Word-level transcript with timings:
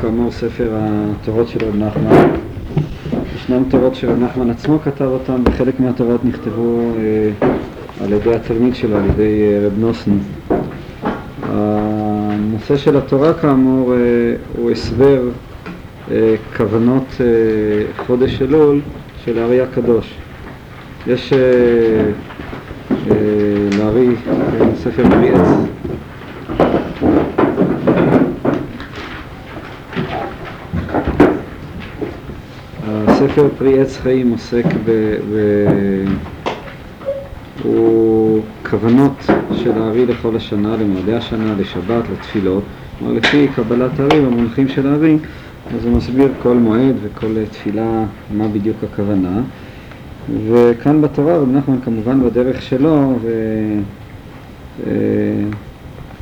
כאמור 0.00 0.30
ספר 0.30 0.68
התורות 0.72 1.48
של 1.48 1.58
רב 1.68 1.76
נחמן. 1.76 2.28
ישנם 3.36 3.62
תורות 3.70 3.94
שרב 3.94 4.18
נחמן 4.18 4.50
עצמו 4.50 4.78
כתב 4.84 5.04
אותן, 5.04 5.42
וחלק 5.44 5.80
מהתורות 5.80 6.24
נכתבו 6.24 6.92
אה, 6.98 7.48
על 8.04 8.12
ידי 8.12 8.34
התלמיד 8.34 8.74
שלו, 8.74 8.96
על 8.96 9.04
ידי 9.04 9.42
אה, 9.42 9.66
רב 9.66 9.72
נוסן. 9.78 10.18
הנושא 11.42 12.76
של 12.76 12.96
התורה 12.96 13.34
כאמור 13.34 13.92
אה, 13.92 13.98
הוא 14.58 14.70
הסבר 14.70 15.22
אה, 16.10 16.34
כוונות 16.56 17.06
אה, 17.20 17.26
חודש 18.06 18.42
אלול 18.42 18.80
של 19.24 19.38
הארי 19.38 19.60
הקדוש. 19.60 20.14
יש 21.06 21.32
אה, 21.32 21.38
אה, 23.10 23.14
לארי 23.78 24.08
כן, 24.58 24.68
ספר 24.76 25.02
בלי 25.08 25.30
עץ 33.36 33.42
הספר 33.42 33.56
פרי 33.58 33.80
עץ 33.80 33.96
חיים 33.96 34.30
עוסק 34.30 34.64
ב... 34.84 34.90
ב... 35.34 35.36
הוא 37.62 38.40
כוונות 38.70 39.26
של 39.52 39.82
הארי 39.82 40.06
לכל 40.06 40.36
השנה, 40.36 40.76
למועדי 40.76 41.14
השנה, 41.14 41.54
לשבת, 41.58 42.04
לתפילות. 42.12 42.62
כלומר, 42.98 43.14
לפי 43.14 43.48
קבלת 43.56 44.00
הארי 44.00 44.20
והמונחים 44.20 44.68
של 44.68 44.86
הארי, 44.86 45.18
אז 45.74 45.84
הוא 45.84 45.96
מסביר 45.96 46.28
כל 46.42 46.54
מועד 46.54 46.94
וכל 47.02 47.44
תפילה, 47.50 48.04
מה 48.34 48.48
בדיוק 48.48 48.76
הכוונה. 48.92 49.40
וכאן 50.48 51.02
בתורה 51.02 51.36
רב 51.36 51.48
נחמן 51.52 51.80
כמובן 51.84 52.20
בדרך 52.24 52.62
שלו 52.62 53.18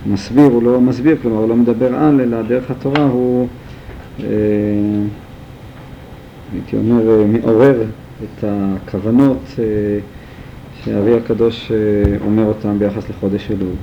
ומסביר, 0.06 0.45
הוא 0.45 0.62
לא 0.62 0.80
מסביר, 0.80 1.16
כלומר 1.23 1.38
הוא 1.38 1.48
לא 1.48 1.56
מדבר 1.56 1.95
על, 1.95 2.20
אלא 2.20 2.42
דרך 2.42 2.70
התורה 2.70 3.04
הוא 3.04 3.48
אה, 4.20 4.26
הייתי 6.54 6.76
אומר, 6.76 7.10
אה, 7.10 7.26
מעורר 7.26 7.82
את 8.23 8.45
הכוונות 8.45 9.38
אה, 9.59 9.65
שהאבי 10.84 11.16
הקדוש 11.16 11.73
אה, 11.73 12.16
אומר 12.26 12.45
אותם 12.45 12.79
ביחס 12.79 13.10
לחודש 13.10 13.51
אלול. 13.51 13.74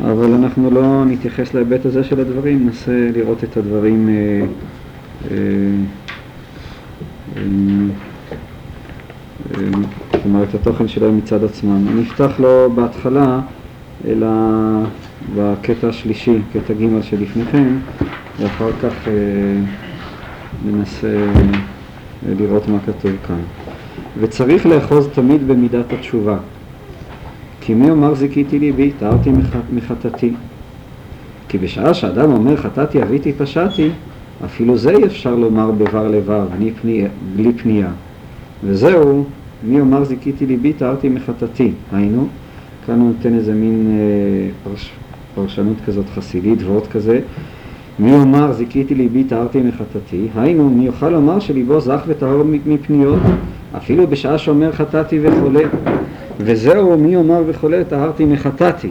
אבל 0.00 0.34
אנחנו 0.34 0.70
לא 0.70 1.04
נתייחס 1.06 1.54
להיבט 1.54 1.86
הזה 1.86 2.04
של 2.04 2.20
הדברים, 2.20 2.66
ננסה 2.66 3.10
לראות 3.14 3.44
את 3.44 3.56
הדברים, 3.56 4.08
כלומר 10.22 10.42
את 10.42 10.54
התוכן 10.54 10.88
שלהם 10.88 11.18
מצד 11.18 11.44
עצמם. 11.44 11.84
אני 11.88 12.02
אפתח 12.02 12.30
לו 12.38 12.72
בהתחלה, 12.74 13.40
אלא 14.06 14.28
בקטע 15.36 15.88
השלישי, 15.88 16.38
קטע 16.52 16.74
ג' 16.74 17.00
שלפניכם, 17.02 17.76
ואחר 18.40 18.70
כך 18.82 19.08
ננסה 20.66 21.26
לראות 22.38 22.68
מה 22.68 22.78
כתוב 22.86 23.12
כאן. 23.26 23.40
וצריך 24.20 24.66
לאחוז 24.66 25.08
תמיד 25.14 25.48
במידת 25.48 25.92
התשובה. 25.92 26.38
כי 27.60 27.74
מי 27.74 27.90
אומר 27.90 28.14
זיכיתי 28.14 28.58
ליבי, 28.58 28.90
טהרתי 28.98 29.30
מחטאתי. 29.72 30.32
כי 31.48 31.58
בשעה 31.58 31.94
שאדם 31.94 32.32
אומר 32.32 32.56
חטאתי 32.56 33.02
אביתי 33.02 33.32
פשעתי, 33.32 33.90
אפילו 34.44 34.78
זה 34.78 34.90
אי 34.90 35.04
אפשר 35.04 35.34
לומר 35.34 35.70
בבר 35.70 36.08
לבב, 36.08 36.46
בלי 37.36 37.52
פנייה. 37.52 37.88
וזהו, 38.64 39.24
מי 39.64 39.80
אומר 39.80 40.04
זיכיתי 40.04 40.46
ליבי, 40.46 40.72
טהרתי 40.72 41.08
מחטאתי. 41.08 41.72
היינו, 41.92 42.26
כאן 42.86 43.00
הוא 43.00 43.08
נותן 43.08 43.34
איזה 43.34 43.54
מין 43.54 43.86
אה, 43.90 44.50
פרש, 44.64 44.92
פרשנות 45.34 45.76
כזאת 45.86 46.04
חסידית, 46.14 46.62
ועוד 46.62 46.86
כזה, 46.86 47.20
מי 47.98 48.10
יאמר 48.10 48.52
זיכיתי 48.52 48.94
ליבי 48.94 49.24
טהרתי 49.24 49.60
מחטאתי, 49.60 50.28
היינו 50.36 50.70
מי 50.70 50.86
יוכל 50.86 51.08
לומר 51.08 51.40
שליבו 51.40 51.80
זך 51.80 52.00
וטהור 52.06 52.44
מפניות, 52.66 53.20
אפילו 53.76 54.06
בשעה 54.06 54.38
שאומר 54.38 54.72
חטאתי 54.72 55.18
וחולה. 55.22 55.62
וזהו 56.40 56.98
מי 56.98 57.14
יאמר 57.14 57.42
וחולה 57.46 57.84
טהרתי 57.84 58.24
מחטאתי, 58.24 58.90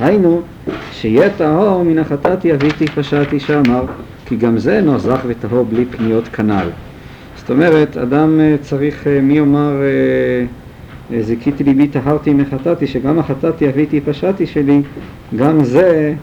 היינו 0.00 0.40
שיהיה 0.92 1.30
טהור 1.30 1.82
מן 1.82 1.98
החטאתי 1.98 2.54
אביתי 2.54 2.86
פשעתי 2.86 3.40
שאמר, 3.40 3.84
כי 4.26 4.36
גם 4.36 4.58
זה 4.58 4.76
אינו 4.76 4.98
זך 4.98 5.20
וטהור 5.26 5.64
בלי 5.64 5.84
פניות 5.84 6.28
כנ"ל. 6.28 6.68
זאת 7.36 7.50
אומרת, 7.50 7.96
אדם 7.96 8.40
אה, 8.40 8.56
צריך, 8.60 9.06
אה, 9.06 9.20
מי 9.20 9.38
יאמר 9.38 9.72
אה, 11.12 11.22
זיכיתי 11.22 11.64
ליבי 11.64 11.88
טהרתי 11.88 12.34
מחטאתי, 12.34 12.86
שגם 12.86 13.18
החטאתי 13.18 13.68
אביתי 13.68 14.00
פשעתי 14.00 14.46
שלי, 14.46 14.80
גם 15.36 15.64
זה 15.64 16.14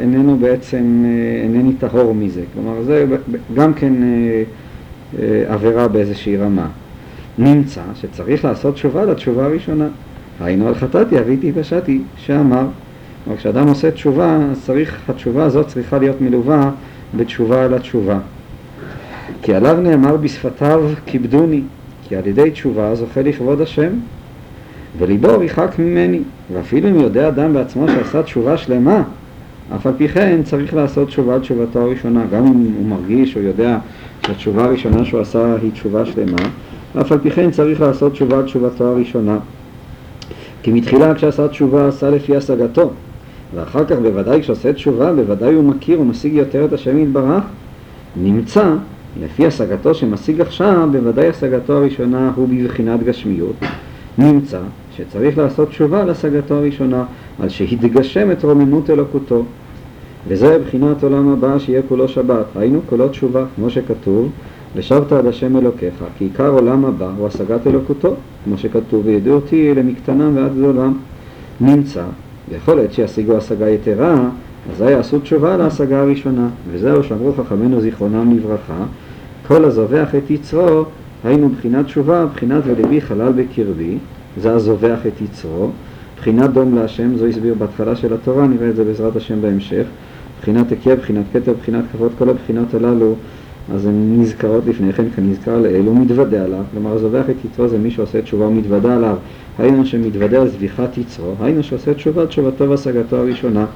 איננו 0.00 0.36
בעצם, 0.38 1.04
אה, 1.04 1.42
אינני 1.42 1.72
טהור 1.72 2.14
מזה. 2.14 2.42
כלומר, 2.54 2.82
זה 2.82 3.06
גם 3.54 3.74
כן 3.74 3.92
אה, 4.02 5.44
עבירה 5.48 5.88
באיזושהי 5.88 6.36
רמה. 6.36 6.66
נמצא 7.38 7.80
שצריך 7.94 8.44
לעשות 8.44 8.74
תשובה 8.74 9.04
לתשובה 9.04 9.44
הראשונה. 9.44 9.88
היינו 10.40 10.68
על 10.68 10.74
חטאתי, 10.74 11.18
אביתי 11.18 11.52
פשעתי, 11.52 12.00
שאמר. 12.16 12.66
כלומר, 13.24 13.38
כשאדם 13.38 13.68
עושה 13.68 13.90
תשובה, 13.90 14.38
אז 14.50 14.64
צריך, 14.64 14.98
התשובה 15.08 15.44
הזאת 15.44 15.66
צריכה 15.66 15.98
להיות 15.98 16.20
מלווה 16.20 16.70
בתשובה 17.16 17.64
על 17.64 17.74
התשובה. 17.74 18.18
כי 19.42 19.54
עליו 19.54 19.76
נאמר 19.80 20.16
בשפתיו 20.16 20.84
כיבדוני, 21.06 21.60
כי 22.08 22.16
על 22.16 22.26
ידי 22.26 22.50
תשובה 22.50 22.94
זוכה 22.94 23.22
לכבוד 23.22 23.60
השם, 23.60 23.90
וליבו 24.98 25.38
ריחק 25.38 25.74
ממני, 25.78 26.20
ואפילו 26.52 26.88
אם 26.88 27.00
יודע 27.00 27.28
אדם 27.28 27.54
בעצמו 27.54 27.88
שעשה 27.88 28.22
תשובה 28.22 28.56
שלמה, 28.56 29.02
אף 29.74 29.86
על 29.86 29.92
פי 29.96 30.08
כן 30.08 30.40
צריך 30.44 30.74
לעשות 30.74 31.08
תשובה 31.08 31.40
תשובתו 31.40 31.80
הראשונה, 31.80 32.24
גם 32.32 32.46
אם 32.46 32.72
הוא 32.76 32.86
מרגיש 32.86 33.36
או 33.36 33.42
יודע 33.42 33.78
שהתשובה 34.26 34.64
הראשונה 34.64 35.04
שהוא 35.04 35.20
עשה 35.20 35.54
היא 35.62 35.72
תשובה 35.72 36.06
שלמה, 36.06 36.48
אף 37.00 37.12
על 37.12 37.18
פי 37.18 37.30
כן 37.30 37.50
צריך 37.50 37.80
לעשות 37.80 38.12
תשובה 38.12 38.42
תשובתו 38.42 38.84
הראשונה. 38.84 39.38
כי 40.62 40.72
מתחילה 40.72 41.14
כשעשה 41.14 41.48
תשובה 41.48 41.88
עשה 41.88 42.10
לפי 42.10 42.36
השגתו, 42.36 42.90
ואחר 43.54 43.84
כך 43.84 43.96
בוודאי 44.02 44.42
כשעושה 44.42 44.72
תשובה 44.72 45.12
בוודאי 45.12 45.54
הוא 45.54 45.64
מכיר 45.64 46.00
ומשיג 46.00 46.34
יותר 46.34 46.64
את 46.64 46.72
השם 46.72 46.98
יתברך, 46.98 47.44
נמצא 48.16 48.74
לפי 49.22 49.46
השגתו 49.46 49.94
שמשיג 49.94 50.40
עכשיו 50.40 50.88
בוודאי 50.92 51.28
השגתו 51.28 51.72
הראשונה 51.72 52.32
הוא 52.34 52.48
בבחינת 52.48 53.02
גשמיות, 53.02 53.56
נמצא 54.18 54.60
שצריך 54.96 55.38
לעשות 55.38 55.68
תשובה 55.68 56.02
על 56.02 56.10
השגתו 56.10 56.54
הראשונה, 56.54 57.04
על 57.42 57.48
שהתגשם 57.48 58.30
את 58.30 58.44
רוממות 58.44 58.90
אלוקותו. 58.90 59.44
וזה 60.28 60.58
בחינת 60.58 61.02
עולם 61.02 61.28
הבא 61.28 61.58
שיהיה 61.58 61.82
כולו 61.88 62.08
שבת, 62.08 62.44
היינו 62.56 62.80
כולו 62.88 63.08
תשובה, 63.08 63.44
כמו 63.56 63.70
שכתוב, 63.70 64.30
ושבת 64.76 65.12
עד 65.12 65.26
השם 65.26 65.56
אלוקיך, 65.56 66.04
כי 66.18 66.24
עיקר 66.24 66.48
עולם 66.48 66.84
הבא 66.84 67.10
הוא 67.18 67.26
השגת 67.26 67.66
אלוקותו, 67.66 68.14
כמו 68.44 68.58
שכתוב, 68.58 69.06
וידעו 69.06 69.34
אותי 69.34 69.74
למקטנם 69.74 70.36
ועד 70.36 70.52
גדולם. 70.58 70.92
נמצא, 71.60 72.04
ויכול 72.48 72.74
להיות 72.74 72.92
שישיגו 72.92 73.36
השגה 73.36 73.70
יתרה, 73.70 74.28
אזי 74.72 74.90
יעשו 74.90 75.18
תשובה 75.18 75.54
על 75.54 75.60
ההשגה 75.60 76.00
הראשונה, 76.00 76.48
וזהו 76.72 77.04
שאמרו 77.04 77.32
חכמינו 77.32 77.80
זיכרונם 77.80 78.36
לברכה, 78.36 78.84
כל 79.48 79.64
הזובח 79.64 80.14
את 80.14 80.30
יצרו, 80.30 80.84
היינו 81.24 81.48
בחינת 81.48 81.84
תשובה, 81.84 82.26
בחינת 82.26 82.62
ולבי 82.66 83.00
חלל 83.00 83.32
בקרבי, 83.32 83.98
זה 84.40 84.52
הזובח 84.52 84.98
את 85.06 85.20
יצרו, 85.20 85.70
בחינת 86.18 86.50
דום 86.50 86.74
להשם, 86.74 87.16
זו 87.16 87.26
הסביר 87.26 87.54
בהתחלה 87.58 87.96
של 87.96 88.14
התורה, 88.14 88.46
נראה 88.46 88.68
את 88.68 88.76
זה 88.76 88.84
בעזרת 88.84 89.16
השם 89.16 89.42
בהמשך, 89.42 89.86
בחינת 90.40 90.70
היקף, 90.70 90.96
בחינת 91.00 91.24
כתר, 91.32 91.52
בחינת 91.60 91.84
כבוד, 91.92 92.12
כל 92.18 92.28
הבחינות 92.28 92.74
הללו, 92.74 93.14
אז 93.74 93.86
הן 93.86 94.16
נזכרות 94.18 94.64
לפני 94.66 94.92
כן 94.92 95.04
כנזכר 95.16 95.58
לאל, 95.58 95.86
הוא 95.86 96.00
מתוודה 96.00 96.44
עליו, 96.44 96.62
כלומר 96.72 96.92
הזובח 96.92 97.24
את 97.30 97.44
יצרו 97.44 97.68
זה 97.68 97.78
מי 97.78 97.90
שעושה 97.90 98.22
תשובה 98.22 98.46
ומתוודה 98.46 98.96
עליו, 98.96 99.16
היינו 99.58 99.86
שמתוודה 99.86 100.40
על 100.40 100.48
זביחת 100.48 100.98
יצרו, 100.98 101.32
היינו 101.40 101.62
שעושה 101.62 101.94
תשובה, 101.94 102.26
תשובתו 102.26 102.70
והשגתו 102.70 103.16
הראשונה, 103.16 103.66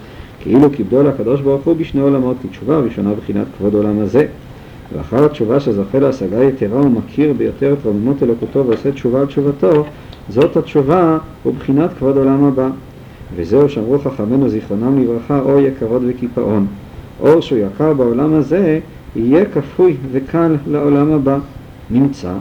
כאילו 0.40 0.72
כיבדו 0.72 1.00
על 1.00 1.06
הקדוש 1.06 1.40
ברוך 1.40 1.64
הוא 1.64 1.76
בשני 1.76 2.00
עולמות, 2.00 2.36
כי 2.42 2.48
תשובה 2.48 2.76
הראשונה 2.76 3.14
בחינת 3.14 3.46
כבוד 3.58 3.74
עולם 3.74 3.98
הזה. 3.98 4.26
ואחר 4.96 5.24
התשובה 5.24 5.60
שזוכה 5.60 5.98
להשגה 5.98 6.44
יתרה 6.44 6.78
הוא 6.78 6.90
מכיר 6.90 7.32
ביותר 7.32 7.72
את 7.72 7.84
רוממות 7.84 8.22
אלוקותו 8.22 8.66
ועושה 8.66 8.92
תשובה 8.92 9.20
על 9.20 9.26
תשובתו, 9.26 9.84
זאת 10.30 10.56
התשובה 10.56 11.18
ובחינת 11.46 11.90
כבוד 11.98 12.16
עולם 12.16 12.44
הבא. 12.44 12.68
וזהו 13.36 13.68
שאמרו 13.68 13.98
חכמינו 13.98 14.48
זיכרונם 14.48 15.02
לברכה 15.02 15.40
אור 15.40 15.60
יקרות 15.60 16.02
וקיפאון. 16.06 16.66
אור 17.20 17.40
שהוא 17.40 17.58
יקר 17.58 17.92
בעולם 17.92 18.34
הזה 18.34 18.78
יהיה 19.16 19.44
כפוי 19.44 19.96
וקל 20.12 20.56
לעולם 20.66 21.12
הבא. 21.12 21.38
נמצא 21.90 22.32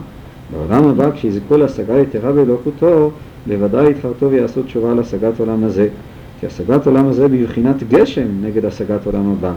בעולם 0.52 0.88
הבא 0.88 1.10
כשיזכו 1.10 1.56
להשגה 1.56 1.98
יתרה 1.98 2.32
באלוקותו 2.32 3.10
בוודאי 3.46 3.90
יתחרטו 3.90 4.30
ויעשו 4.30 4.62
תשובה 4.62 4.90
על 4.90 4.98
השגת 4.98 5.40
עולם 5.40 5.64
הזה. 5.64 5.88
כי 6.40 6.46
השגת 6.46 6.86
עולם 6.86 7.08
הזה 7.08 7.28
בבחינת 7.28 7.76
גשם 7.88 8.26
נגד 8.42 8.64
השגת 8.64 9.06
עולם 9.06 9.32
הבא. 9.32 9.52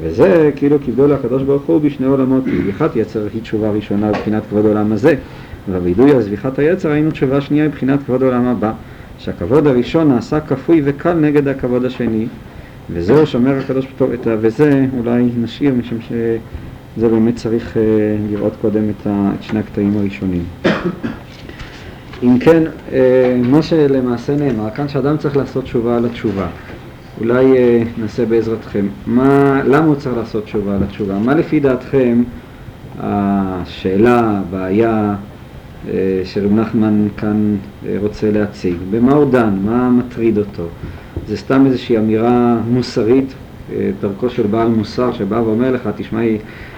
וזה 0.00 0.50
כאילו 0.56 0.78
קיבלו 0.78 1.08
לקדוש 1.08 1.42
ברוך 1.42 1.62
הוא 1.62 1.80
בשני 1.80 2.06
עולמות, 2.06 2.44
זביחת 2.44 2.96
יצר 2.96 3.26
היא 3.34 3.42
תשובה 3.42 3.70
ראשונה 3.70 4.08
מבחינת 4.08 4.42
כבוד 4.50 4.66
עולם 4.66 4.92
הזה, 4.92 5.14
ובווידוי 5.68 6.12
על 6.12 6.22
זביחת 6.22 6.58
היצר 6.58 6.90
היינו 6.90 7.10
תשובה 7.10 7.40
שנייה 7.40 7.68
מבחינת 7.68 8.02
כבוד 8.06 8.22
עולם 8.22 8.46
הבא, 8.46 8.72
שהכבוד 9.18 9.66
הראשון 9.66 10.08
נעשה 10.08 10.40
כפוי 10.40 10.82
וקל 10.84 11.12
נגד 11.14 11.48
הכבוד 11.48 11.84
השני, 11.84 12.26
וזהו 12.90 13.26
שומר 13.26 13.58
הקדוש 13.58 13.86
ברוך 13.98 14.10
הוא. 14.10 14.32
וזה 14.40 14.86
אולי 14.98 15.28
נשאיר 15.42 15.74
משום 15.74 15.98
שזה 16.00 17.08
באמת 17.08 17.36
צריך 17.36 17.76
לראות 18.30 18.52
קודם 18.60 18.82
את, 18.90 19.06
ה... 19.06 19.30
את 19.38 19.42
שני 19.42 19.58
הקטעים 19.58 19.96
הראשונים. 19.96 20.44
אם 22.22 22.38
כן, 22.38 22.62
מה 23.42 23.62
שלמעשה 23.62 24.36
נאמר 24.36 24.70
כאן 24.70 24.88
שאדם 24.88 25.16
צריך 25.16 25.36
לעשות 25.36 25.64
תשובה 25.64 25.96
על 25.96 26.04
התשובה. 26.04 26.46
אולי 27.20 27.44
נעשה 27.98 28.26
בעזרתכם. 28.26 28.86
מה, 29.06 29.60
למה 29.64 29.86
הוא 29.86 29.94
צריך 29.94 30.16
לעשות 30.16 30.44
תשובה 30.44 30.76
על 30.76 30.82
התשובה? 30.82 31.18
מה 31.18 31.34
לפי 31.34 31.60
דעתכם 31.60 32.22
השאלה, 33.00 34.20
הבעיה 34.20 35.14
שרב 36.24 36.52
נחמן 36.52 37.08
כאן 37.16 37.56
אה, 37.86 37.96
רוצה 38.00 38.30
להציג. 38.30 38.74
במה 38.90 39.12
הוא 39.12 39.30
דן? 39.30 39.54
מה 39.64 39.90
מטריד 39.90 40.38
אותו? 40.38 40.62
זה 41.28 41.36
סתם 41.36 41.66
איזושהי 41.66 41.98
אמירה 41.98 42.56
מוסרית, 42.70 43.34
אה, 43.72 43.90
דרכו 44.00 44.30
של 44.30 44.46
בעל 44.46 44.68
מוסר 44.68 45.12
שבא 45.12 45.34
ואומר 45.34 45.70
לך, 45.70 45.88
תשמע 45.96 46.20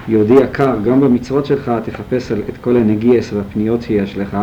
יהודי 0.07 0.33
יקר, 0.33 0.75
גם 0.85 1.01
במצוות 1.01 1.45
שלך 1.45 1.71
תחפש 1.85 2.31
את 2.31 2.57
כל 2.61 2.77
הנגיעס 2.77 3.33
והפניות 3.33 3.81
שיש 3.81 4.17
לך, 4.17 4.37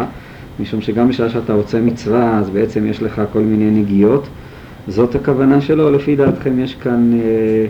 משום 0.61 0.81
שגם 0.81 1.09
בשעה 1.09 1.31
שאתה 1.31 1.53
רוצה 1.53 1.81
מצווה 1.81 2.39
אז 2.39 2.51
בעצם 2.51 2.87
יש 2.87 3.03
לך 3.03 3.23
כל 3.33 3.41
מיני 3.41 3.71
נגיעות. 3.71 4.29
זאת 4.89 5.15
הכוונה 5.15 5.61
שלו, 5.61 5.91
לפי 5.91 6.17
דעתכם 6.17 6.59
יש 6.59 6.75
כאן 6.75 7.13
אה, 7.13 7.67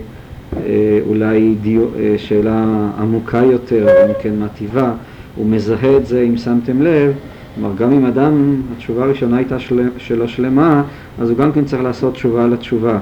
אה, 0.66 1.00
אולי 1.08 1.54
דיו, 1.62 1.82
אה, 1.98 2.14
שאלה 2.16 2.64
עמוקה 2.98 3.38
יותר, 3.38 3.86
אם 4.06 4.12
כן 4.22 4.32
מטיבה, 4.38 4.92
הוא 5.36 5.46
מזהה 5.46 5.96
את 5.96 6.06
זה 6.06 6.22
אם 6.28 6.36
שמתם 6.36 6.82
לב, 6.82 7.12
כלומר 7.54 7.74
גם 7.76 7.92
אם 7.92 8.06
אדם, 8.06 8.62
התשובה 8.76 9.04
הראשונה 9.04 9.36
הייתה 9.36 9.58
של, 9.58 9.88
שלו 9.98 10.28
שלמה, 10.28 10.82
אז 11.20 11.30
הוא 11.30 11.38
גם 11.38 11.52
כן 11.52 11.64
צריך 11.64 11.82
לעשות 11.82 12.14
תשובה 12.14 12.44
על 12.44 12.52
התשובה. 12.52 12.98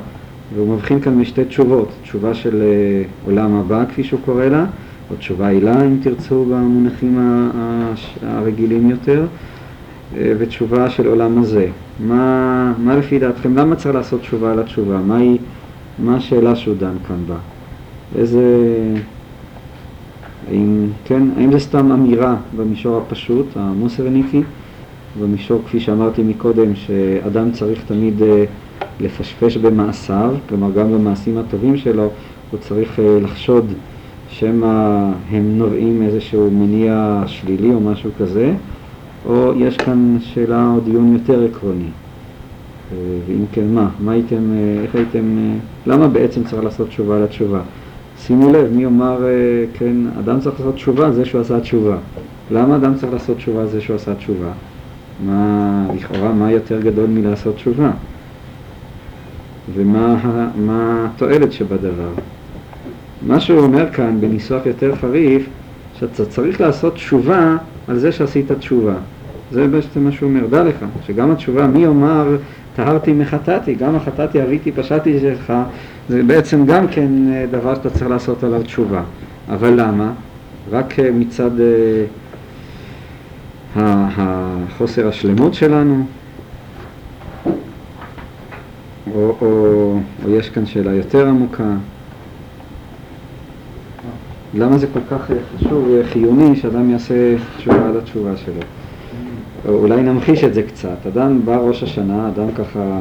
והוא 0.55 0.75
מבחין 0.75 1.01
כאן 1.01 1.15
משתי 1.15 1.45
תשובות, 1.45 1.93
תשובה 2.03 2.35
של 2.35 2.63
אה, 2.63 3.03
עולם 3.27 3.55
הבא 3.55 3.85
כפי 3.89 4.05
שהוא 4.05 4.21
קורא 4.25 4.45
לה, 4.45 4.65
או 5.11 5.17
תשובה 5.17 5.49
עילה 5.49 5.85
אם 5.85 5.97
תרצו 6.03 6.45
במונחים 6.45 7.19
הרגילים 8.23 8.91
יותר, 8.91 9.25
ותשובה 10.15 10.91
של 10.91 11.07
עולם 11.07 11.39
הזה. 11.39 11.67
מה, 12.01 12.73
מה 12.79 12.97
לפי 12.97 13.19
דעתכם, 13.19 13.57
למה 13.57 13.77
צריך 13.77 13.95
לעשות 13.95 14.21
תשובה 14.21 14.53
על 14.53 14.59
התשובה? 14.59 14.99
מה 14.99 15.17
היא 15.17 15.39
מה 15.99 16.17
השאלה 16.17 16.57
שהוא 16.57 16.77
דן 16.79 16.95
כאן 17.09 17.17
בה? 17.27 17.37
איזה... 18.19 18.43
האם, 20.51 20.87
כן, 21.05 21.23
האם 21.37 21.53
זה 21.53 21.59
סתם 21.59 21.93
אמירה 21.93 22.37
במישור 22.57 22.97
הפשוט, 22.97 23.47
המוסרניקי, 23.57 24.43
במישור, 25.21 25.61
כפי 25.67 25.81
שאמרתי 25.81 26.23
מקודם, 26.23 26.75
שאדם 26.75 27.53
צריך 27.53 27.85
תמיד 27.87 28.23
אה, 28.23 28.45
לפשפש 29.01 29.57
במעשיו, 29.57 30.35
כלומר 30.49 30.71
גם 30.71 30.93
במעשים 30.93 31.39
הטובים 31.39 31.77
שלו, 31.77 32.11
הוא 32.51 32.61
צריך 32.61 32.99
אה, 32.99 33.19
לחשוד 33.21 33.73
שמא 34.29 35.11
הם 35.31 35.59
נובעים 35.59 36.03
איזשהו 36.03 36.51
מניע 36.51 37.23
שלילי 37.27 37.75
או 37.75 37.81
משהו 37.81 38.11
כזה, 38.19 38.55
או 39.27 39.53
יש 39.57 39.77
כאן 39.77 40.17
שאלה 40.21 40.71
או 40.75 40.81
דיון 40.81 41.13
יותר 41.13 41.45
עקרוני. 41.45 41.89
אה, 42.93 42.97
ואם 43.27 43.45
כן 43.53 43.75
מה, 43.75 43.89
מה 44.01 44.13
הייתם, 44.13 44.53
אה, 44.53 44.83
איך 44.83 44.95
הייתם, 44.95 45.39
אה, 45.39 45.55
למה 45.87 46.09
בעצם 46.09 46.45
צריך 46.45 46.65
לעשות 46.65 46.89
תשובה 46.89 47.17
על 47.17 47.23
התשובה? 47.23 47.61
שימו 48.27 48.53
לב, 48.53 48.73
מי 48.73 48.83
יאמר, 48.83 49.25
כן, 49.75 49.97
אדם 50.19 50.41
צריך 50.41 50.61
לעשות 50.61 50.75
תשובה 50.75 51.13
זה 51.13 51.25
שהוא 51.25 51.41
עשה 51.41 51.61
תשובה. 51.61 51.97
למה 52.51 52.77
אדם 52.77 52.95
צריך 52.95 53.13
לעשות 53.13 53.37
תשובה 53.37 53.67
זה 53.67 53.81
שהוא 53.81 53.97
עשה 53.97 54.15
תשובה? 54.15 54.51
מה, 55.27 55.87
לכאורה, 55.97 56.33
מה 56.33 56.53
יותר 56.53 56.81
גדול 56.81 57.07
מלעשות 57.07 57.57
תשובה? 57.57 57.91
ומה 59.75 61.07
התועלת 61.15 61.53
שבדבר? 61.53 62.11
מה 63.27 63.41
שהוא 63.41 63.59
אומר 63.59 63.91
כאן 63.93 64.21
בניסוח 64.21 64.67
יותר 64.67 64.97
חריף, 64.97 65.49
שאתה 65.99 66.25
צריך 66.25 66.61
לעשות 66.61 66.95
תשובה 66.95 67.57
על 67.89 67.99
זה 67.99 68.13
שעשית 68.13 68.53
תשובה. 68.53 68.95
זה 69.53 69.69
בעצם 69.69 70.05
מה 70.05 70.13
שהוא 70.13 70.29
אומר, 70.29 70.47
דע 70.47 70.65
לך, 70.65 70.77
שגם 71.07 71.31
התשובה 71.31 71.67
מי 71.67 71.79
יאמר 71.79 72.37
טהרתי 72.77 73.13
מחטאתי, 73.13 73.75
גם 73.75 73.97
החטאתי 73.97 74.41
הריתי 74.41 74.73
פשעתי 74.73 75.21
שלך, 75.21 75.53
זה 76.09 76.23
בעצם 76.23 76.67
גם 76.67 76.89
כן 76.89 77.33
אה, 77.33 77.47
דבר 77.51 77.75
שאתה 77.75 77.91
צריך 77.91 78.11
לעשות 78.11 78.45
עליו 78.45 78.63
תשובה. 78.63 79.03
אבל 79.49 79.81
למה? 79.81 80.13
רק 80.71 80.99
אה, 80.99 81.11
מצד 81.11 81.51
החוסר 83.77 85.09
השלמות 85.09 85.55
שלנו? 85.55 86.05
או, 89.15 89.37
או, 89.41 89.99
או 90.25 90.31
יש 90.31 90.49
כאן 90.49 90.67
שאלה 90.67 90.95
יותר 90.95 91.29
עמוקה? 91.29 91.75
למה 94.55 94.79
זה 94.79 94.87
כל 94.93 95.01
כך 95.11 95.31
חשוב 95.57 95.89
וחיוני 95.91 96.57
שאדם 96.57 96.91
יעשה 96.91 97.15
תשובה 97.57 97.89
על 97.89 97.99
התשובה 97.99 98.37
שלו? 98.37 98.63
אולי 99.69 100.03
נמחיש 100.03 100.45
את 100.45 100.55
זה 100.55 100.63
קצת. 100.63 101.07
אדם 101.07 101.41
בא 101.45 101.57
ראש 101.57 101.83
השנה, 101.83 102.29
אדם 102.29 102.53
ככה, 102.53 103.01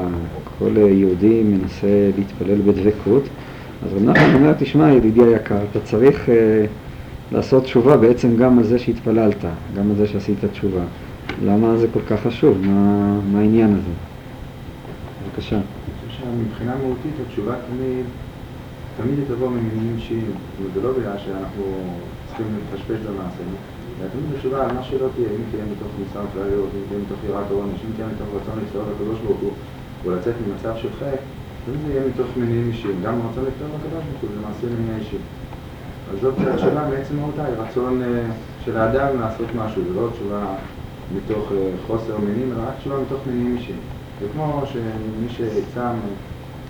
כל 0.59 0.77
יהודי 0.77 1.43
מנסה 1.43 2.09
להתפלל 2.17 2.61
בדבקות, 2.61 3.23
אז 3.85 3.93
רב 3.93 4.03
נחמן 4.03 4.35
אומר, 4.35 4.53
תשמע 4.53 4.91
ידידי 4.91 5.23
היקר, 5.23 5.57
אתה 5.71 5.79
צריך 5.79 6.25
uh, 6.25 6.31
לעשות 7.31 7.63
תשובה 7.63 7.97
בעצם 7.97 8.37
גם 8.37 8.57
על 8.57 8.63
זה 8.63 8.79
שהתפללת, 8.79 9.45
גם 9.77 9.89
על 9.89 9.95
זה 9.95 10.07
שעשית 10.07 10.45
תשובה. 10.45 10.81
למה 11.45 11.77
זה 11.77 11.87
כל 11.93 11.99
כך 12.09 12.21
חשוב? 12.23 12.57
מה, 12.61 13.19
מה 13.31 13.39
העניין 13.39 13.73
הזה? 13.73 13.91
בבקשה. 15.25 15.59
שמבחינה 16.09 16.75
מהותית 16.75 17.11
התשובה 17.27 17.53
תמיד, 17.53 18.05
תמיד 18.97 19.17
היא 19.17 19.25
תבוא 19.27 19.49
ממניעים 19.49 19.95
אישיים. 19.95 20.31
זה 20.73 20.81
לא 20.81 20.91
בגלל 20.91 21.17
שאנחנו 21.25 21.63
צריכים 22.27 22.45
להתפשפש 22.55 23.05
במעשינו. 23.05 23.55
והתמיד 24.01 24.25
בתשובה 24.33 24.59
על 24.65 24.71
מה 24.75 24.83
שלא 24.83 25.07
תהיה, 25.15 25.29
אם 25.29 25.43
תהיה 25.51 25.63
מתוך 25.73 25.91
ניסיון 25.99 26.25
כלליות, 26.33 26.69
אם 26.75 26.81
תהיה 26.87 26.99
מתוך 27.05 27.19
יראת 27.27 27.47
העונש, 27.51 27.79
אם 27.85 27.91
תהיה 27.95 28.07
מתוך 28.13 28.27
רצון 28.37 28.55
להצטרף 28.59 28.87
לקדוש 28.93 29.19
ברוך 29.25 29.39
הוא 29.41 29.51
ולצאת 30.05 30.35
ממצב 30.47 30.73
של 30.81 30.91
חטא, 30.99 31.21
תמיד 31.65 31.79
זה 31.85 31.93
יהיה 31.93 32.03
מתוך 32.09 32.27
מניעים 32.37 32.67
אישיים. 32.67 32.97
גם 33.03 33.13
רצון 33.29 33.43
להצטרף 33.47 33.71
לקדוש 33.77 34.03
ברוך 34.05 34.21
הוא 34.21 34.29
זה 34.33 34.39
מעשה 34.47 34.65
מניע 34.75 34.95
אישי. 34.99 35.21
אז 36.11 36.17
זאת 36.21 36.33
התשובה 36.53 36.89
מעצם 36.89 37.15
מהותה, 37.15 37.45
היא 37.45 37.55
רצון 37.57 38.01
אה, 38.01 38.07
של 38.65 38.77
האדם 38.77 39.19
לעשות 39.21 39.47
משהו, 39.55 39.81
זה 39.87 39.93
לא 40.01 40.07
תשובה 40.13 40.43
מתוך 41.15 41.51
אה, 41.51 41.71
חוסר 41.87 42.17
מניעים, 42.17 42.49
אלא 42.53 42.61
רק 42.67 42.75
תשובה 42.79 42.95
מתוך 43.05 43.19
מניעים 43.27 43.57
אישיים. 43.57 43.81
זה 44.21 44.27
כמו 44.33 44.63
שמי 44.65 45.29
שצם 45.29 45.95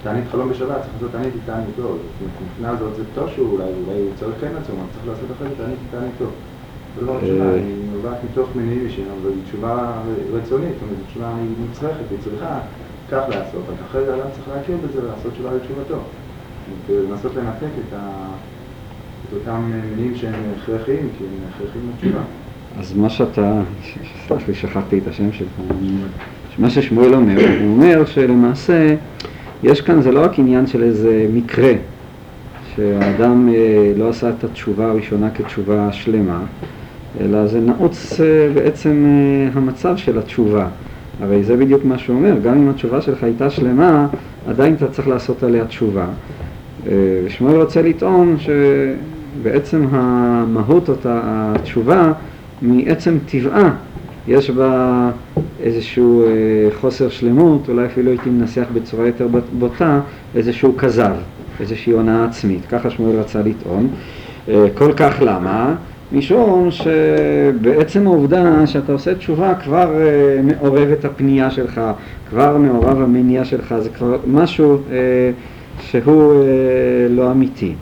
תענית 0.03 0.25
חלום 0.31 0.49
בשבת, 0.49 0.77
צריך 0.81 0.93
לעשות 0.93 1.11
תענית 1.11 1.33
איתנו 1.35 1.63
טוב. 1.75 1.97
מבחינה 2.23 2.75
זאת 2.75 2.95
זה 2.95 3.03
טוב 3.15 3.29
שהוא 3.29 3.51
אולי, 3.53 3.63
אולי 3.63 3.99
הוא 3.99 4.11
צריך 4.19 4.35
כן 4.41 4.51
לעצום, 4.55 4.75
אבל 4.79 4.87
צריך 4.93 5.07
לעשות 5.07 5.37
אחרי 5.37 5.47
זה 5.49 5.55
תענית 5.55 5.77
איתנו 5.87 6.07
טוב. 6.17 6.31
לא 6.99 7.17
תשובה, 7.23 7.45
אה, 7.45 7.53
היא 7.53 7.75
נובעת 7.93 8.17
מתוך 8.31 8.49
מניעים 8.55 8.85
אישיים, 8.85 9.07
אבל 9.21 9.29
היא 9.29 9.43
תשובה 9.47 9.91
רצונית, 10.33 10.69
זאת 10.73 10.81
אומרת, 10.81 10.97
תשובה 11.07 11.27
היא 11.35 11.49
מוצרכת, 11.67 12.03
היא 12.11 12.19
צריכה 12.23 12.59
כך 13.11 13.23
לעשות, 13.29 13.63
רק 13.69 13.75
אחרי 13.89 14.05
זה 14.05 14.15
אדם 14.15 14.29
צריך 14.31 14.47
להכיר 14.55 14.77
בזה 14.83 15.03
ולעשות 15.03 15.33
תשובה 15.33 15.49
לתשובתו. 15.53 15.99
לנסות 16.89 17.31
לנתק 17.35 17.73
את, 17.87 17.95
אותם 19.33 19.71
מניעים 19.93 20.15
שהם 20.15 20.33
הכרחיים, 20.57 21.09
כי 21.17 21.23
הם 21.23 21.49
הכרחיים 21.49 21.91
לתשובה. 21.95 22.21
אז 22.79 22.93
מה 22.97 23.09
שאתה, 23.09 23.61
סלח 24.27 24.47
לי, 24.47 24.53
שכחתי 24.53 24.97
את 24.97 25.07
השם 25.07 25.31
שלך, 25.31 25.49
מה 26.57 26.69
ששמואל 26.69 27.13
אומר, 27.13 27.41
הוא 27.61 27.71
אומר 27.71 28.05
שלמעשה 28.05 28.95
יש 29.63 29.81
כאן, 29.81 30.01
זה 30.01 30.11
לא 30.11 30.23
רק 30.23 30.39
עניין 30.39 30.67
של 30.67 30.83
איזה 30.83 31.27
מקרה, 31.33 31.73
שהאדם 32.75 33.49
אה, 33.49 33.91
לא 33.97 34.09
עשה 34.09 34.29
את 34.29 34.43
התשובה 34.43 34.91
הראשונה 34.91 35.29
כתשובה 35.29 35.91
שלמה, 35.91 36.43
אלא 37.19 37.47
זה 37.47 37.59
נעוץ 37.59 38.21
אה, 38.21 38.49
בעצם 38.53 39.05
אה, 39.05 39.49
המצב 39.53 39.97
של 39.97 40.19
התשובה. 40.19 40.67
הרי 41.21 41.43
זה 41.43 41.57
בדיוק 41.57 41.85
מה 41.85 41.97
שהוא 41.97 42.15
אומר, 42.15 42.39
גם 42.43 42.57
אם 42.57 42.69
התשובה 42.69 43.01
שלך 43.01 43.23
הייתה 43.23 43.49
שלמה, 43.49 44.07
עדיין 44.47 44.73
אתה 44.73 44.87
צריך 44.87 45.07
לעשות 45.07 45.43
עליה 45.43 45.65
תשובה. 45.65 46.05
אה, 46.87 46.91
ושמואל 47.25 47.55
רוצה 47.55 47.81
לטעון 47.81 48.37
שבעצם 48.39 49.85
המהות 49.91 50.89
אותה 50.89 51.19
התשובה, 51.23 52.11
מעצם 52.61 53.17
טבעה, 53.25 53.73
יש 54.27 54.49
בה 54.49 55.11
איזשהו 55.59 56.25
חוסר 56.79 57.09
שלמות, 57.09 57.69
אולי 57.69 57.85
אפילו 57.85 58.11
הייתי 58.11 58.29
מנסח 58.29 58.65
בצורה 58.73 59.07
יותר 59.07 59.27
בוטה, 59.59 59.99
איזשהו 60.35 60.77
כזב, 60.77 61.13
איזושהי 61.59 61.93
הונאה 61.93 62.25
עצמית, 62.25 62.65
ככה 62.69 62.89
שמואל 62.89 63.19
רצה 63.19 63.41
לטעון. 63.41 63.87
כל 64.75 64.93
כך 64.93 65.15
למה? 65.21 65.75
משום 66.13 66.69
שבעצם 66.71 68.07
העובדה 68.07 68.67
שאתה 68.67 68.91
עושה 68.91 69.15
תשובה 69.15 69.55
כבר 69.55 69.95
uh, 69.95 70.41
מעורב 70.45 70.89
את 70.99 71.05
הפנייה 71.05 71.51
שלך, 71.51 71.81
כבר 72.29 72.57
מעורב 72.57 73.01
המניע 73.01 73.45
שלך, 73.45 73.75
זה 73.79 73.89
כבר 73.89 74.17
משהו 74.27 74.77
uh, 74.77 74.91
שהוא 75.81 76.33
uh, 76.33 76.45
לא 77.09 77.31
אמיתי. 77.31 77.73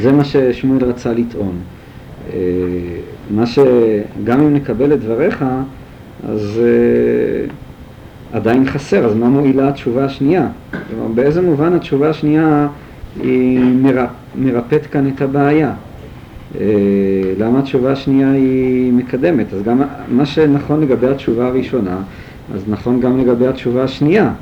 זה 0.00 0.12
מה 0.12 0.24
ששמואל 0.24 0.84
רצה 0.84 1.12
לטעון. 1.12 1.54
Uh, 2.28 2.32
מה 3.30 3.46
שגם 3.46 4.40
אם 4.40 4.54
נקבל 4.54 4.92
את 4.92 5.00
דבריך, 5.00 5.44
אז 6.28 6.60
עדיין 8.32 8.66
חסר, 8.66 9.04
אז 9.04 9.14
מה 9.14 9.28
מועילה 9.28 9.68
התשובה 9.68 10.04
השנייה? 10.04 10.46
כלומר, 10.70 11.08
באיזה 11.14 11.42
מובן 11.42 11.72
התשובה 11.72 12.10
השנייה 12.10 12.68
היא 13.22 13.60
מרפ, 13.82 14.08
מרפאת 14.36 14.86
כאן 14.86 15.08
את 15.08 15.22
הבעיה? 15.22 15.72
אה, 16.54 16.64
למה 17.38 17.58
התשובה 17.58 17.92
השנייה 17.92 18.32
היא 18.32 18.92
מקדמת? 18.92 19.46
אז 19.54 19.62
גם 19.62 19.82
מה 20.08 20.26
שנכון 20.26 20.80
לגבי 20.80 21.06
התשובה 21.06 21.46
הראשונה, 21.46 21.96
אז 22.54 22.64
נכון 22.68 23.00
גם 23.00 23.18
לגבי 23.18 23.46
התשובה 23.46 23.84
השנייה. 23.84 24.32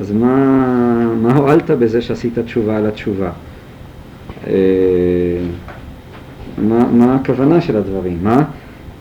אז 0.00 0.12
מה, 0.12 1.14
מה 1.22 1.34
הועלת 1.34 1.70
בזה 1.70 2.02
שעשית 2.02 2.38
תשובה 2.38 2.76
על 2.76 2.86
התשובה? 2.86 3.30
אה, 4.46 4.52
מה, 6.58 6.86
מה 6.92 7.14
הכוונה 7.14 7.60
של 7.60 7.76
הדברים? 7.76 8.18
מה? 8.22 8.42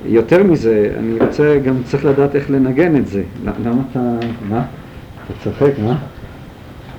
יותר 0.06 0.44
מזה, 0.44 0.91
אני 1.00 1.13
רוצה, 1.20 1.60
גם 1.65 1.75
צריך 1.84 2.06
לדעת 2.06 2.36
איך 2.36 2.50
לנגן 2.51 2.96
את 2.96 3.08
זה. 3.08 3.24
למה 3.46 3.82
אתה, 3.91 4.00
מה? 4.50 4.62
אתה 5.25 5.34
צוחק, 5.44 5.72
מה? 5.84 5.98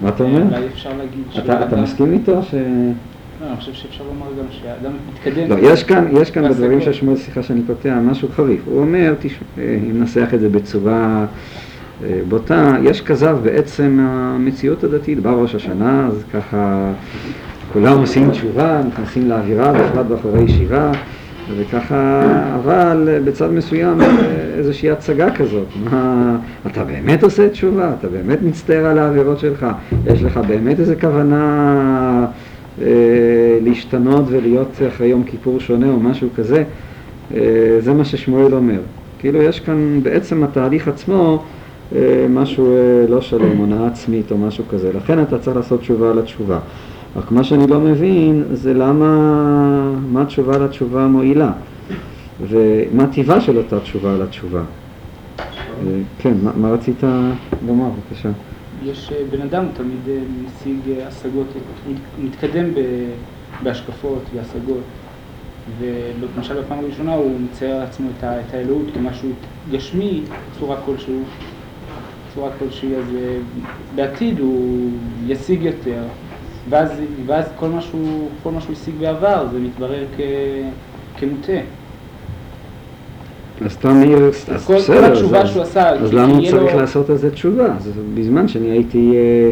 מה 0.03 0.09
אתה 0.09 0.25
אומר? 0.25 0.43
אולי 0.43 0.67
אפשר 0.67 0.91
להגיד 0.99 1.45
אתה, 1.45 1.67
אתה 1.67 1.77
מסכים 1.77 2.13
איתו 2.13 2.43
ש... 2.43 2.55
לא, 3.41 3.47
אני 3.47 3.57
חושב 3.57 3.73
שאפשר 3.73 4.05
לומר 4.05 4.27
גם 4.39 4.45
שהאדם 4.51 4.93
מתקדם. 5.13 5.51
לא, 5.51 5.57
יש 5.61 5.85
כאן, 5.85 6.09
יש 6.23 6.31
כאן 6.31 6.49
בדברים 6.49 6.81
של 6.81 6.93
שמואל, 6.93 7.17
סליחה 7.17 7.43
שאני 7.43 7.61
קוטע, 7.67 8.01
משהו 8.01 8.29
חריף. 8.29 8.61
הוא 8.67 8.81
אומר, 8.81 9.15
תשמע, 9.21 9.43
אם 9.59 9.99
ננסח 9.99 10.29
את 10.35 10.41
זה 10.41 10.49
בצורה 10.49 11.27
אה, 12.05 12.21
בוטה, 12.29 12.77
יש 12.83 13.01
כזב 13.01 13.39
בעצם 13.43 13.99
המציאות 14.01 14.85
הדתית, 14.85 15.21
בא 15.21 15.31
ראש 15.31 15.55
השנה, 15.55 16.07
אז 16.07 16.25
ככה 16.33 16.93
כולם 17.73 17.99
עושים 17.99 18.31
תשובה, 18.31 18.83
נכנסים 18.89 19.29
לאווירה, 19.29 19.73
בפרט 19.73 20.07
בחורי 20.07 20.49
שירה. 20.49 20.93
וככה, 21.57 22.23
אבל 22.55 23.19
בצד 23.25 23.51
מסוים 23.51 23.99
איזושהי 24.59 24.91
הצגה 24.91 25.31
כזאת, 25.31 25.67
מה, 25.85 26.37
אתה 26.67 26.85
באמת 26.85 27.23
עושה 27.23 27.49
תשובה, 27.49 27.93
אתה 27.99 28.09
באמת 28.09 28.43
מצטער 28.43 28.87
על 28.87 28.99
העבירות 28.99 29.39
שלך, 29.39 29.67
יש 30.07 30.23
לך 30.23 30.37
באמת 30.37 30.81
איזו 30.81 30.95
כוונה 31.01 31.37
אה, 32.23 32.27
להשתנות 33.61 34.25
ולהיות 34.29 34.69
אחרי 34.89 35.07
יום 35.07 35.25
כיפור 35.25 35.61
שונה 35.61 35.91
או 35.91 36.01
משהו 36.01 36.29
כזה, 36.37 36.65
אה, 37.35 37.77
זה 37.81 37.93
מה 37.95 38.05
ששמואל 38.05 38.55
אומר. 38.55 38.81
כאילו 39.19 39.43
יש 39.43 39.61
כאן 39.61 40.01
בעצם 40.03 40.45
התהליך 40.45 40.89
עצמו 40.89 41.43
אה, 41.95 42.27
משהו 42.31 42.77
אה, 42.77 43.07
לא 43.09 43.21
שלם, 43.21 43.57
הונאה 43.57 43.87
עצמית 43.87 44.31
או 44.31 44.39
משהו 44.39 44.65
כזה, 44.71 44.93
לכן 44.93 45.23
אתה 45.23 45.39
צריך 45.39 45.57
לעשות 45.57 45.81
תשובה 45.81 46.11
על 46.11 46.19
התשובה. 46.19 46.59
רק 47.17 47.33
מה 47.33 47.45
שאני 47.45 47.67
לא 47.67 47.81
מבין 47.81 48.45
זה 48.53 48.75
למה, 48.75 49.93
מה 50.13 50.23
התשובה 50.23 50.59
לתשובה 50.59 51.05
המועילה 51.05 51.53
ומה 52.49 53.07
טיבה 53.07 53.41
של 53.41 53.57
אותה 53.57 53.81
תשובה 53.81 54.17
לתשובה. 54.17 54.63
כן, 56.19 56.33
מה, 56.43 56.51
מה 56.57 56.71
רצית 56.71 57.03
לומר? 57.67 57.85
בבקשה. 57.85 58.29
יש 58.85 59.13
אה, 59.13 59.23
בן 59.31 59.43
אדם, 59.43 59.67
תמיד 59.75 60.09
אה, 60.09 60.19
משיג 60.45 60.79
אה, 60.91 61.07
השגות, 61.07 61.47
מתקדם 62.19 62.65
בהשקפות 63.63 64.23
והשגות. 64.35 64.83
ולמשל 65.79 66.63
בפעם 66.63 66.79
הראשונה 66.79 67.15
הוא 67.15 67.41
מצייר 67.41 67.79
לעצמו 67.79 68.09
את 68.21 68.55
האלוהות 68.55 68.87
כמשהו 68.95 69.29
גשמי 69.71 70.23
בצורה 70.57 70.77
כלשהו, 70.87 71.23
בצורה 72.31 72.51
כלשהי, 72.59 72.97
אז 72.97 73.05
בעתיד 73.95 74.39
הוא 74.39 74.91
ישיג 75.27 75.63
יותר. 75.63 76.03
ואז, 76.69 76.91
ואז 77.27 77.45
כל 77.59 77.69
מה 77.69 77.81
שהוא 78.61 78.73
השיג 78.73 78.95
בעבר 78.99 79.49
זה 79.53 79.59
מתברר 79.59 80.05
כ, 80.17 80.21
כמוטה. 81.17 81.53
אז 83.65 83.73
אתה 83.73 83.89
אומר, 83.91 84.29
אז 84.29 84.45
בסדר, 84.71 85.01
כל 85.01 85.05
התשובה 85.05 85.47
שהוא 85.47 85.63
עשה, 85.63 85.89
אז 85.91 86.15
למה 86.15 86.33
הוא 86.33 86.51
צריך 86.51 86.75
לעשות 86.75 87.11
על 87.11 87.17
זה 87.17 87.31
תשובה? 87.31 87.75
בזמן 88.15 88.49
שאני 88.49 88.71
הייתי 88.71 89.13
אה, 89.15 89.51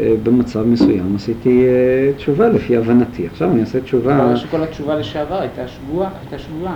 אה, 0.00 0.14
במצב 0.22 0.66
מסוים, 0.66 1.12
עשיתי 1.16 1.64
אה, 1.66 2.12
תשובה 2.16 2.48
לפי 2.48 2.76
הבנתי. 2.76 3.26
עכשיו 3.26 3.50
אני 3.50 3.60
עושה 3.60 3.80
תשובה... 3.80 4.24
אבל 4.24 4.36
שכל 4.36 4.62
התשובה 4.62 4.94
לשעבר 4.94 5.40
הייתה 5.40 5.68
שבועה, 5.68 6.10
הייתה 6.22 6.38
שבועה. 6.38 6.74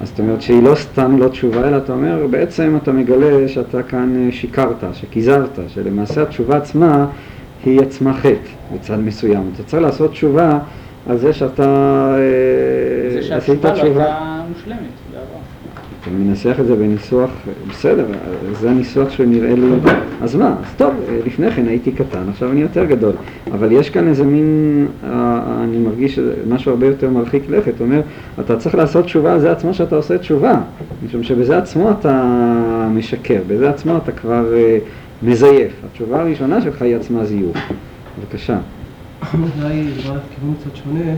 אז 0.00 0.08
זאת 0.08 0.20
אומרת 0.20 0.42
שהיא 0.42 0.62
לא 0.62 0.74
סתם 0.74 1.18
לא 1.18 1.28
תשובה, 1.28 1.68
אלא 1.68 1.76
אתה 1.76 1.92
אומר, 1.92 2.26
בעצם 2.30 2.78
אתה 2.82 2.92
מגלה 2.92 3.48
שאתה 3.48 3.82
כאן 3.82 4.28
שיקרת, 4.30 4.84
שכיזבת, 4.92 5.58
שלמעשה 5.68 6.22
התשובה 6.22 6.56
עצמה 6.56 7.06
היא 7.64 7.80
עצמה 7.80 8.14
חטא 8.14 8.50
בצד 8.74 8.98
מסוים. 8.98 9.50
אתה 9.54 9.62
צריך 9.62 9.82
לעשות 9.82 10.10
תשובה 10.10 10.58
על 11.08 11.18
זה 11.18 11.32
שאתה 11.32 12.14
זה 13.12 13.22
שהתשובה 13.22 13.74
לא 13.74 13.82
הייתה 13.82 14.42
מושלמת 14.48 15.01
אתה 16.02 16.10
מנסח 16.10 16.56
את 16.60 16.66
זה 16.66 16.76
בניסוח, 16.76 17.30
בסדר, 17.70 18.06
זה 18.60 18.70
הניסוח 18.70 19.10
שנראה 19.10 19.54
לי, 19.54 19.66
אז 20.22 20.36
מה, 20.36 20.54
אז 20.60 20.74
טוב, 20.76 20.94
לפני 21.26 21.50
כן 21.50 21.68
הייתי 21.68 21.92
קטן, 21.92 22.28
עכשיו 22.28 22.50
אני 22.50 22.60
יותר 22.60 22.84
גדול, 22.84 23.12
אבל 23.52 23.72
יש 23.72 23.90
כאן 23.90 24.08
איזה 24.08 24.24
מין, 24.24 24.86
אה, 25.04 25.40
אני 25.64 25.78
מרגיש 25.78 26.18
משהו 26.48 26.70
הרבה 26.70 26.86
יותר 26.86 27.10
מרחיק 27.10 27.42
לכת, 27.48 27.80
אומר, 27.80 28.00
אתה 28.40 28.56
צריך 28.56 28.74
לעשות 28.74 29.04
תשובה 29.04 29.32
על 29.32 29.40
זה 29.40 29.52
עצמו 29.52 29.74
שאתה 29.74 29.96
עושה 29.96 30.18
תשובה, 30.18 30.60
משום 31.06 31.22
שבזה 31.22 31.58
עצמו 31.58 31.90
אתה 31.90 32.88
משקר, 32.94 33.40
בזה 33.46 33.70
עצמו 33.70 33.96
אתה 33.96 34.12
כבר 34.12 34.54
אה, 34.54 34.78
מזייף. 35.22 35.72
התשובה 35.90 36.20
הראשונה 36.20 36.60
שלך 36.60 36.82
היא 36.82 36.96
עצמה 36.96 37.24
זיוף. 37.24 37.56
בבקשה. 38.18 38.58
אולי 39.34 39.84
בא 39.84 40.16
כיוון 40.34 40.54
קצת 40.60 40.76
שונה, 40.76 41.14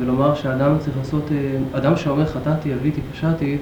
ולומר 0.00 0.34
שאדם 0.34 0.78
צריך 0.78 0.96
לעשות, 0.96 1.30
אה, 1.32 1.78
אדם 1.78 1.96
שאומר 1.96 2.26
חטאתי, 2.26 2.72
הביתי, 2.72 3.00
פשעתי, 3.12 3.56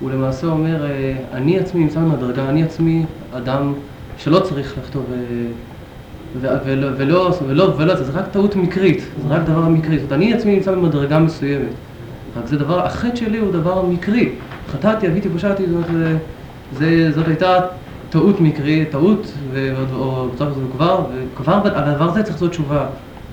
הוא 0.00 0.10
למעשה 0.10 0.46
אומר, 0.46 0.84
אה, 0.84 1.14
אני 1.32 1.58
עצמי 1.58 1.80
נמצא 1.80 2.00
במדרגה, 2.00 2.48
אני 2.48 2.62
עצמי 2.62 3.04
אדם 3.32 3.72
שלא 4.18 4.40
צריך 4.40 4.78
לכתוב, 4.78 5.04
אה, 5.12 5.18
ולא, 6.64 6.88
ולא, 6.96 7.30
ולא, 7.46 7.74
ולא, 7.76 7.94
זה 7.94 8.12
רק 8.12 8.24
טעות 8.30 8.56
מקרית, 8.56 9.06
זה 9.22 9.34
רק 9.34 9.42
דבר 9.42 9.68
מקרי, 9.68 9.98
זאת 9.98 10.12
אומרת, 10.12 10.22
אני 10.22 10.34
עצמי 10.34 10.54
נמצא 10.54 10.72
במדרגה 10.72 11.18
מסוימת, 11.18 11.72
רק 12.36 12.46
זה 12.46 12.56
דבר, 12.56 12.86
החטא 12.86 13.16
שלי 13.16 13.38
הוא 13.38 13.52
דבר 13.52 13.82
מקרי, 13.82 14.32
חטאתי, 14.72 15.06
הביתי, 15.06 15.28
פשעתי, 15.28 15.64
זאת, 15.66 16.82
זאת 17.14 17.28
הייתה 17.28 17.58
טעות 18.10 18.40
מקרי, 18.40 18.84
טעות, 18.90 19.32
או 19.94 20.28
צריך 20.36 20.50
לעשות 20.50 20.64
כבר, 20.72 21.04
וכבר 21.34 21.60
על 21.74 21.84
הדבר 21.84 22.10
הזה 22.10 22.22
צריך 22.22 22.34
לעשות 22.34 22.50
תשובה. 22.50 22.86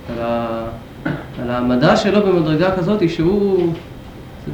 על, 0.10 0.22
ה, 0.22 0.66
על 1.42 1.50
המדע 1.52 1.96
שלו 1.96 2.22
במדרגה 2.26 2.76
כזאת, 2.76 3.10
שהוא, 3.10 3.74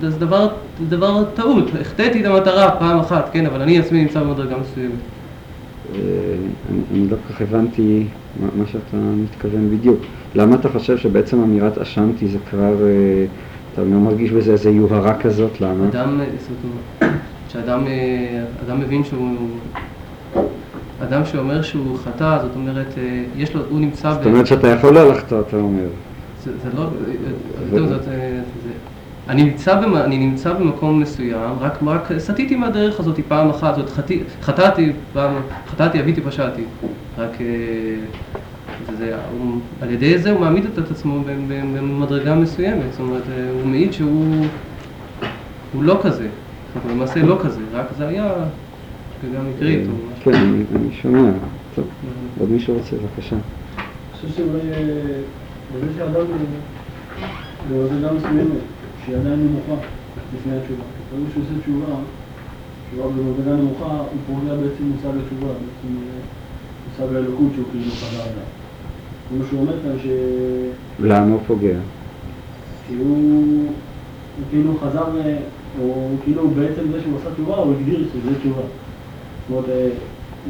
זה, 0.01 0.09
זה, 0.09 0.19
דבר, 0.19 0.49
זה 0.79 0.85
דבר 0.97 1.23
טעות. 1.33 1.65
החטאתי 1.81 2.21
את 2.21 2.25
המטרה 2.25 2.71
פעם 2.79 2.99
אחת, 2.99 3.29
כן, 3.33 3.45
אבל 3.45 3.61
אני 3.61 3.79
עצמי 3.79 4.01
נמצא 4.01 4.23
במדרגה 4.23 4.55
מסוימת. 4.57 4.93
אה, 5.95 5.99
אני 6.91 7.07
לא 7.09 7.15
כל 7.27 7.33
כך 7.33 7.41
הבנתי 7.41 8.03
מה 8.55 8.63
שאתה 8.67 8.97
מתכוון 8.97 9.69
בדיוק. 9.77 9.99
למה 10.35 10.55
אתה 10.55 10.69
חושב 10.69 10.97
שבעצם 10.97 11.41
אמירת 11.41 11.77
אשמתי 11.77 12.27
זה 12.27 12.37
כבר, 12.49 12.85
אה, 12.85 13.25
אתה 13.73 13.81
לא 13.81 13.97
מרגיש 13.97 14.31
בזה 14.31 14.51
איזו 14.51 14.69
יוהרה 14.69 15.17
כזאת? 15.17 15.61
למה? 15.61 15.87
אדם, 15.87 16.21
כשאדם 17.47 17.83
אדם 18.65 18.79
מבין 18.79 19.03
שהוא 19.03 19.35
אדם 21.03 21.25
שאומר 21.25 21.61
שהוא 21.61 21.97
חטא, 21.97 22.37
זאת 22.41 22.55
אומרת, 22.55 22.87
אה, 22.97 23.23
יש 23.37 23.55
לו, 23.55 23.61
הוא 23.69 23.79
נמצא... 23.79 24.13
זאת 24.13 24.25
אומרת 24.25 24.47
שאתה 24.47 24.67
יכול 24.67 24.93
לא 24.93 25.11
לחטוא, 25.11 25.41
אתה 25.41 25.57
אומר. 25.57 25.87
זה, 26.43 26.51
זה 26.63 26.69
לא... 26.77 26.85
זאת, 27.87 28.07
אה, 28.07 28.39
זה, 28.58 28.58
אני 29.29 29.43
נמצא, 29.43 29.81
במ, 29.81 29.95
אני 29.95 30.17
נמצא 30.17 30.53
במקום 30.53 30.99
מסוים, 30.99 31.55
רק, 31.59 31.79
רק 31.85 32.09
סטיתי 32.17 32.55
מהדרך 32.55 32.99
הזאת 32.99 33.19
פעם 33.27 33.49
אחת, 33.49 33.75
זאת 33.75 33.89
חטאתי, 33.89 34.23
חטאתי, 34.41 34.91
פעם, 35.13 35.33
חטאתי, 35.67 35.99
אביתי, 35.99 36.21
פשעתי. 36.21 36.61
רק 37.17 37.41
אה, 37.41 37.45
זה, 38.97 39.15
הוא, 39.31 39.59
על 39.81 39.91
ידי 39.91 40.17
זה 40.17 40.31
הוא 40.31 40.39
מעמיד 40.39 40.65
את 40.65 40.91
עצמו 40.91 41.23
במדרגה 41.73 42.35
מסוימת, 42.35 42.91
זאת 42.91 42.99
אומרת, 42.99 43.23
הוא 43.53 43.67
מעיד 43.67 43.93
שהוא 43.93 44.45
הוא 45.73 45.83
לא 45.83 45.99
כזה, 46.03 46.27
הוא 46.83 46.91
למעשה 46.91 47.21
לא 47.21 47.39
כזה, 47.43 47.61
רק 47.73 47.85
זה 47.97 48.07
היה 48.07 48.33
וגם 49.23 49.41
מקרית 49.49 49.87
או 49.87 49.93
משהו. 49.93 50.31
כן, 50.31 50.63
אני 50.75 50.93
שומע. 51.01 51.31
טוב, 51.75 51.85
עוד 52.39 52.51
מישהו 52.51 52.73
רוצה, 52.73 52.95
בבקשה. 52.95 53.35
אני 53.35 53.41
חושב 54.13 54.27
שאולי 54.37 54.59
בזה 55.75 55.87
שאדם 55.97 56.25
במדרגה 57.69 58.13
מסוימת, 58.13 58.47
שהיא 59.09 59.19
עדיין 59.19 59.39
נמוכה 59.39 59.81
לפני 60.35 60.57
התשובה. 60.57 60.83
ברגע 61.11 61.29
שהוא 61.33 61.43
עושה 61.43 61.61
תשובה, 61.61 61.95
תשובה 62.89 63.07
במדרגה 63.07 63.55
נמוכה, 63.61 63.85
הוא 63.85 64.19
פוגע 64.27 64.55
בעצם 64.55 64.83
מושג 64.83 65.17
התשובה, 65.23 65.47
בעצם 65.47 65.95
מושג 66.89 67.15
האלוקות 67.15 67.51
שהוא 67.55 67.65
כאילו 67.71 67.91
חזר 67.91 68.21
עליו. 68.21 68.47
כמו 69.29 69.43
שהוא 69.49 69.59
אומר 69.61 69.73
כאן 69.83 69.95
ש... 70.03 70.07
למה 70.99 71.31
הוא 71.33 71.39
פוגע? 71.47 71.77
כי 72.87 72.95
הוא 72.95 73.65
כאילו 74.49 74.77
חזר, 74.81 75.05
או 75.81 76.09
כאילו 76.23 76.49
בעצם 76.49 76.91
זה 76.91 77.01
שהוא 77.01 77.17
עשה 77.21 77.33
תשובה, 77.33 77.55
הוא 77.55 77.73
הגדיר 77.73 78.07
שזה 78.13 78.39
תשובה. 78.39 78.61
זאת 78.61 79.49
אומרת, 79.49 79.69
אה, 79.69 79.89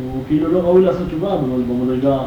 הוא 0.04 0.24
כאילו 0.28 0.52
לא 0.52 0.60
ראוי 0.60 0.82
לעשות 0.82 1.08
תשובה 1.08 1.38
במדרגה 1.38 2.20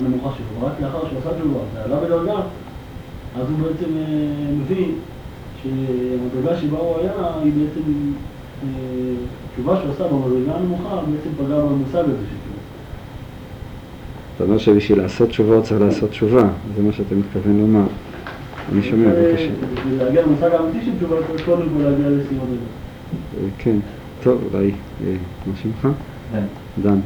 הנמוכה 0.00 0.30
שלו, 0.36 0.66
רק 0.66 0.72
לאחר 0.80 1.08
שהוא 1.08 1.18
עשה 1.18 1.40
תשובה 1.40 1.60
ועלה 1.74 2.00
בדרגה, 2.00 2.36
אז 3.36 3.46
הוא 3.50 3.58
בעצם 3.58 3.96
אה, 3.96 4.52
מבין 4.52 4.94
שהמדרגה 5.64 6.56
שבה 6.60 6.78
הוא 6.78 6.98
היה, 6.98 7.12
היא 7.42 7.52
בעצם 7.52 7.80
התשובה 9.50 9.76
שהוא 9.76 9.90
עשה 9.92 10.04
במדרגה 10.04 10.58
הנמוכה 10.58 10.96
בעצם 10.96 11.44
פגע 11.44 11.58
במושג 11.58 11.98
הזה 11.98 12.24
של 12.30 12.36
תשובה. 12.42 12.58
אתה 14.36 14.44
אומר 14.44 14.58
שבשביל 14.58 14.98
לעשות 14.98 15.28
תשובה 15.28 15.62
צריך 15.62 15.80
לעשות 15.80 16.10
תשובה, 16.10 16.42
זה 16.76 16.82
מה 16.82 16.92
שאתה 16.92 17.14
מתכוון 17.14 17.60
לומר. 17.60 17.86
אני 18.72 18.82
שומע, 18.82 19.08
בבקשה. 19.08 19.50
בשביל 19.74 20.02
להגיע 20.02 20.22
למושג 20.22 20.50
האמיתי 20.52 20.84
של 20.84 20.96
תשובה, 20.96 21.16
צריך 21.26 21.44
קודם 21.44 21.62
כל 21.62 21.82
להגיע 21.82 22.08
לסיום 22.08 22.40
הדרגה. 22.40 22.64
אה, 23.40 23.48
כן, 23.58 23.76
טוב, 24.22 24.42
אולי, 24.52 24.70
אה, 25.06 25.14
מה 25.46 25.52
שמך? 25.62 25.88
דן. 26.82 26.98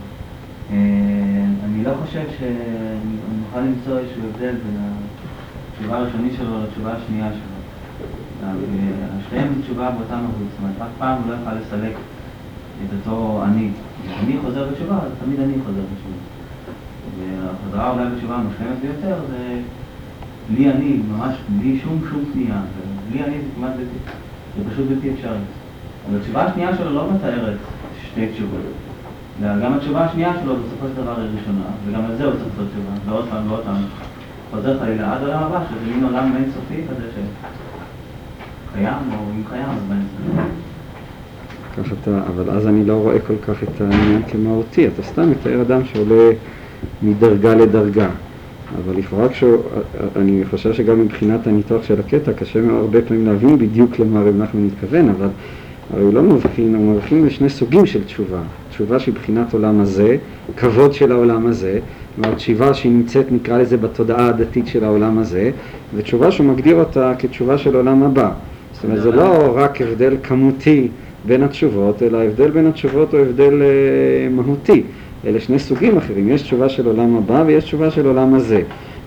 אה, 0.70 0.76
אני 1.64 1.84
לא 1.84 1.90
חושב 2.04 2.22
שנוכל 2.38 3.60
למצוא 3.60 3.98
איזשהו 3.98 4.22
הבדל 4.34 4.50
בין 4.50 4.76
התשובה 5.76 5.98
הראשונית 5.98 6.32
שלו 6.36 6.62
לתשובה 6.64 6.92
השנייה 6.92 7.28
שלו. 7.32 7.47
שתיהן 9.26 9.48
תשובה 9.62 9.90
באותה 9.90 10.16
מהות, 10.16 10.34
זאת 10.50 10.58
אומרת, 10.62 10.74
אף 10.82 10.98
פעם 10.98 11.22
הוא 11.22 11.32
לא 11.32 11.36
יוכל 11.36 11.54
לסלק 11.54 11.96
את 12.84 12.92
אותו 12.96 13.42
אני. 13.44 13.70
אני 14.22 14.36
חוזר 14.44 14.68
בתשובה, 14.70 14.96
אז 14.96 15.10
תמיד 15.24 15.40
אני 15.40 15.52
חוזר 15.66 15.80
בתשובה. 15.80 16.18
והחזרה 17.18 17.90
אולי 17.90 18.04
בתשובה 18.14 18.34
המושלמת 18.34 18.80
ביותר 18.82 19.16
זה 19.30 19.60
בלי 20.50 20.70
אני, 20.70 21.00
ממש 21.12 21.34
בלי 21.58 21.80
שום 21.84 22.00
שום 22.10 22.24
פנייה. 22.32 22.60
בלי 23.10 23.24
אני 23.24 23.38
זה 23.38 23.48
כמעט 23.56 23.70
בלתי, 23.70 23.98
זה 24.58 24.70
פשוט 24.70 24.86
בלתי 24.88 25.12
אפשרי. 25.12 25.38
אבל 26.08 26.18
התשובה 26.18 26.44
השנייה 26.44 26.76
שלו 26.76 26.94
לא 26.94 27.12
מתארת 27.12 27.56
שתי 28.02 28.26
תשובות. 28.32 28.60
גם 29.42 29.74
התשובה 29.74 30.04
השנייה 30.04 30.32
שלו 30.42 30.56
בסופו 30.56 30.86
של 30.88 31.02
דבר 31.02 31.20
היא 31.20 31.28
ראשונה, 31.38 31.64
וגם 31.86 32.04
על 32.04 32.16
זה 32.16 32.24
הוא 32.24 32.32
צריך 32.32 32.44
לעשות 32.44 32.68
תשובה, 32.72 33.12
ועוד 33.12 33.24
פעם 33.30 33.50
ועוד 33.50 33.64
פעם. 33.64 33.82
חוזר 34.50 34.80
חלילה 34.80 35.14
עד 35.14 35.22
העולם 35.22 35.42
הבא, 35.42 35.60
שזה 35.70 35.94
מין 35.94 36.04
עולם 36.04 36.36
אינסופי 36.36 36.82
כזה 36.90 37.08
קיים, 38.74 38.94
אתה, 42.02 42.20
אבל 42.28 42.50
אז 42.50 42.66
אני 42.66 42.84
לא 42.84 42.92
רואה 42.92 43.18
כל 43.18 43.34
כך 43.46 43.62
את 43.62 43.80
העניין 43.80 44.22
כמהותי, 44.22 44.86
אתה 44.86 45.02
סתם 45.02 45.30
מתאר 45.30 45.62
אדם 45.62 45.84
שעולה 45.84 46.30
מדרגה 47.02 47.54
לדרגה. 47.54 48.08
אבל 48.76 48.96
לכאורה 48.96 49.28
כשהוא, 49.28 49.56
אני 50.16 50.42
חושב 50.50 50.72
שגם 50.72 51.00
מבחינת 51.00 51.46
הניתוח 51.46 51.82
של 51.82 52.00
הקטע 52.00 52.32
קשה 52.32 52.62
מאוד 52.62 52.80
הרבה 52.80 53.02
פעמים 53.02 53.26
להבין 53.26 53.58
בדיוק 53.58 53.98
למה 53.98 54.20
רב 54.20 54.36
נחמן 54.36 54.66
מתכוון, 54.66 55.08
אבל 55.08 55.28
הרי 55.94 56.02
הוא 56.02 56.14
לא 56.14 56.22
מבחין, 56.22 56.74
הוא 56.74 56.94
מבחין 56.94 57.26
לשני 57.26 57.48
סוגים 57.50 57.86
של 57.86 58.04
תשובה. 58.04 58.40
תשובה 58.70 58.98
שהיא 58.98 59.14
בחינת 59.14 59.52
עולם 59.54 59.80
הזה, 59.80 60.16
כבוד 60.56 60.92
של 60.92 61.12
העולם 61.12 61.46
הזה, 61.46 61.78
כלומר 62.14 62.34
תשובה 62.34 62.74
שהיא 62.74 62.92
נמצאת 62.92 63.32
נקרא 63.32 63.58
לזה 63.58 63.76
בתודעה 63.76 64.28
הדתית 64.28 64.66
של 64.66 64.84
העולם 64.84 65.18
הזה, 65.18 65.50
ותשובה 65.94 66.30
שהוא 66.30 66.46
מגדיר 66.46 66.76
אותה 66.76 67.12
כתשובה 67.18 67.58
של 67.58 67.76
עולם 67.76 68.02
הבא. 68.02 68.30
זאת 68.78 68.84
אומרת 68.84 69.02
זה 69.02 69.12
לא 69.12 69.52
רק 69.56 69.82
הבדל 69.82 70.16
כמותי 70.22 70.88
בין 71.26 71.42
התשובות, 71.42 72.02
אלא 72.02 72.18
ההבדל 72.18 72.50
בין 72.50 72.66
התשובות 72.66 73.14
הוא 73.14 73.20
הבדל 73.20 73.62
אה, 73.62 74.28
מהותי. 74.30 74.82
אלה 75.26 75.40
שני 75.40 75.58
סוגים 75.58 75.96
אחרים, 75.96 76.28
יש 76.28 76.42
תשובה 76.42 76.68
של 76.68 76.86
עולם 76.86 77.16
הבא 77.16 77.44
ויש 77.46 77.64
תשובה 77.64 77.90
של 77.90 78.06
עולם 78.06 78.34
הזה. 78.34 78.62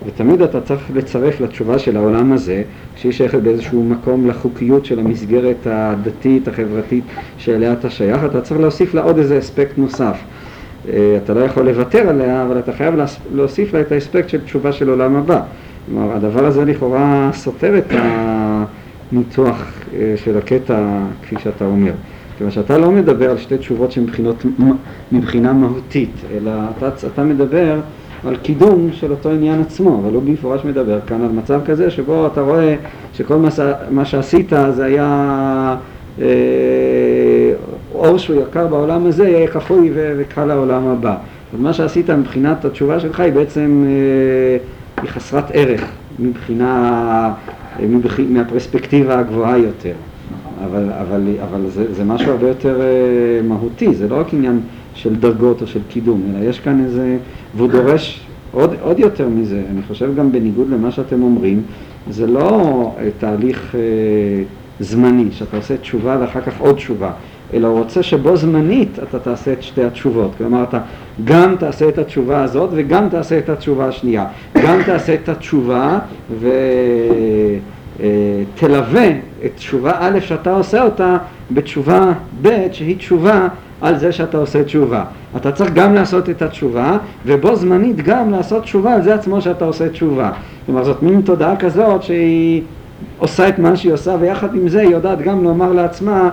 ותמיד 0.05 0.41
אתה 0.41 0.61
צריך 0.61 0.81
לצרף 0.95 1.41
לתשובה 1.41 1.79
של 1.79 1.97
העולם 1.97 2.33
הזה, 2.33 2.63
שהיא 2.95 3.11
שייכת 3.11 3.39
באיזשהו 3.39 3.83
מקום 3.83 4.27
לחוקיות 4.27 4.85
של 4.85 4.99
המסגרת 4.99 5.57
הדתית, 5.65 6.47
החברתית 6.47 7.03
שאליה 7.37 7.73
אתה 7.73 7.89
שייך, 7.89 8.25
אתה 8.25 8.41
צריך 8.41 8.61
להוסיף 8.61 8.93
לה 8.93 9.01
עוד 9.01 9.17
איזה 9.17 9.39
אספקט 9.39 9.77
נוסף. 9.77 10.17
אה, 10.89 11.17
אתה 11.23 11.33
לא 11.33 11.39
יכול 11.39 11.65
לוותר 11.65 12.09
עליה, 12.09 12.43
אבל 12.43 12.59
אתה 12.59 12.73
חייב 12.73 12.95
להוסיף 13.33 13.73
לה 13.73 13.81
את 13.81 13.91
האספקט 13.91 14.29
של 14.29 14.41
תשובה 14.41 14.71
של 14.71 14.89
עולם 14.89 15.15
הבא. 15.15 15.41
כלומר, 15.85 16.15
הדבר 16.15 16.45
הזה 16.45 16.65
לכאורה 16.65 17.29
סותר 17.33 17.77
את 17.77 17.85
הניתוח 17.89 18.50
אה, 19.93 20.13
של 20.15 20.37
הקטע 20.37 20.99
כפי 21.23 21.35
שאתה 21.43 21.65
אומר. 21.65 21.91
כיוון 22.37 22.51
שאתה 22.51 22.77
לא 22.77 22.91
מדבר 22.91 23.29
על 23.29 23.37
שתי 23.37 23.57
תשובות 23.57 23.91
שהן 23.91 24.05
מבחינה 25.11 25.53
מהותית, 25.53 26.11
אלא 26.37 26.51
אתה, 26.77 26.89
אתה 27.07 27.23
מדבר 27.23 27.79
על 28.27 28.35
קידום 28.35 28.89
של 28.91 29.11
אותו 29.11 29.29
עניין 29.29 29.61
עצמו, 29.61 29.99
אבל 30.03 30.13
הוא 30.13 30.23
במפורש 30.23 30.65
מדבר 30.65 30.99
כאן 31.07 31.21
על 31.21 31.31
מצב 31.31 31.61
כזה 31.65 31.91
שבו 31.91 32.27
אתה 32.27 32.41
רואה 32.41 32.75
שכל 33.13 33.35
מה, 33.35 33.49
מה 33.89 34.05
שעשית 34.05 34.53
זה 34.69 34.85
היה 34.85 35.75
אה, 36.21 36.25
אור 37.93 38.17
שהוא 38.17 38.41
יקר 38.41 38.67
בעולם 38.67 39.05
הזה, 39.05 39.29
יהיה 39.29 39.47
כפוי 39.47 39.91
וקל 39.93 40.45
לעולם 40.45 40.87
הבא. 40.87 41.15
אז 41.53 41.59
מה 41.59 41.73
שעשית 41.73 42.09
מבחינת 42.09 42.65
התשובה 42.65 42.99
שלך 42.99 43.19
היא 43.19 43.33
בעצם 43.33 43.85
אה, 43.87 44.57
היא 45.03 45.09
חסרת 45.09 45.51
ערך 45.53 45.91
מבחינה, 46.19 47.33
מבח... 47.33 47.60
מהפרספקטיבה 48.29 49.19
הגבוהה 49.19 49.57
יותר. 49.57 49.93
אבל, 50.65 50.89
אבל, 50.91 51.27
אבל 51.43 51.69
זה, 51.69 51.93
זה 51.93 52.03
משהו 52.03 52.31
הרבה 52.31 52.47
יותר 52.47 52.81
אה, 52.81 53.47
מהותי, 53.47 53.93
זה 53.93 54.07
לא 54.07 54.19
רק 54.19 54.33
עניין 54.33 54.59
של 54.93 55.15
דרגות 55.15 55.61
או 55.61 55.67
של 55.67 55.79
קידום, 55.89 56.21
אלא 56.29 56.49
יש 56.49 56.59
כאן 56.59 56.83
איזה, 56.85 57.17
והוא 57.55 57.69
דורש 57.69 58.21
עוד, 58.51 58.73
עוד 58.81 58.99
יותר 58.99 59.29
מזה, 59.29 59.61
אני 59.71 59.81
חושב 59.87 60.15
גם 60.15 60.31
בניגוד 60.31 60.69
למה 60.69 60.91
שאתם 60.91 61.23
אומרים, 61.23 61.61
זה 62.09 62.27
לא 62.27 62.91
אה, 62.99 63.09
תהליך 63.19 63.75
אה, 63.75 63.79
זמני, 64.79 65.31
שאתה 65.31 65.57
עושה 65.57 65.77
תשובה 65.77 66.17
ואחר 66.21 66.41
כך 66.41 66.59
עוד 66.59 66.75
תשובה, 66.75 67.11
אלא 67.53 67.67
הוא 67.67 67.79
רוצה 67.79 68.03
שבו 68.03 68.35
זמנית 68.35 68.99
אתה 69.03 69.19
תעשה 69.19 69.53
את 69.53 69.63
שתי 69.63 69.83
התשובות, 69.83 70.31
כלומר 70.37 70.63
אתה 70.63 70.79
גם 71.23 71.55
תעשה 71.59 71.89
את 71.89 71.97
התשובה 71.97 72.43
הזאת 72.43 72.69
וגם 72.73 73.09
תעשה 73.09 73.37
את 73.37 73.49
התשובה 73.49 73.87
השנייה, 73.87 74.25
גם 74.63 74.83
תעשה 74.83 75.13
את 75.13 75.29
התשובה 75.29 75.99
ו... 76.39 76.49
תלווה 78.55 79.09
את 79.45 79.51
תשובה 79.55 79.91
א' 79.99 80.19
שאתה 80.19 80.53
עושה 80.53 80.83
אותה 80.83 81.17
בתשובה 81.51 82.11
ב' 82.41 82.67
שהיא 82.71 82.97
תשובה 82.97 83.47
על 83.81 83.97
זה 83.97 84.11
שאתה 84.11 84.37
עושה 84.37 84.63
תשובה. 84.63 85.03
אתה 85.35 85.51
צריך 85.51 85.73
גם 85.73 85.93
לעשות 85.93 86.29
את 86.29 86.41
התשובה 86.41 86.97
ובו 87.25 87.55
זמנית 87.55 87.95
גם 87.95 88.31
לעשות 88.31 88.63
תשובה 88.63 88.93
על 88.93 89.01
זה 89.01 89.13
עצמו 89.13 89.41
שאתה 89.41 89.65
עושה 89.65 89.89
תשובה. 89.89 90.31
כלומר 90.65 90.83
זאת 90.83 91.03
מין 91.03 91.21
תודעה 91.21 91.55
כזאת 91.55 92.03
שהיא 92.03 92.61
עושה 93.17 93.49
את 93.49 93.59
מה 93.59 93.75
שהיא 93.75 93.93
עושה 93.93 94.15
ויחד 94.19 94.55
עם 94.55 94.67
זה 94.67 94.81
היא 94.81 94.89
יודעת 94.89 95.21
גם 95.21 95.43
לומר 95.43 95.73
לעצמה 95.73 96.21
אה, 96.21 96.29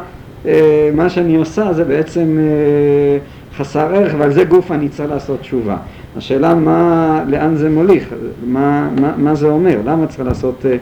מה 0.94 1.08
שאני 1.08 1.36
עושה 1.36 1.72
זה 1.72 1.84
בעצם 1.84 2.38
אה, 2.38 3.18
חסר 3.56 3.94
ערך 3.94 4.14
ועל 4.18 4.32
זה 4.32 4.44
גוף 4.44 4.72
אני 4.72 4.88
צריך 4.88 5.10
לעשות 5.10 5.40
תשובה. 5.40 5.76
השאלה 6.16 6.54
מה, 6.54 7.24
לאן 7.28 7.56
זה 7.56 7.70
מוליך, 7.70 8.08
מה, 8.46 8.88
מה, 9.00 9.12
מה 9.16 9.34
זה 9.34 9.46
אומר, 9.46 9.78
למה 9.84 10.06
צריך 10.06 10.20
לעשות 10.28 10.66
אה, 10.66 10.76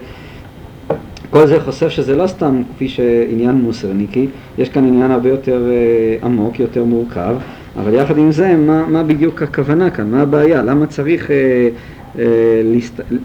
כל 1.30 1.46
זה 1.46 1.60
חושף 1.60 1.88
שזה 1.88 2.16
לא 2.16 2.26
סתם 2.26 2.62
כפי 2.74 2.88
שעניין 2.88 3.54
מוסרניקי, 3.54 4.26
יש 4.58 4.68
כאן 4.68 4.86
עניין 4.86 5.10
הרבה 5.10 5.28
יותר 5.28 5.70
אה, 5.70 6.26
עמוק, 6.26 6.60
יותר 6.60 6.84
מורכב, 6.84 7.36
אבל 7.76 7.94
יחד 7.94 8.18
עם 8.18 8.32
זה, 8.32 8.56
מה, 8.56 8.86
מה 8.86 9.02
בדיוק 9.02 9.42
הכוונה 9.42 9.90
כאן, 9.90 10.10
מה 10.10 10.22
הבעיה, 10.22 10.62
למה 10.62 10.86
צריך 10.86 11.30
אה, 11.30 11.68
אה. 12.18 12.24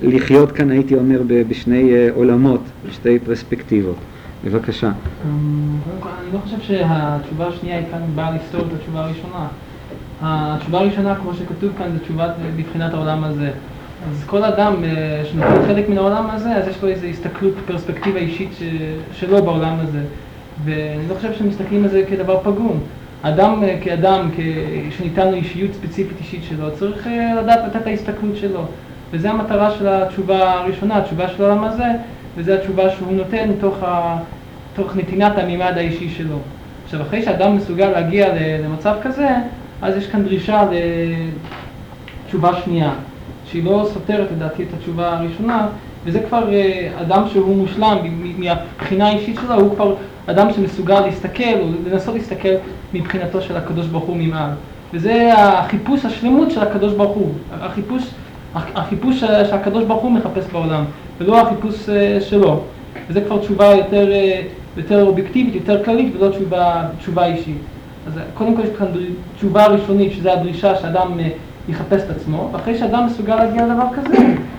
לחיות 0.01 0.51
כאן, 0.51 0.71
הייתי 0.71 0.95
אומר, 0.95 1.21
בשני 1.47 1.93
אה, 1.93 2.09
עולמות, 2.15 2.61
בשתי 2.89 3.19
פרספקטיבות. 3.19 3.95
בבקשה. 4.45 4.87
אמ, 4.87 5.77
אני 6.21 6.33
לא 6.33 6.39
חושב 6.39 6.61
שהתשובה 6.61 7.47
השנייה 7.47 7.77
היא 7.77 7.85
כאן 7.91 8.01
באה 8.15 8.31
לפתור 8.31 8.61
את 8.61 8.73
התשובה 8.79 8.99
הראשונה. 8.99 9.47
התשובה 10.21 10.79
הראשונה, 10.79 11.15
כמו 11.15 11.33
שכתוב 11.33 11.69
כאן, 11.77 11.91
זה 11.91 11.99
תשובה 11.99 12.27
מבחינת 12.55 12.93
העולם 12.93 13.23
הזה. 13.23 13.51
אז 14.11 14.23
כל 14.25 14.43
אדם 14.43 14.73
אה, 14.83 15.21
שנותן 15.31 15.65
חלק 15.67 15.89
מן 15.89 15.97
העולם 15.97 16.29
הזה, 16.29 16.55
אז 16.55 16.67
יש 16.67 16.83
לו 16.83 16.89
איזו 16.89 17.07
הסתכלות, 17.07 17.53
פרספקטיבה 17.65 18.19
אישית 18.19 18.49
שלו 19.13 19.43
בעולם 19.43 19.77
הזה. 19.79 20.01
ואני 20.65 21.07
לא 21.09 21.15
חושב 21.15 21.33
שמסתכלים 21.33 21.83
על 21.83 21.89
זה 21.89 22.03
כדבר 22.09 22.39
פגום. 22.43 22.79
אדם 23.21 23.63
אה, 23.63 23.77
כאדם, 23.83 24.29
שניתן 24.97 25.27
לו 25.27 25.33
אישיות 25.33 25.73
ספציפית 25.73 26.17
אישית 26.19 26.43
שלו, 26.43 26.71
צריך 26.75 27.07
אה, 27.07 27.41
לדעת 27.41 27.59
לתת 27.67 27.75
את 27.75 27.87
ההסתכלות 27.87 28.37
שלו. 28.37 28.65
וזו 29.11 29.27
המטרה 29.27 29.71
של 29.71 29.87
התשובה 29.87 30.51
הראשונה, 30.51 30.97
התשובה 30.97 31.27
של 31.29 31.43
העולם 31.43 31.63
הזה, 31.63 31.85
וזו 32.37 32.53
התשובה 32.53 32.89
שהוא 32.89 33.13
נותן 33.13 33.49
תוך, 33.59 33.83
ה... 33.83 34.17
תוך 34.75 34.95
נתינת 34.95 35.37
המימד 35.37 35.73
האישי 35.75 36.09
שלו. 36.09 36.37
עכשיו, 36.83 37.01
אחרי 37.01 37.21
שאדם 37.21 37.55
מסוגל 37.55 37.89
להגיע 37.89 38.27
למצב 38.63 38.95
כזה, 39.03 39.29
אז 39.81 39.97
יש 39.97 40.07
כאן 40.07 40.23
דרישה 40.23 40.63
לתשובה 42.25 42.61
שנייה. 42.65 42.91
שהיא 43.51 43.63
לא 43.63 43.87
סותרת 43.93 44.27
לדעתי 44.31 44.63
את 44.63 44.67
התשובה 44.77 45.17
הראשונה, 45.17 45.67
וזה 46.05 46.19
כבר 46.19 46.53
אה, 46.53 46.89
אדם 47.01 47.23
שהוא 47.27 47.57
מושלם 47.57 47.97
מהבחינה 48.37 49.07
האישית 49.07 49.35
שלו, 49.41 49.55
הוא 49.55 49.75
כבר 49.75 49.95
אדם 50.25 50.53
שמסוגל 50.53 50.99
להסתכל, 50.99 51.59
או 51.61 51.67
לנסות 51.91 52.15
להסתכל 52.15 52.53
מבחינתו 52.93 53.41
של 53.41 53.57
הקדוש 53.57 53.87
ברוך 53.87 54.03
הוא 54.03 54.17
ממעל. 54.17 54.49
וזה 54.93 55.33
החיפוש 55.37 56.05
השלמות 56.05 56.51
של 56.51 56.61
הקדוש 56.61 56.93
ברוך 56.93 57.15
הוא, 57.15 57.31
החיפוש, 57.61 58.03
החיפוש 58.55 59.19
שהקדוש 59.19 59.83
ברוך 59.83 60.03
הוא 60.03 60.11
מחפש 60.11 60.45
בעולם, 60.51 60.83
ולא 61.21 61.41
החיפוש 61.41 61.89
אה, 61.89 62.21
שלו. 62.21 62.61
וזה 63.09 63.21
כבר 63.21 63.39
תשובה 63.39 63.65
יותר, 63.65 64.11
אה, 64.11 64.41
יותר 64.77 65.03
אובייקטיבית, 65.07 65.55
יותר 65.55 65.83
כללית, 65.83 66.15
ולא 66.15 66.31
תשובה, 66.31 66.83
תשובה 66.99 67.25
אישית. 67.25 67.57
אז 68.07 68.13
קודם 68.33 68.55
כל 68.55 68.61
יש 68.61 68.69
כאן 68.77 68.87
תשובה 69.35 69.67
ראשונית, 69.67 70.13
שזה 70.13 70.33
הדרישה 70.33 70.75
שאדם 70.75 71.19
יחפש 71.69 72.01
את 72.03 72.09
עצמו, 72.09 72.49
ואחרי 72.51 72.77
שאדם 72.77 73.05
מסוגל 73.05 73.35
להגיע 73.35 73.65
לדבר 73.65 73.85
כזה, 73.95 74.17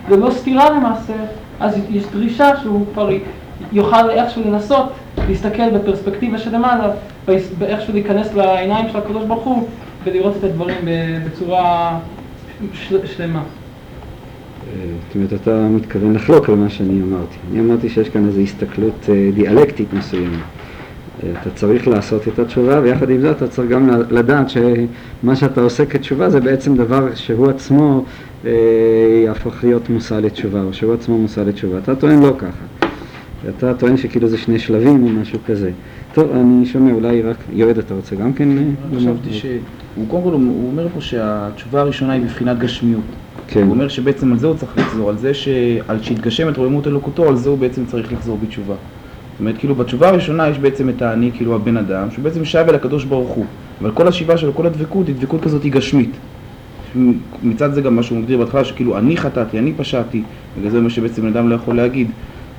זה 0.08 0.16
לא 0.16 0.30
סתירה 0.30 0.70
למעשה, 0.70 1.12
אז 1.60 1.78
יש 1.90 2.04
דרישה 2.12 2.56
שהוא 2.62 2.86
כבר 2.92 3.10
יוכל 3.72 4.10
איכשהו 4.10 4.42
לנסות 4.46 4.92
להסתכל 5.28 5.70
בפרספקטיבה 5.70 6.38
שלמעלה, 6.38 6.90
ואיכשהו 7.58 7.92
להיכנס 7.92 8.34
לעיניים 8.34 8.88
של 8.88 8.98
הקדוש 8.98 9.24
ברוך 9.24 9.44
הוא 9.44 9.68
ולראות 10.04 10.36
את 10.38 10.44
הדברים 10.44 10.88
בצורה 11.26 11.98
של, 12.74 13.06
שלמה. 13.06 13.42
אה, 14.72 14.86
זאת 15.06 15.14
אומרת, 15.14 15.32
אתה 15.32 15.68
מתכוון 15.68 16.14
לחלוק 16.14 16.48
על 16.48 16.54
מה 16.54 16.70
שאני 16.70 17.02
אמרתי. 17.02 17.36
אני 17.50 17.60
אמרתי 17.60 17.88
שיש 17.88 18.08
כאן 18.08 18.26
איזו 18.26 18.40
הסתכלות 18.40 19.08
אה, 19.08 19.30
דיאלקטית 19.34 19.92
מסוימת. 19.92 20.38
אה, 21.24 21.30
אתה 21.40 21.50
צריך 21.50 21.88
לעשות 21.88 22.28
את 22.28 22.38
התשובה, 22.38 22.80
ויחד 22.82 23.10
עם 23.10 23.20
זאת 23.20 23.36
אתה 23.36 23.48
צריך 23.48 23.70
גם 23.70 23.90
לדעת 24.10 24.50
שמה 24.50 25.36
שאתה 25.36 25.60
עושה 25.60 25.86
כתשובה 25.86 26.30
זה 26.30 26.40
בעצם 26.40 26.76
דבר 26.76 27.14
שהוא 27.14 27.48
עצמו 27.48 28.04
יהפוך 29.24 29.64
להיות 29.64 29.90
מושא 29.90 30.14
לתשובה, 30.14 30.62
או 30.62 30.72
שהוא 30.72 30.94
עצמו 30.94 31.18
מושא 31.18 31.40
לתשובה. 31.40 31.78
אתה 31.78 31.94
טוען 31.94 32.22
לא 32.22 32.34
ככה. 32.38 32.86
אתה 33.48 33.74
טוען 33.74 33.96
שכאילו 33.96 34.28
זה 34.28 34.38
שני 34.38 34.58
שלבים 34.58 35.02
או 35.04 35.08
משהו 35.08 35.38
כזה. 35.46 35.70
טוב, 36.14 36.30
אני 36.32 36.66
שומע, 36.66 36.92
אולי 36.92 37.22
רק, 37.22 37.36
יועד, 37.52 37.78
אתה 37.78 37.94
רוצה 37.94 38.16
גם 38.16 38.32
כן? 38.32 38.48
חשבתי 38.96 39.32
שהוא, 39.32 40.08
קודם 40.08 40.22
כל, 40.22 40.32
הוא 40.32 40.70
אומר 40.70 40.88
פה 40.94 41.00
שהתשובה 41.00 41.80
הראשונה 41.80 42.12
היא 42.12 42.22
בבחינת 42.22 42.58
גשמיות. 42.58 43.00
כן. 43.48 43.62
הוא 43.62 43.70
אומר 43.70 43.88
שבעצם 43.88 44.32
על 44.32 44.38
זה 44.38 44.46
הוא 44.46 44.56
צריך 44.56 44.78
לחזור, 44.78 45.10
על 45.10 45.16
זה 45.16 45.34
שעל 45.34 46.02
שהתגשם 46.02 46.48
את 46.48 46.56
רוממות 46.56 46.86
אלוקותו, 46.86 47.28
על 47.28 47.36
זה 47.36 47.48
הוא 47.50 47.58
בעצם 47.58 47.86
צריך 47.86 48.12
לחזור 48.12 48.38
בתשובה. 48.42 48.74
זאת 48.74 49.40
אומרת, 49.40 49.58
כאילו 49.58 49.74
בתשובה 49.74 50.08
הראשונה 50.08 50.48
יש 50.48 50.58
בעצם 50.58 50.88
את 50.88 51.02
האני, 51.02 51.30
כאילו 51.34 51.54
הבן 51.54 51.76
אדם, 51.76 52.10
שהוא 52.10 52.24
בעצם 52.24 52.44
שב 52.44 52.64
אל 52.68 52.74
הקדוש 52.74 53.04
ברוך 53.04 53.30
הוא. 53.30 53.44
אבל 53.80 53.90
כל 53.90 54.08
השיבה 54.08 54.36
שלו, 54.36 54.54
כל 54.54 54.66
הדבקות, 54.66 55.08
היא 55.08 55.16
דבקות 55.18 55.42
כזאת 55.42 55.62
היא 55.62 55.72
גשמית. 55.72 56.10
מצד 57.42 57.74
זה 57.74 57.80
גם 57.80 57.96
מה 57.96 58.02
שהוא 58.02 58.18
מגדיר 58.18 58.38
בהתחלה, 58.38 58.64
שכאילו 58.64 58.98
אני 58.98 59.16
חטאתי, 59.16 59.58
אני 59.58 59.72
פשעתי, 59.76 60.22
בגלל 60.58 60.70
זה 60.70 60.80
מה 60.80 60.90
שבעצם 60.90 61.26
אדם 61.26 61.48
לא 61.48 61.54
יכול 61.54 61.76
להגיד. 61.76 62.10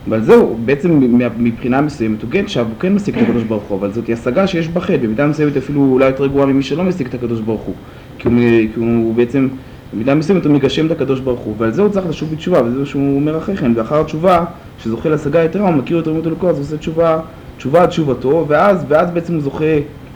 אבל 0.09 0.21
זהו, 0.21 0.57
בעצם 0.65 0.99
מבחינה 1.37 1.81
מסוימת 1.81 2.21
הוא 2.21 2.31
כן 2.31 2.47
שב, 2.47 2.59
הוא 2.59 2.79
כן 2.79 2.93
משיג 2.93 3.17
את 3.17 3.21
הקדוש 3.23 3.43
ברוך 3.43 3.63
הוא, 3.63 3.79
אבל 3.79 3.91
זאת 3.91 4.09
השגה 4.09 4.47
שיש 4.47 4.67
בחטא, 4.67 4.97
במידה 4.97 5.27
מסוימת 5.27 5.57
אפילו 5.57 5.81
אולי 5.81 6.05
יותר 6.05 6.27
גרועה 6.27 6.45
ממי 6.45 6.63
שלא 6.63 6.83
משיג 6.83 7.07
את 7.07 7.13
הקדוש 7.13 7.39
ברוך 7.39 7.61
הוא. 7.61 7.75
כי 8.19 8.27
הוא, 8.27 8.35
כי 8.73 8.79
הוא 8.79 9.15
בעצם 9.15 9.47
במידה 9.93 10.15
מסוימת 10.15 10.45
הוא 10.45 10.53
מגשם 10.53 10.85
את 10.85 10.91
הקדוש 10.91 11.19
ברוך 11.19 11.39
הוא, 11.39 11.55
ועל 11.57 11.71
זה 11.71 11.81
הוא 11.81 11.89
צריך 11.89 12.05
לשוב 12.09 12.31
בתשובה, 12.31 12.61
וזה 12.63 12.79
מה 12.79 12.85
שהוא 12.85 13.15
אומר 13.15 13.37
אחרי 13.37 13.57
כן, 13.57 13.71
ואחר 13.75 14.01
התשובה, 14.01 14.45
שזוכה 14.79 15.09
להשגה 15.09 15.43
יתרה, 15.43 15.67
הוא 15.67 15.75
מכיר 15.75 15.99
את 15.99 16.07
רמות 16.07 16.27
אלוקו, 16.27 16.49
אז 16.49 16.55
הוא 16.55 16.63
עושה 16.63 16.77
תשובה, 16.77 17.19
תשובה 17.57 17.81
עד 17.83 17.89
תשובתו, 17.89 18.45
ואז, 18.47 18.85
ואז 18.87 19.11
בעצם 19.11 19.33
הוא 19.33 19.41
זוכה 19.41 19.65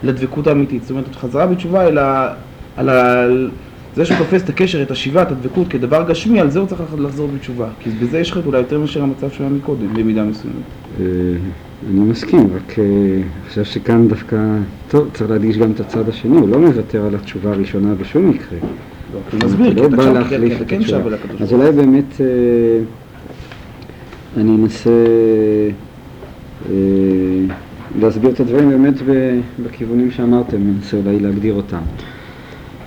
לדבקות 0.03 0.47
האמיתית. 0.47 0.81
זאת 0.81 0.91
אומרת, 0.91 1.15
חזרה 1.15 1.47
בתשובה 1.47 1.87
אלא 1.87 2.01
על 2.77 2.89
ה... 2.89 3.25
זה 3.97 4.05
שהוא 4.05 4.17
תופס 4.17 4.43
את 4.43 4.49
הקשר, 4.49 4.81
את 4.81 4.91
השיבה, 4.91 5.21
את 5.21 5.31
הדבקות 5.31 5.67
כדבר 5.67 6.09
גשמי, 6.09 6.39
על 6.39 6.49
זה 6.49 6.59
הוא 6.59 6.67
צריך 6.67 6.81
לחזור 6.99 7.29
בתשובה. 7.35 7.67
כי 7.79 7.89
בזה 7.89 8.19
יש 8.19 8.31
לך 8.31 8.39
אולי 8.45 8.57
יותר 8.57 8.79
מאשר 8.79 9.03
המצב 9.03 9.31
שהיה 9.31 9.49
מקודם, 9.49 9.93
במידה 9.93 10.23
מסוימת. 10.23 10.55
אה, 10.99 11.05
אני 11.89 11.99
מסכים, 11.99 12.49
רק 12.55 12.79
אה, 12.79 12.83
אני 12.83 13.23
חושב 13.49 13.63
שכאן 13.63 14.07
דווקא, 14.07 14.37
טוב, 14.89 15.09
צריך 15.13 15.29
להדגיש 15.29 15.57
גם 15.57 15.71
את 15.71 15.79
הצד 15.79 16.09
השני, 16.09 16.37
הוא 16.37 16.49
לא 16.49 16.59
מוותר 16.59 17.05
על 17.05 17.15
התשובה 17.15 17.51
הראשונה 17.51 17.95
בשום 17.95 18.29
מקרה. 18.29 18.59
הוא 19.11 19.21
מסביר, 19.45 19.89
כי 20.29 20.55
אתה 20.55 20.65
כן 20.65 20.81
שב 20.81 21.07
אל 21.07 21.13
הקדוש 21.13 21.41
אז 21.41 21.53
אולי 21.53 21.71
באמת 21.71 22.21
אה, 22.21 22.25
אני 24.41 24.55
אנסה 24.55 24.89
אה, 26.69 26.75
להסביר 27.99 28.31
את 28.31 28.39
הדברים 28.39 28.69
באמת 28.69 28.93
בכיוונים 29.63 30.11
שאמרתם, 30.11 30.57
אני 30.57 30.71
אנסה 30.77 30.97
אולי 30.97 31.19
להגדיר 31.19 31.53
אותם. 31.53 31.81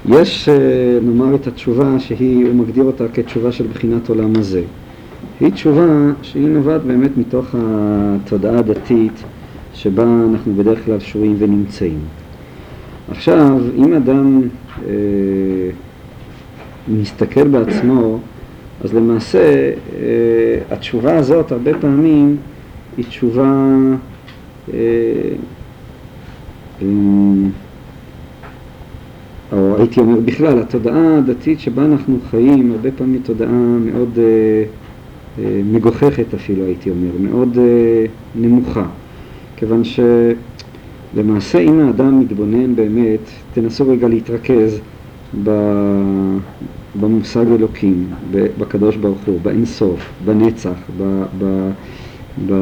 יש, 0.08 0.48
אה, 0.48 0.98
נאמר 1.02 1.34
את 1.34 1.46
התשובה 1.46 1.98
שהיא, 1.98 2.46
הוא 2.46 2.54
מגדיר 2.54 2.84
אותה 2.84 3.04
כתשובה 3.08 3.52
של 3.52 3.66
בחינת 3.66 4.08
עולם 4.08 4.32
הזה. 4.36 4.62
היא 5.40 5.50
תשובה 5.50 5.86
שהיא 6.22 6.48
נובעת 6.48 6.82
באמת 6.82 7.10
מתוך 7.16 7.54
התודעה 7.58 8.58
הדתית 8.58 9.22
שבה 9.74 10.04
אנחנו 10.30 10.54
בדרך 10.54 10.84
כלל 10.84 11.00
שרויים 11.00 11.36
ונמצאים. 11.38 11.98
עכשיו, 13.10 13.58
אם 13.76 13.92
אדם 13.94 14.40
אה, 14.86 14.92
מסתכל 16.88 17.48
בעצמו, 17.48 18.18
אז 18.84 18.94
למעשה 18.94 19.38
אה, 19.38 20.58
התשובה 20.70 21.18
הזאת 21.18 21.52
הרבה 21.52 21.78
פעמים 21.80 22.36
היא 22.96 23.04
תשובה 23.04 23.66
אה, 24.72 24.78
אה, 26.82 26.86
או 29.52 29.76
הייתי 29.78 30.00
אומר 30.00 30.20
בכלל, 30.20 30.58
התודעה 30.58 31.18
הדתית 31.18 31.60
שבה 31.60 31.84
אנחנו 31.84 32.18
חיים 32.30 32.72
הרבה 32.72 32.90
פעמים 32.90 33.20
תודעה 33.24 33.78
מאוד 33.84 34.18
אה, 34.18 34.64
אה, 35.38 35.60
מגוחכת 35.64 36.34
אפילו 36.34 36.64
הייתי 36.64 36.90
אומר, 36.90 37.10
מאוד 37.20 37.58
אה, 37.58 38.06
נמוכה, 38.34 38.86
כיוון 39.56 39.82
שלמעשה 39.84 41.58
אם 41.58 41.80
האדם 41.80 42.20
מתבונן 42.20 42.76
באמת, 42.76 43.30
תנסו 43.54 43.88
רגע 43.88 44.08
להתרכז 44.08 44.80
במושג 47.00 47.46
אלוקים, 47.46 48.06
בקדוש 48.30 48.96
ברוך 48.96 49.18
הוא, 49.26 49.40
באינסוף, 49.42 50.10
בנצח, 50.24 50.78
ב... 50.98 51.22
ב, 51.38 51.70
ב, 52.48 52.54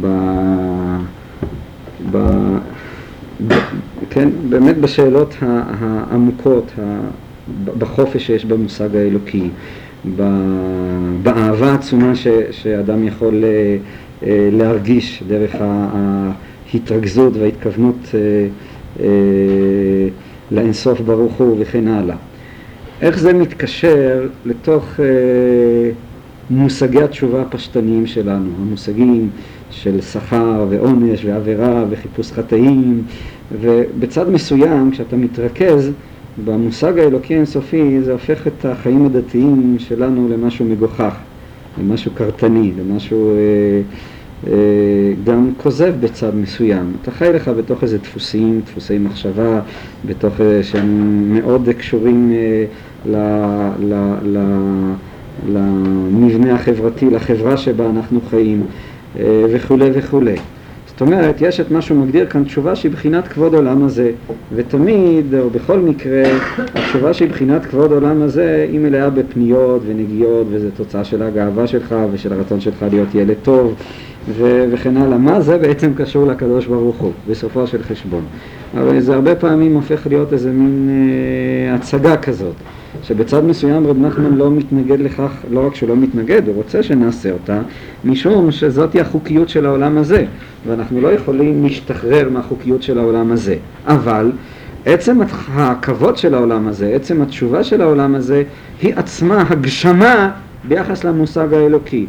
ב, 0.00 0.06
ב 2.12 2.18
כן, 4.10 4.28
באמת 4.48 4.78
בשאלות 4.78 5.34
העמוקות, 5.40 6.72
בחופש 7.78 8.26
שיש 8.26 8.44
במושג 8.44 8.96
האלוקי, 8.96 9.48
באהבה 11.22 11.70
העצומה 11.70 12.12
שאדם 12.50 13.04
יכול 13.04 13.44
אה, 13.44 13.76
אה, 14.22 14.48
להרגיש 14.52 15.22
דרך 15.28 15.54
ההתרכזות 15.60 17.36
וההתכוונות 17.36 18.14
אה, 19.00 19.08
לאינסוף 20.50 21.00
ברוך 21.00 21.32
הוא 21.32 21.56
וכן 21.60 21.88
הלאה. 21.88 22.16
איך 23.00 23.18
זה 23.18 23.32
מתקשר 23.32 24.28
לתוך 24.44 25.00
מושגי 26.50 27.02
התשובה 27.02 27.42
הפשטניים 27.42 28.06
שלנו, 28.06 28.50
המושגים 28.60 29.30
של 29.70 30.00
שכר 30.00 30.66
ועונש 30.70 31.24
ועבירה 31.24 31.84
וחיפוש 31.90 32.32
חטאים 32.32 33.02
ובצד 33.60 34.30
מסוים 34.30 34.90
כשאתה 34.90 35.16
מתרכז 35.16 35.90
במושג 36.44 36.98
האלוקי 36.98 37.34
אינסופי 37.34 38.02
זה 38.02 38.12
הופך 38.12 38.46
את 38.46 38.64
החיים 38.64 39.06
הדתיים 39.06 39.76
שלנו 39.78 40.28
למשהו 40.28 40.64
מגוחך, 40.64 41.14
למשהו 41.80 42.10
קרטני, 42.14 42.72
למשהו 42.78 43.30
אה, 43.30 43.36
אה, 44.46 44.52
גם 45.24 45.50
כוזב 45.56 45.94
בצד 46.00 46.36
מסוים. 46.36 46.92
אתה 47.02 47.10
חי 47.10 47.30
לך 47.34 47.48
בתוך 47.48 47.82
איזה 47.82 47.98
דפוסים, 47.98 48.60
דפוסי 48.64 48.98
מחשבה, 48.98 49.60
בתוך 50.06 50.40
אה, 50.40 50.62
שהם 50.62 51.34
מאוד 51.34 51.68
קשורים 51.78 52.32
אה, 52.32 52.64
ל, 53.06 53.16
ל, 53.80 54.14
ל, 54.22 54.38
למבנה 55.52 56.54
החברתי, 56.54 57.10
לחברה 57.10 57.56
שבה 57.56 57.90
אנחנו 57.90 58.20
חיים 58.30 58.62
וכולי 59.52 59.90
וכולי. 59.92 60.36
זאת 61.00 61.00
אומרת, 61.00 61.36
יש 61.40 61.60
את 61.60 61.70
מה 61.70 61.82
שהוא 61.82 61.98
מגדיר 61.98 62.26
כאן 62.26 62.44
תשובה 62.44 62.76
שהיא 62.76 62.92
בחינת 62.92 63.28
כבוד 63.28 63.54
עולם 63.54 63.84
הזה, 63.84 64.10
ותמיד, 64.54 65.34
או 65.34 65.50
בכל 65.50 65.78
מקרה, 65.78 66.22
התשובה 66.74 67.14
שהיא 67.14 67.28
בחינת 67.28 67.66
כבוד 67.66 67.92
עולם 67.92 68.22
הזה, 68.22 68.66
היא 68.72 68.80
מלאה 68.80 69.10
בפניות 69.10 69.82
ונגיעות, 69.86 70.46
וזו 70.50 70.68
תוצאה 70.76 71.04
של 71.04 71.22
הגאווה 71.22 71.66
שלך 71.66 71.94
ושל 72.12 72.32
הרצון 72.32 72.60
שלך 72.60 72.84
להיות 72.90 73.14
ילד 73.14 73.34
טוב, 73.42 73.74
ו- 74.28 74.64
וכן 74.70 74.96
הלאה. 74.96 75.18
מה 75.18 75.40
זה 75.40 75.58
בעצם 75.58 75.94
קשור 75.96 76.26
לקדוש 76.26 76.66
ברוך 76.66 76.96
הוא, 76.96 77.12
בסופו 77.30 77.66
של 77.66 77.82
חשבון? 77.82 78.22
אבל 78.74 79.00
זה 79.00 79.14
הרבה 79.14 79.34
פעמים 79.34 79.74
הופך 79.74 80.06
להיות 80.06 80.32
איזה 80.32 80.50
מין 80.50 80.88
אה, 80.90 81.74
הצגה 81.74 82.16
כזאת. 82.16 82.54
שבצד 83.02 83.44
מסוים 83.44 83.86
רב 83.86 83.98
נחמן 83.98 84.34
לא 84.34 84.50
מתנגד 84.50 85.00
לכך, 85.00 85.30
לא 85.50 85.66
רק 85.66 85.74
שהוא 85.74 85.88
לא 85.88 85.96
מתנגד, 85.96 86.46
הוא 86.46 86.54
רוצה 86.54 86.82
שנעשה 86.82 87.32
אותה, 87.32 87.60
משום 88.04 88.50
שזאתי 88.50 89.00
החוקיות 89.00 89.48
של 89.48 89.66
העולם 89.66 89.98
הזה, 89.98 90.24
ואנחנו 90.66 91.00
לא 91.00 91.08
יכולים 91.08 91.62
להשתחרר 91.64 92.28
מהחוקיות 92.30 92.82
של 92.82 92.98
העולם 92.98 93.32
הזה. 93.32 93.56
אבל 93.86 94.32
עצם 94.86 95.18
הכבוד 95.54 96.16
של 96.16 96.34
העולם 96.34 96.68
הזה, 96.68 96.92
עצם 96.94 97.22
התשובה 97.22 97.64
של 97.64 97.80
העולם 97.80 98.14
הזה, 98.14 98.42
היא 98.82 98.94
עצמה 98.96 99.44
הגשמה 99.48 100.30
ביחס 100.68 101.04
למושג 101.04 101.54
האלוקי. 101.54 102.06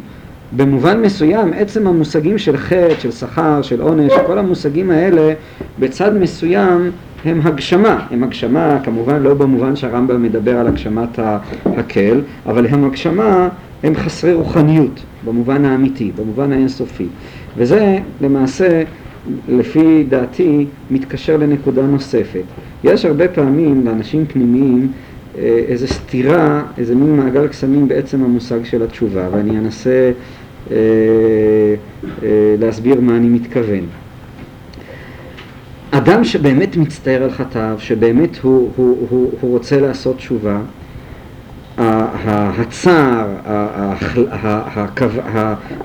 במובן 0.56 1.02
מסוים, 1.02 1.52
עצם 1.56 1.86
המושגים 1.86 2.38
של 2.38 2.56
חטא, 2.56 2.94
של 2.98 3.10
שכר, 3.10 3.62
של 3.62 3.80
עונש, 3.80 4.12
כל 4.26 4.38
המושגים 4.38 4.90
האלה, 4.90 5.32
בצד 5.78 6.16
מסוים 6.16 6.90
הם 7.24 7.40
הגשמה, 7.44 8.06
הם 8.10 8.24
הגשמה 8.24 8.78
כמובן 8.84 9.22
לא 9.22 9.34
במובן 9.34 9.76
שהרמב"ם 9.76 10.22
מדבר 10.22 10.56
על 10.58 10.66
הגשמת 10.66 11.18
הקל, 11.64 12.20
אבל 12.46 12.66
הם 12.66 12.84
הגשמה, 12.84 13.48
הם 13.82 13.94
חסרי 13.94 14.34
רוחניות 14.34 15.02
במובן 15.24 15.64
האמיתי, 15.64 16.12
במובן 16.16 16.52
האינסופי. 16.52 17.06
וזה 17.56 17.98
למעשה, 18.20 18.82
לפי 19.48 20.04
דעתי, 20.08 20.66
מתקשר 20.90 21.36
לנקודה 21.36 21.82
נוספת. 21.82 22.44
יש 22.84 23.04
הרבה 23.04 23.28
פעמים 23.28 23.86
לאנשים 23.86 24.26
פנימיים 24.26 24.88
אה, 25.38 25.64
איזו 25.68 25.86
סתירה, 25.86 26.62
איזה 26.78 26.94
מין 26.94 27.16
מעגל 27.16 27.48
קסמים 27.48 27.88
בעצם 27.88 28.24
המושג 28.24 28.64
של 28.64 28.82
התשובה, 28.82 29.28
ואני 29.32 29.58
אנסה 29.58 30.10
אה, 30.70 30.76
אה, 32.22 32.54
להסביר 32.58 33.00
מה 33.00 33.16
אני 33.16 33.28
מתכוון. 33.28 34.01
אדם 35.94 36.24
שבאמת 36.24 36.76
מצטער 36.76 37.22
על 37.22 37.30
חטאיו, 37.30 37.76
שבאמת 37.78 38.38
הוא, 38.42 38.70
הוא, 38.76 39.06
הוא, 39.10 39.32
הוא 39.40 39.50
רוצה 39.50 39.80
לעשות 39.80 40.16
תשובה, 40.16 40.58
הצער, 41.78 43.26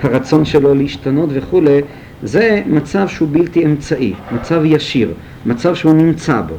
הרצון 0.03 0.45
שלו 0.45 0.73
להשתנות 0.75 1.29
וכולי, 1.33 1.81
זה 2.23 2.61
מצב 2.67 3.07
שהוא 3.07 3.27
בלתי 3.31 3.65
אמצעי, 3.65 4.13
מצב 4.31 4.61
ישיר, 4.65 5.11
מצב 5.45 5.75
שהוא 5.75 5.93
נמצא 5.93 6.41
בו. 6.41 6.55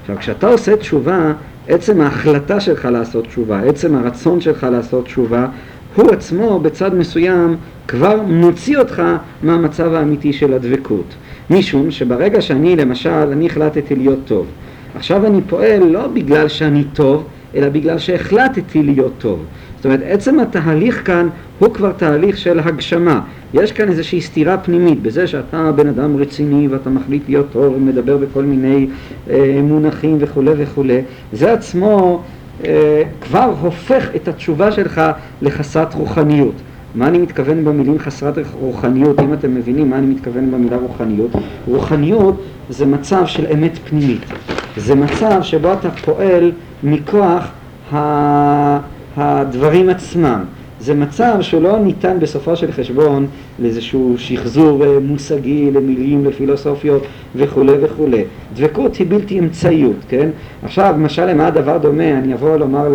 עכשיו, 0.00 0.16
כשאתה 0.18 0.48
עושה 0.48 0.76
תשובה, 0.76 1.32
עצם 1.68 2.00
ההחלטה 2.00 2.60
שלך 2.60 2.84
לעשות 2.84 3.26
תשובה, 3.26 3.60
עצם 3.60 3.94
הרצון 3.94 4.40
שלך 4.40 4.66
לעשות 4.70 5.04
תשובה, 5.04 5.46
הוא 5.94 6.10
עצמו 6.10 6.60
בצד 6.60 6.94
מסוים 6.94 7.56
כבר 7.90 8.22
מוציא 8.22 8.78
אותך 8.78 9.02
מהמצב 9.42 9.94
האמיתי 9.94 10.32
של 10.32 10.54
הדבקות. 10.54 11.14
משום 11.50 11.90
שברגע 11.90 12.40
שאני 12.40 12.76
למשל, 12.76 13.10
אני 13.10 13.46
החלטתי 13.46 13.96
להיות 13.96 14.18
טוב. 14.24 14.46
עכשיו 14.94 15.26
אני 15.26 15.40
פועל 15.48 15.84
לא 15.84 16.06
בגלל 16.06 16.48
שאני 16.48 16.84
טוב, 16.84 17.24
אלא 17.54 17.68
בגלל 17.68 17.98
שהחלטתי 17.98 18.82
להיות 18.82 19.12
טוב. 19.18 19.44
זאת 19.76 19.84
אומרת, 19.84 20.00
עצם 20.04 20.40
התהליך 20.40 21.06
כאן 21.06 21.28
הוא 21.58 21.74
כבר 21.74 21.92
תהליך 21.92 22.38
של 22.38 22.60
הגשמה. 22.60 23.20
יש 23.54 23.72
כאן 23.72 23.88
איזושהי 23.88 24.20
סתירה 24.20 24.58
פנימית 24.58 25.02
בזה 25.02 25.26
שאתה 25.26 25.72
בן 25.72 25.88
אדם 25.88 26.16
רציני 26.16 26.68
ואתה 26.68 26.90
מחליט 26.90 27.22
להיות 27.28 27.46
טוב 27.52 27.74
ומדבר 27.76 28.16
בכל 28.16 28.42
מיני 28.42 28.86
אה, 29.30 29.60
מונחים 29.62 30.16
וכולי 30.20 30.52
וכולי. 30.56 31.00
זה 31.32 31.52
עצמו 31.52 32.22
אה, 32.64 33.02
כבר 33.20 33.54
הופך 33.60 34.08
את 34.16 34.28
התשובה 34.28 34.72
שלך 34.72 35.00
לחסרת 35.42 35.94
רוחניות. 35.94 36.54
מה 36.94 37.08
אני 37.08 37.18
מתכוון 37.18 37.64
במילים 37.64 37.98
חסרת 37.98 38.38
רוחניות, 38.60 39.20
אם 39.20 39.32
אתם 39.32 39.54
מבינים 39.54 39.90
מה 39.90 39.98
אני 39.98 40.06
מתכוון 40.06 40.50
במילה 40.50 40.76
רוחניות? 40.76 41.30
רוחניות 41.66 42.42
זה 42.70 42.86
מצב 42.86 43.26
של 43.26 43.46
אמת 43.54 43.78
פנימית. 43.88 44.20
זה 44.76 44.94
מצב 44.94 45.42
שבו 45.42 45.72
אתה 45.72 45.90
פועל 45.90 46.52
מכוח 46.82 47.48
הדברים 49.16 49.88
עצמם. 49.88 50.40
זה 50.80 50.94
מצב 50.94 51.38
שלא 51.40 51.78
ניתן 51.78 52.16
בסופו 52.20 52.56
של 52.56 52.72
חשבון 52.72 53.26
לאיזשהו 53.58 54.14
שחזור 54.18 54.84
אה, 54.84 55.00
מושגי 55.00 55.70
למילים, 55.70 56.24
לפילוסופיות 56.24 57.02
וכולי 57.36 57.72
וכולי. 57.80 58.24
דבקות 58.54 58.96
היא 58.96 59.06
בלתי 59.10 59.38
אמצעיות, 59.38 59.96
כן? 60.08 60.28
עכשיו, 60.62 60.94
למשל, 60.98 61.26
למה 61.26 61.46
הדבר 61.46 61.78
דומה? 61.78 62.18
אני 62.18 62.34
אבוא 62.34 62.56
לומר 62.56 62.88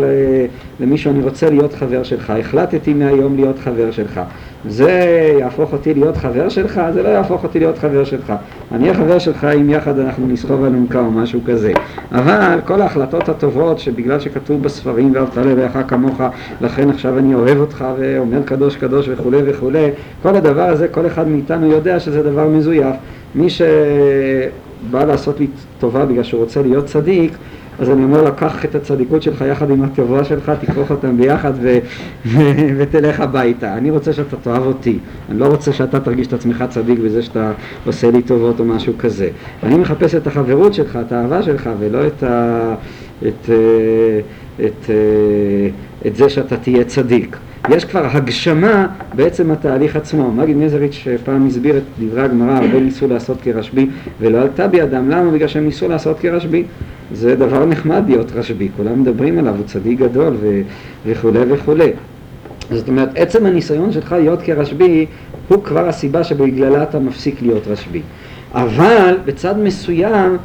למישהו, 0.80 1.12
אני 1.12 1.24
רוצה 1.24 1.50
להיות 1.50 1.74
חבר 1.74 2.04
שלך, 2.04 2.30
החלטתי 2.30 2.94
מהיום 2.94 3.36
להיות 3.36 3.60
חבר 3.60 3.92
שלך. 3.92 4.22
זה 4.68 4.92
יהפוך 5.40 5.74
אותי 5.74 5.94
להיות 5.94 6.18
חבר 6.18 6.50
שלך? 6.50 6.82
זה 6.94 7.04
לא 7.04 7.08
יהפוך 7.08 7.44
אותי 7.44 7.60
להיות 7.60 7.78
חבר 7.78 8.04
שלך. 8.04 8.34
אני 8.72 8.84
אהיה 8.84 8.94
חבר 8.94 9.20
שלך 9.20 9.44
אם 9.44 9.70
יחד 9.70 10.00
אנחנו 10.00 10.28
נסחוב 10.28 10.64
אלונקה 10.64 11.00
או 11.00 11.12
משהו 11.12 11.40
כזה. 11.46 11.72
אבל 12.12 12.60
כל 12.66 12.82
ההחלטות 12.82 13.30
הטובות 13.30 13.80
שבגלל 13.80 14.20
שכתוב 14.20 14.64
בספרים 14.64 15.12
ואהבת 15.16 15.38
לרעך 15.38 15.78
כמוך, 15.88 16.22
לכן 16.62 16.90
עכשיו 16.90 17.18
אני 17.18 17.36
אוהב 17.36 17.60
אותך 17.60 17.86
ואומר 18.00 18.44
קדוש 18.46 18.76
קדוש 18.76 19.10
וכולי 19.10 19.38
וכולי, 19.46 19.90
כל 20.24 20.36
הדבר 20.36 20.62
הזה, 20.62 20.88
כל 20.88 21.08
אחד 21.08 21.28
מאיתנו 21.28 21.72
יודע 21.72 22.00
שזה 22.00 22.24
דבר 22.24 22.48
מזויף. 22.48 22.96
מי 23.36 23.50
שבא 23.50 25.04
לעשות 25.04 25.40
לי 25.40 25.48
טובה 25.80 26.06
בגלל 26.06 26.24
שהוא 26.24 26.42
רוצה 26.42 26.62
להיות 26.62 26.86
צדיק, 26.86 27.32
אז 27.80 27.90
אני 27.90 28.04
אומר 28.04 28.24
לו, 28.24 28.30
קח 28.36 28.66
את 28.66 28.76
הצדיקות 28.76 29.22
שלך 29.24 29.42
יחד 29.42 29.70
עם 29.70 29.84
הטובה 29.84 30.24
שלך, 30.24 30.52
תכרוך 30.62 30.92
אותם 30.92 31.18
ביחד 31.18 31.54
ו- 31.62 31.78
ו- 32.26 32.40
ותלך 32.78 33.20
הביתה. 33.20 33.74
אני 33.78 33.90
רוצה 33.92 34.14
שאתה 34.14 34.36
תאהב 34.38 34.64
אותי. 34.66 34.98
אני 35.30 35.40
לא 35.40 35.46
רוצה 35.46 35.74
שאתה 35.74 36.00
תרגיש 36.00 36.28
את 36.28 36.34
עצמך 36.34 36.64
צדיק 36.70 37.00
בזה 37.00 37.22
שאתה 37.22 37.52
עושה 37.86 38.12
לי 38.12 38.22
טובות 38.22 38.60
או 38.60 38.66
משהו 38.66 38.94
כזה. 39.00 39.30
אני 39.64 39.78
מחפש 39.78 40.16
את 40.16 40.28
החברות 40.28 40.74
שלך, 40.74 41.00
את 41.08 41.12
האהבה 41.12 41.44
שלך, 41.44 41.70
ולא 41.80 42.08
את, 42.08 42.24
ה- 42.24 42.76
את, 43.28 43.50
אה, 43.50 44.20
את, 44.56 44.66
את, 44.66 44.90
אה, 44.90 44.96
את 46.08 46.16
זה 46.16 46.30
שאתה 46.30 46.58
תהיה 46.58 46.84
צדיק. 46.84 47.38
יש 47.70 47.86
כבר 47.86 48.06
הגשמה 48.06 48.88
בעצם 49.16 49.52
התהליך 49.52 49.96
עצמו. 49.96 50.32
מגיד 50.32 50.58
מזריץ' 50.58 51.08
פעם 51.24 51.48
הסביר 51.48 51.78
את 51.78 51.84
דברי 52.00 52.22
הגמרא, 52.22 52.52
הרבה 52.52 52.80
ניסו 52.80 53.08
לעשות 53.08 53.42
כרשב"י 53.42 53.88
ולא 54.20 54.42
עלתה 54.42 54.68
בידם. 54.68 55.10
למה? 55.10 55.32
בגלל 55.32 55.48
שהם 55.48 55.66
ניסו 55.66 55.88
לעשות 55.88 56.20
כרשב"י. 56.20 56.64
זה 57.14 57.36
דבר 57.36 57.66
נחמד 57.66 58.04
להיות 58.08 58.32
רשב"י, 58.36 58.70
כולם 58.78 59.02
מדברים 59.02 59.38
עליו, 59.38 59.56
הוא 59.56 59.66
צדיק 59.66 60.00
גדול 60.00 60.36
ו- 60.42 60.62
וכולי 61.06 61.40
וכולי. 61.48 61.92
זאת 62.72 62.88
אומרת, 62.88 63.10
עצם 63.16 63.46
הניסיון 63.46 63.92
שלך 63.92 64.12
להיות 64.12 64.42
כרשב"י 64.42 65.06
הוא 65.48 65.64
כבר 65.64 65.88
הסיבה 65.88 66.24
שבגללה 66.24 66.84
אתה 66.84 67.00
מפסיק 67.00 67.42
להיות 67.42 67.68
רשב"י. 67.68 68.02
אבל 68.54 69.18
בצד 69.26 69.58
מסוים 69.58 70.38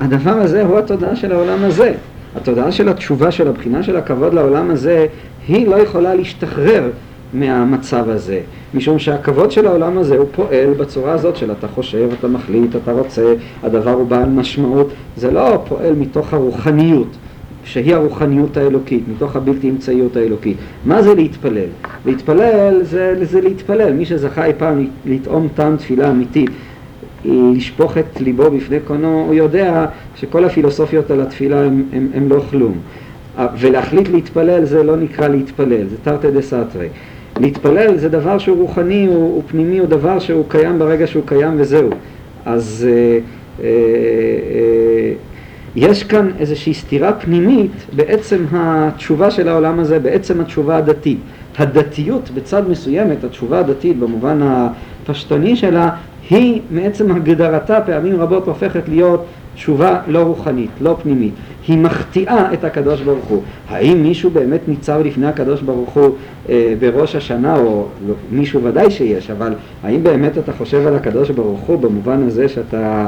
הדבר 0.00 0.30
הזה 0.30 0.64
הוא 0.64 0.78
התודעה 0.78 1.16
של 1.16 1.32
העולם 1.32 1.64
הזה. 1.64 1.94
התודעה 2.36 2.72
של 2.72 2.88
התשובה 2.88 3.30
של 3.30 3.48
הבחינה 3.48 3.82
של 3.82 3.96
הכבוד 3.96 4.34
לעולם 4.34 4.70
הזה 4.70 5.06
היא 5.48 5.68
לא 5.68 5.76
יכולה 5.76 6.14
להשתחרר 6.14 6.90
מהמצב 7.32 8.08
הזה, 8.08 8.40
משום 8.74 8.98
שהכבוד 8.98 9.50
של 9.50 9.66
העולם 9.66 9.98
הזה 9.98 10.16
הוא 10.16 10.26
פועל 10.32 10.74
בצורה 10.78 11.12
הזאת 11.12 11.36
של 11.36 11.52
אתה 11.52 11.68
חושב, 11.68 12.08
אתה 12.18 12.28
מחליט, 12.28 12.76
אתה 12.76 12.92
רוצה, 12.92 13.34
הדבר 13.62 13.90
הוא 13.90 14.06
בעל 14.06 14.28
משמעות, 14.28 14.88
זה 15.16 15.30
לא 15.30 15.62
פועל 15.68 15.94
מתוך 15.94 16.34
הרוחניות, 16.34 17.08
שהיא 17.64 17.94
הרוחניות 17.94 18.56
האלוקית, 18.56 19.02
מתוך 19.08 19.36
הבלתי 19.36 19.70
אמצעיות 19.70 20.16
האלוקית. 20.16 20.56
מה 20.84 21.02
זה 21.02 21.14
להתפלל? 21.14 21.68
להתפלל 22.06 22.78
זה, 22.82 23.14
זה 23.22 23.40
להתפלל, 23.40 23.92
מי 23.92 24.04
שזכה 24.04 24.44
אי 24.44 24.52
פעם 24.58 24.86
לטעום 25.06 25.48
טעם 25.54 25.76
תפילה 25.76 26.10
אמיתית 26.10 26.50
לשפוך 27.56 27.98
את 27.98 28.20
ליבו 28.20 28.50
בפני 28.50 28.80
קונו, 28.80 29.24
הוא 29.26 29.34
יודע 29.34 29.86
שכל 30.16 30.44
הפילוסופיות 30.44 31.10
על 31.10 31.20
התפילה 31.20 31.62
הם 32.14 32.28
לא 32.28 32.40
כלום. 32.50 32.74
ולהחליט 33.58 34.08
להתפלל 34.08 34.64
זה 34.64 34.82
לא 34.82 34.96
נקרא 34.96 35.28
להתפלל, 35.28 35.86
זה 35.86 35.96
תרתי 36.02 36.30
דה 36.30 36.42
סתרי. 36.42 36.88
להתפלל 37.40 37.96
זה 37.96 38.08
דבר 38.08 38.38
שהוא 38.38 38.56
רוחני, 38.56 39.06
הוא, 39.06 39.14
הוא 39.16 39.42
פנימי, 39.46 39.78
הוא 39.78 39.88
דבר 39.88 40.18
שהוא 40.18 40.44
קיים 40.48 40.78
ברגע 40.78 41.06
שהוא 41.06 41.22
קיים 41.26 41.54
וזהו. 41.56 41.90
אז 42.46 42.88
אה, 42.88 43.18
אה, 43.64 43.68
אה, 43.68 45.12
יש 45.76 46.04
כאן 46.04 46.30
איזושהי 46.38 46.74
סתירה 46.74 47.12
פנימית 47.12 47.72
בעצם 47.92 48.44
התשובה 48.52 49.30
של 49.30 49.48
העולם 49.48 49.80
הזה, 49.80 49.98
בעצם 49.98 50.40
התשובה 50.40 50.76
הדתית. 50.76 51.18
הדתיות 51.58 52.30
בצד 52.34 52.70
מסוימת, 52.70 53.24
התשובה 53.24 53.58
הדתית 53.58 53.98
במובן 53.98 54.40
הפשטני 54.42 55.56
שלה, 55.56 55.90
היא 56.30 56.60
מעצם 56.70 57.10
הגדרתה 57.10 57.80
פעמים 57.80 58.20
רבות 58.20 58.46
הופכת 58.48 58.88
להיות 58.88 59.24
תשובה 59.54 60.00
לא 60.08 60.18
רוחנית, 60.18 60.70
לא 60.80 60.96
פנימית. 61.02 61.34
היא 61.68 61.78
מחטיאה 61.78 62.52
את 62.52 62.64
הקדוש 62.64 63.00
ברוך 63.00 63.24
הוא. 63.24 63.42
האם 63.68 64.02
מישהו 64.02 64.30
באמת 64.30 64.60
ניצב 64.68 65.00
לפני 65.04 65.26
הקדוש 65.26 65.62
ברוך 65.62 65.90
הוא 65.90 66.14
אה, 66.48 66.74
בראש 66.80 67.16
השנה, 67.16 67.56
או 67.56 67.86
לא, 68.08 68.14
מישהו 68.30 68.62
ודאי 68.62 68.90
שיש, 68.90 69.30
אבל 69.30 69.52
האם 69.82 70.02
באמת 70.02 70.38
אתה 70.38 70.52
חושב 70.52 70.86
על 70.86 70.96
הקדוש 70.96 71.30
ברוך 71.30 71.60
הוא 71.60 71.78
במובן 71.78 72.22
הזה 72.26 72.48
שאתה, 72.48 73.06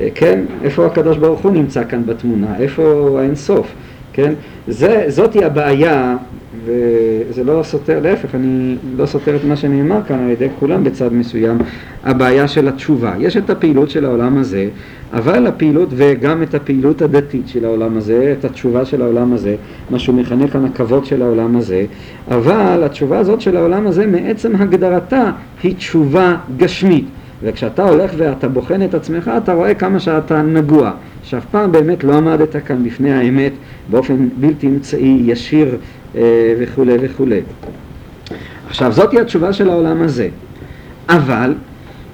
אה, 0.00 0.08
כן, 0.14 0.40
איפה 0.62 0.86
הקדוש 0.86 1.16
ברוך 1.16 1.40
הוא 1.40 1.52
נמצא 1.52 1.84
כאן 1.84 2.02
בתמונה, 2.06 2.56
איפה 2.58 3.16
האין 3.18 3.34
סוף, 3.34 3.72
כן? 4.12 4.32
זה, 4.68 5.04
זאתי 5.08 5.44
הבעיה 5.44 6.16
וזה 6.64 7.44
לא 7.44 7.62
סותר, 7.62 8.00
להפך, 8.00 8.34
אני 8.34 8.76
לא 8.96 9.06
סותר 9.06 9.36
את 9.36 9.44
מה 9.44 9.56
שנאמר 9.56 10.00
כאן 10.08 10.18
על 10.18 10.30
ידי 10.30 10.48
כולם 10.58 10.84
בצד 10.84 11.12
מסוים, 11.12 11.58
הבעיה 12.04 12.48
של 12.48 12.68
התשובה. 12.68 13.14
יש 13.18 13.36
את 13.36 13.50
הפעילות 13.50 13.90
של 13.90 14.04
העולם 14.04 14.38
הזה, 14.38 14.68
אבל 15.12 15.46
הפעילות 15.46 15.88
וגם 15.92 16.42
את 16.42 16.54
הפעילות 16.54 17.02
הדתית 17.02 17.48
של 17.48 17.64
העולם 17.64 17.96
הזה, 17.96 18.34
את 18.38 18.44
התשובה 18.44 18.84
של 18.84 19.02
העולם 19.02 19.32
הזה, 19.32 19.56
מה 19.90 19.98
שהוא 19.98 20.16
מכנה 20.16 20.48
כאן 20.48 20.64
הכבוד 20.64 21.04
של 21.04 21.22
העולם 21.22 21.56
הזה, 21.56 21.84
אבל 22.30 22.82
התשובה 22.84 23.18
הזאת 23.18 23.40
של 23.40 23.56
העולם 23.56 23.86
הזה 23.86 24.06
מעצם 24.06 24.56
הגדרתה 24.56 25.30
היא 25.62 25.76
תשובה 25.76 26.36
גשמית. 26.56 27.04
וכשאתה 27.42 27.82
הולך 27.82 28.10
ואתה 28.16 28.48
בוחן 28.48 28.82
את 28.82 28.94
עצמך, 28.94 29.30
אתה 29.36 29.52
רואה 29.52 29.74
כמה 29.74 30.00
שאתה 30.00 30.42
נגוע, 30.42 30.90
שאף 31.22 31.44
פעם 31.50 31.72
באמת 31.72 32.04
לא 32.04 32.14
עמדת 32.14 32.56
כאן 32.66 32.84
בפני 32.84 33.12
האמת 33.12 33.52
באופן 33.90 34.28
בלתי 34.36 34.66
אמצעי, 34.66 35.22
ישיר 35.24 35.76
אה, 36.16 36.54
וכולי 36.58 36.96
וכולי. 37.00 37.40
עכשיו 38.68 38.92
זאתי 38.92 39.20
התשובה 39.20 39.52
של 39.52 39.70
העולם 39.70 40.02
הזה, 40.02 40.28
אבל 41.08 41.54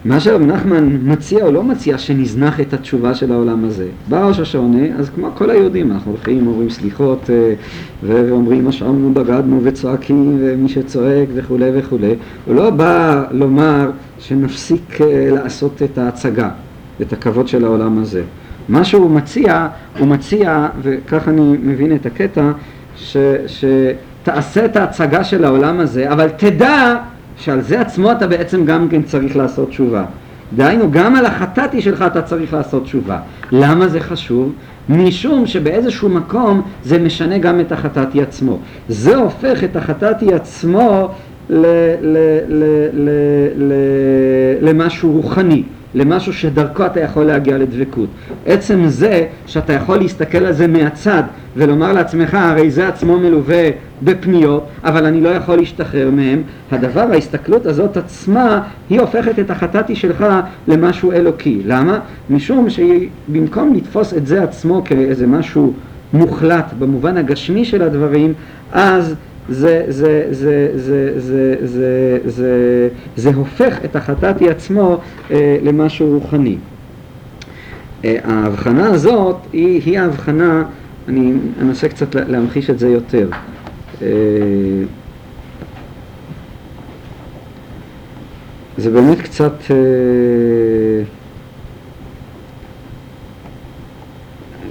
מה 0.07 0.21
שרב 0.21 0.43
נחמן 0.43 0.99
מציע 1.03 1.45
או 1.45 1.53
לא 1.53 1.63
מציע 1.63 1.99
שנזנח 1.99 2.61
את 2.61 2.75
התשובה 2.75 3.15
של 3.15 3.33
העולם 3.33 3.65
הזה. 3.65 3.87
בא 4.09 4.27
ראש 4.27 4.41
השעונה, 4.41 4.87
אז 4.99 5.11
כמו 5.15 5.29
כל 5.35 5.51
היהודים, 5.51 5.93
אנחנו 5.93 6.11
הולכים, 6.11 6.47
אומרים 6.47 6.71
סליחות 6.71 7.31
אה, 7.31 7.55
ואומרים 8.03 8.69
אשרנו, 8.69 9.15
בגדנו 9.15 9.61
וצועקים 9.63 10.39
ומי 10.41 10.69
שצועק 10.69 11.29
וכולי 11.35 11.71
וכולי. 11.75 12.15
הוא 12.47 12.55
לא 12.55 12.71
בא 12.71 13.25
לומר 13.31 13.91
שנפסיק 14.19 15.01
אה, 15.01 15.29
לעשות 15.31 15.83
את 15.83 15.99
ההצגה, 15.99 16.51
את 17.03 17.13
הכבוד 17.13 17.49
של 17.49 17.65
העולם 17.65 17.99
הזה. 17.99 18.23
מה 18.69 18.85
שהוא 18.85 19.11
מציע, 19.11 19.69
הוא 19.99 20.09
מציע, 20.09 20.69
וכך 20.83 21.29
אני 21.29 21.57
מבין 21.63 21.95
את 21.97 22.07
הקטע, 22.07 22.51
ש, 22.97 23.17
שתעשה 23.47 24.65
את 24.65 24.77
ההצגה 24.77 25.25
של 25.25 25.45
העולם 25.45 25.81
הזה, 25.81 26.13
אבל 26.13 26.29
תדע 26.29 26.97
שעל 27.39 27.61
זה 27.61 27.81
עצמו 27.81 28.13
אתה 28.13 28.27
בעצם 28.27 28.65
גם 28.65 28.89
כן 28.89 29.03
צריך 29.03 29.37
לעשות 29.37 29.69
תשובה. 29.69 30.05
דהיינו, 30.57 30.91
גם 30.91 31.17
על 31.17 31.27
החטאתי 31.27 31.83
שלך 31.83 32.05
אתה 32.07 32.23
צריך 32.23 32.55
לעשות 32.55 32.85
תשובה. 32.85 33.19
למה 33.53 33.89
זה 33.89 34.01
חשוב? 34.01 34.53
משום 34.89 35.47
שבאיזשהו 35.47 36.09
מקום 36.09 36.63
זה 36.85 36.99
משנה 36.99 37.39
גם 37.39 37.61
את 37.61 37.73
החטאתי 37.73 38.23
עצמו. 38.23 38.59
זה 38.89 39.17
הופך 39.17 39.65
את 39.65 39.77
החטאתי 39.77 40.35
עצמו 40.35 41.09
ל- 41.51 41.67
ל- 42.03 42.39
ל- 43.57 44.69
למשהו 44.69 45.13
רוחני. 45.13 45.63
למשהו 45.95 46.33
שדרכו 46.33 46.87
אתה 46.87 47.01
יכול 47.01 47.25
להגיע 47.25 47.59
לדבקות. 47.59 48.09
עצם 48.47 48.83
זה 48.87 49.27
שאתה 49.47 49.73
יכול 49.73 49.99
להסתכל 49.99 50.39
על 50.39 50.53
זה 50.53 50.67
מהצד 50.67 51.23
ולומר 51.57 51.93
לעצמך 51.93 52.35
הרי 52.35 52.71
זה 52.71 52.89
עצמו 52.89 53.19
מלווה 53.19 53.71
בפניות 54.03 54.67
אבל 54.85 55.07
אני 55.07 55.21
לא 55.21 55.29
יכול 55.29 55.57
להשתחרר 55.57 56.11
מהם, 56.11 56.43
הדבר, 56.73 57.01
ההסתכלות 57.13 57.67
הזאת 57.67 57.97
עצמה 57.97 58.63
היא 58.91 59.01
הופכת 59.01 59.39
את 59.39 59.51
החטאתי 59.51 59.97
שלך 59.97 60.27
למשהו 60.69 61.13
אלוקי. 61.13 61.63
למה? 61.65 61.99
משום 62.31 62.67
שבמקום 62.71 63.75
לתפוס 63.75 64.15
את 64.15 64.27
זה 64.27 64.43
עצמו 64.43 64.83
כאיזה 64.85 65.27
משהו 65.27 65.73
מוחלט 66.13 66.73
במובן 66.79 67.17
הגשמי 67.17 67.65
של 67.65 67.83
הדברים 67.83 68.33
אז 68.73 69.15
זה, 69.49 69.85
זה, 69.89 70.27
זה, 70.31 70.71
זה, 70.75 71.13
זה, 71.17 71.57
זה, 71.67 72.19
זה, 72.25 72.89
זה 73.17 73.35
הופך 73.35 73.85
את 73.85 73.97
החטאתי 73.97 74.51
עצמו 74.51 75.01
אה, 75.31 75.59
למשהו 75.63 76.19
רוחני. 76.19 76.57
אה, 78.05 78.17
ההבחנה 78.25 78.87
הזאת 78.87 79.37
היא, 79.53 79.83
היא 79.87 79.99
ההבחנה, 79.99 80.65
אני 81.09 81.33
אנסה 81.61 81.89
קצת 81.89 82.15
להמחיש 82.15 82.71
את 82.71 82.79
זה 82.79 82.89
יותר. 82.89 83.29
אה, 84.03 84.09
זה 88.79 88.91
באמת 88.91 89.21
קצת... 89.21 89.55
אה, 89.71 89.77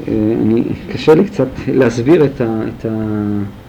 אני, 0.08 0.64
קשה 0.94 1.16
לי 1.16 1.26
קצת 1.26 1.48
להסביר 1.68 2.26
את 2.26 2.42
ה... 2.42 2.62
את 2.68 2.86
ה 2.86 2.90
אה, 2.90 3.65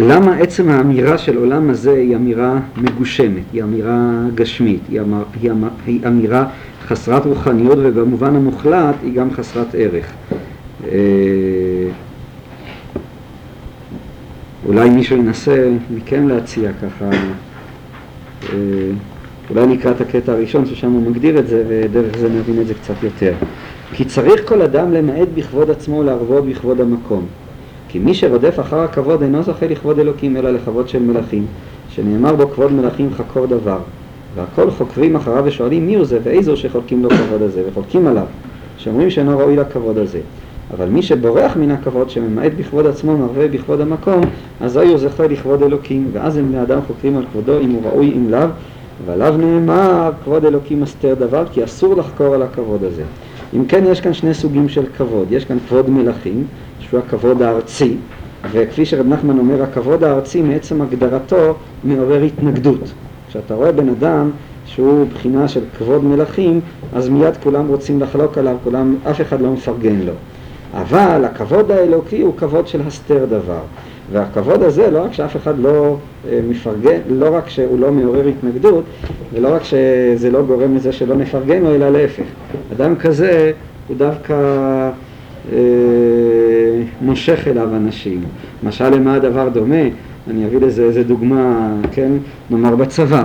למה 0.00 0.36
עצם 0.36 0.68
האמירה 0.68 1.18
של 1.18 1.36
עולם 1.36 1.70
הזה 1.70 1.92
היא 1.92 2.16
אמירה 2.16 2.58
מגושמת, 2.76 3.42
היא 3.52 3.62
אמירה 3.62 4.10
גשמית, 4.34 4.80
היא, 4.88 5.00
אמר, 5.00 5.22
היא, 5.40 5.50
אמר, 5.50 5.68
היא 5.86 6.06
אמירה 6.06 6.46
חסרת 6.86 7.26
רוחניות 7.26 7.78
ובמובן 7.82 8.36
המוחלט 8.36 8.94
היא 9.02 9.14
גם 9.14 9.30
חסרת 9.30 9.74
ערך. 9.74 10.12
אה, 10.84 10.90
אולי 14.66 14.90
מישהו 14.90 15.16
ינסה 15.16 15.70
מכם 15.90 16.28
להציע 16.28 16.70
ככה, 16.72 17.10
אה, 18.52 18.58
אולי 19.50 19.66
נקרא 19.66 19.90
את 19.90 20.00
הקטע 20.00 20.32
הראשון 20.32 20.66
ששם 20.66 20.92
הוא 20.92 21.10
מגדיר 21.10 21.38
את 21.38 21.46
זה 21.46 21.64
ודרך 21.68 22.18
זה 22.18 22.28
נבין 22.28 22.60
את 22.60 22.66
זה 22.66 22.74
קצת 22.74 23.02
יותר. 23.02 23.34
כי 23.92 24.04
צריך 24.04 24.48
כל 24.48 24.62
אדם 24.62 24.92
למעט 24.92 25.28
בכבוד 25.34 25.70
עצמו 25.70 25.96
ולהרבות 25.96 26.46
בכבוד 26.46 26.80
המקום. 26.80 27.26
כי 27.92 27.98
מי 27.98 28.14
שרודף 28.14 28.60
אחר 28.60 28.80
הכבוד 28.80 29.22
אינו 29.22 29.42
זוכה 29.42 29.66
לכבוד 29.66 29.98
אלוקים 29.98 30.36
אלא 30.36 30.50
לכבוד 30.50 30.88
של 30.88 31.02
מלכים, 31.02 31.46
שנאמר 31.88 32.36
בו 32.36 32.48
כבוד 32.48 32.72
מלכים 32.72 33.10
חקור 33.14 33.46
דבר. 33.46 33.78
והכל 34.34 34.70
חוקרים 34.70 35.16
אחריו 35.16 35.42
ושואלים 35.46 35.86
מי 35.86 35.94
הוא 35.94 36.04
זה 36.04 36.18
ואיזו 36.22 36.56
שחולקים 36.56 37.02
לו 37.02 37.10
כבוד 37.10 37.42
הזה, 37.42 37.62
וחולקים 37.68 38.06
עליו, 38.06 38.24
שאומרים 38.78 39.10
שאינו 39.10 39.38
ראוי 39.38 39.56
לכבוד 39.56 39.98
הזה. 39.98 40.20
אבל 40.74 40.88
מי 40.88 41.02
שבורח 41.02 41.56
מן 41.56 41.70
הכבוד, 41.70 42.10
שממעט 42.10 42.52
בכבוד 42.58 42.86
עצמו, 42.86 43.16
מרווה 43.16 43.48
בכבוד 43.48 43.80
המקום, 43.80 44.20
אזי 44.60 44.78
הוא 44.78 44.98
זוכה 44.98 45.26
לכבוד 45.26 45.62
אלוקים, 45.62 46.10
ואז 46.12 46.36
הם 46.36 46.48
בני 46.48 46.62
אדם 46.62 46.78
חוקרים 46.86 47.16
על 47.16 47.24
כבודו 47.32 47.60
אם 47.60 47.70
הוא 47.70 47.82
ראוי 47.84 48.12
אם 48.16 48.30
לאו, 48.30 48.48
ועליו 49.06 49.34
נאמר 49.38 50.10
כבוד 50.24 50.44
אלוקים 50.44 50.80
מסתר 50.80 51.14
דבר, 51.14 51.44
כי 51.52 51.64
אסור 51.64 51.96
לחקור 51.96 52.34
על 52.34 52.42
הכבוד 52.42 52.84
הזה. 52.84 53.02
אם 53.56 53.64
כן, 53.66 53.84
יש 53.86 54.00
כאן 54.00 54.12
שני 54.12 54.34
סוגים 54.34 54.68
של 54.68 54.86
כבוד. 54.96 55.26
יש 55.30 55.44
כאן 55.44 55.58
כבוד 55.68 55.90
מלכים, 55.90 56.44
שהוא 56.80 57.00
הכבוד 57.00 57.42
הארצי, 57.42 57.96
וכפי 58.50 58.86
שרב 58.86 59.06
נחמן 59.06 59.38
אומר, 59.38 59.62
הכבוד 59.62 60.04
הארצי 60.04 60.42
מעצם 60.42 60.82
הגדרתו 60.82 61.54
מעורר 61.84 62.22
התנגדות. 62.22 62.92
כשאתה 63.28 63.54
רואה 63.54 63.72
בן 63.72 63.88
אדם 63.88 64.30
שהוא 64.66 65.06
בחינה 65.14 65.48
של 65.48 65.60
כבוד 65.78 66.04
מלכים, 66.04 66.60
אז 66.94 67.08
מיד 67.08 67.36
כולם 67.42 67.68
רוצים 67.68 68.00
לחלוק 68.00 68.38
עליו, 68.38 68.56
כולם, 68.64 68.96
אף 69.10 69.20
אחד 69.20 69.40
לא 69.40 69.52
מפרגן 69.52 70.00
לו. 70.00 70.12
אבל 70.74 71.24
הכבוד 71.24 71.70
האלוקי 71.70 72.20
הוא 72.20 72.34
כבוד 72.36 72.66
של 72.66 72.80
הסתר 72.86 73.24
דבר. 73.24 73.60
והכבוד 74.12 74.62
הזה, 74.62 74.90
לא 74.90 75.04
רק 75.04 75.12
שאף 75.12 75.36
אחד 75.36 75.58
לא 75.58 75.96
אה, 76.28 76.40
מפרגן, 76.48 76.98
לא 77.10 77.36
רק 77.36 77.48
שהוא 77.48 77.78
לא 77.78 77.92
מעורר 77.92 78.26
התנגדות, 78.26 78.84
ולא 79.32 79.54
רק 79.54 79.62
שזה 79.64 80.30
לא 80.30 80.42
גורם 80.42 80.76
לזה 80.76 80.92
שלא 80.92 81.14
נפרגן 81.14 81.62
לו, 81.62 81.74
אלא 81.74 81.90
להפך. 81.90 82.24
אדם 82.72 82.96
כזה 82.96 83.52
הוא 83.88 83.96
דווקא 83.96 84.34
אה, 85.52 85.58
מושך 87.00 87.48
אליו 87.48 87.76
אנשים. 87.76 88.20
משל 88.62 88.88
למה 88.88 89.14
הדבר 89.14 89.48
דומה? 89.48 89.82
אני 90.30 90.46
אביא 90.46 90.58
לזה 90.60 90.82
איזה 90.82 91.04
דוגמה, 91.04 91.72
כן? 91.92 92.12
נאמר 92.50 92.76
בצבא. 92.76 93.24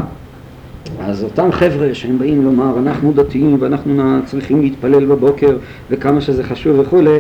אז 1.00 1.24
אותם 1.24 1.52
חבר'ה 1.52 1.94
שהם 1.94 2.20
באים 2.20 2.44
לומר 2.44 2.80
אנחנו 2.80 3.14
דתיים 3.14 3.58
ואנחנו 3.60 4.20
צריכים 4.26 4.62
להתפלל 4.62 5.06
בבוקר 5.06 5.58
וכמה 5.90 6.22
שזה 6.22 6.44
חשוב 6.44 6.80
וכולי, 6.80 7.20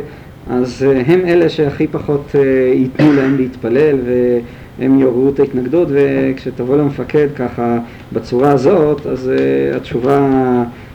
אז 0.50 0.86
אה, 0.88 1.02
הם 1.08 1.26
אלה 1.26 1.50
שהכי 1.50 1.88
פחות 1.88 2.36
אה, 2.36 2.74
ייתנו 2.74 3.14
להם 3.14 3.38
להתפלל 3.38 3.98
והם 4.80 5.00
יעוררו 5.00 5.30
את 5.30 5.40
ההתנגדות 5.40 5.88
וכשתבוא 5.92 6.78
למפקד 6.78 7.28
ככה 7.36 7.78
בצורה 8.14 8.52
הזאת 8.52 9.06
אז 9.06 9.30
אה, 9.30 9.78
התשובה, 9.78 10.30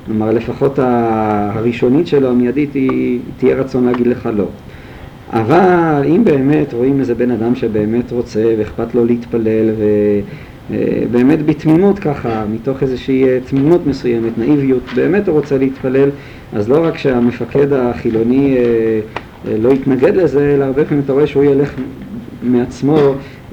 כלומר 0.06 0.30
לפחות 0.30 0.78
הראשונית 0.78 2.06
שלו, 2.06 2.28
המיידית, 2.28 2.74
היא 2.74 3.20
תהיה 3.36 3.56
רצון 3.56 3.86
להגיד 3.86 4.06
לך 4.06 4.28
לא. 4.36 4.46
אבל 5.32 6.02
אם 6.06 6.24
באמת 6.24 6.72
רואים 6.72 7.00
איזה 7.00 7.14
בן 7.14 7.30
אדם 7.30 7.54
שבאמת 7.54 8.12
רוצה 8.12 8.54
ואכפת 8.58 8.94
לו 8.94 9.04
להתפלל 9.04 9.70
ובאמת 10.70 11.46
בתמימות 11.46 11.98
ככה, 11.98 12.44
מתוך 12.52 12.82
איזושהי 12.82 13.24
תמימות 13.40 13.86
מסוימת, 13.86 14.38
נאיביות, 14.38 14.82
באמת 14.94 15.28
הוא 15.28 15.36
רוצה 15.36 15.58
להתפלל, 15.58 16.10
אז 16.52 16.68
לא 16.68 16.84
רק 16.84 16.98
שהמפקד 16.98 17.72
החילוני 17.72 18.56
לא 19.44 19.68
יתנגד 19.68 20.16
לזה, 20.16 20.54
אלא 20.54 20.64
הרבה 20.64 20.84
פעמים 20.84 21.02
אתה 21.04 21.12
רואה 21.12 21.26
שהוא 21.26 21.44
ילך 21.44 21.74
מעצמו 22.42 22.96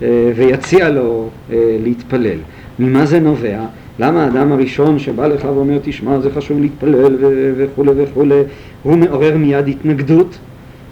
אה, 0.01 0.31
ויציע 0.35 0.89
לו 0.89 1.29
אה, 1.51 1.77
להתפלל. 1.83 2.37
ממה 2.79 3.05
זה 3.05 3.19
נובע? 3.19 3.59
למה 3.99 4.23
האדם 4.23 4.51
הראשון 4.51 4.99
שבא 4.99 5.27
לך 5.27 5.43
ואומר 5.43 5.79
תשמע 5.83 6.19
זה 6.19 6.29
חשוב 6.31 6.59
להתפלל 6.59 7.15
וכולי 7.57 7.91
וכולי 7.95 8.41
הוא 8.83 8.97
מעורר 8.97 9.37
מיד 9.37 9.67
התנגדות 9.67 10.37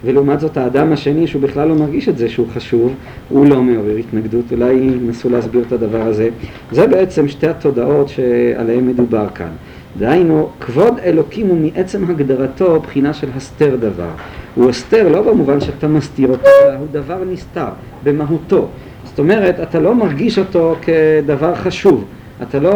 ולעומת 0.06 0.40
זאת 0.40 0.58
האדם 0.58 0.92
השני 0.92 1.28
שהוא 1.28 1.42
בכלל 1.42 1.68
לא 1.68 1.76
מרגיש 1.76 2.10
את 2.10 2.18
זה 2.18 2.30
שהוא 2.30 2.48
חשוב 2.54 2.94
הוא 3.30 3.46
לא 3.46 3.64
מעורר 3.64 3.96
התנגדות 3.96 4.46
אולי 4.52 4.74
ינסו 4.74 5.30
להסביר 5.30 5.64
את 5.68 5.72
הדבר 5.72 6.02
הזה 6.02 6.30
זה 6.72 6.88
בעצם 6.88 7.28
שתי 7.28 7.48
התודעות 7.48 8.10
שעליהן 8.10 8.88
מדובר 8.88 9.28
כאן 9.36 9.52
דהיינו, 10.00 10.50
כבוד 10.60 11.00
אלוקים 11.04 11.48
הוא 11.48 11.58
מעצם 11.58 12.10
הגדרתו 12.10 12.80
בחינה 12.80 13.14
של 13.14 13.28
הסתר 13.36 13.76
דבר. 13.80 14.10
הוא 14.56 14.70
הסתר 14.70 15.10
לא 15.10 15.22
במובן 15.22 15.62
שאתה 15.62 15.88
מסתיר 15.88 16.30
אותו, 16.30 16.48
אלא 16.66 16.74
הוא 16.74 16.88
דבר 16.92 17.18
נסתר, 17.32 17.68
במהותו. 18.04 18.68
זאת 19.04 19.20
אומרת, 19.20 19.60
אתה 19.60 19.80
לא 19.80 19.96
מרגיש 19.96 20.40
אותו 20.40 20.76
כדבר 20.82 21.56
חשוב, 21.56 22.06
אתה 22.42 22.60
לא 22.60 22.72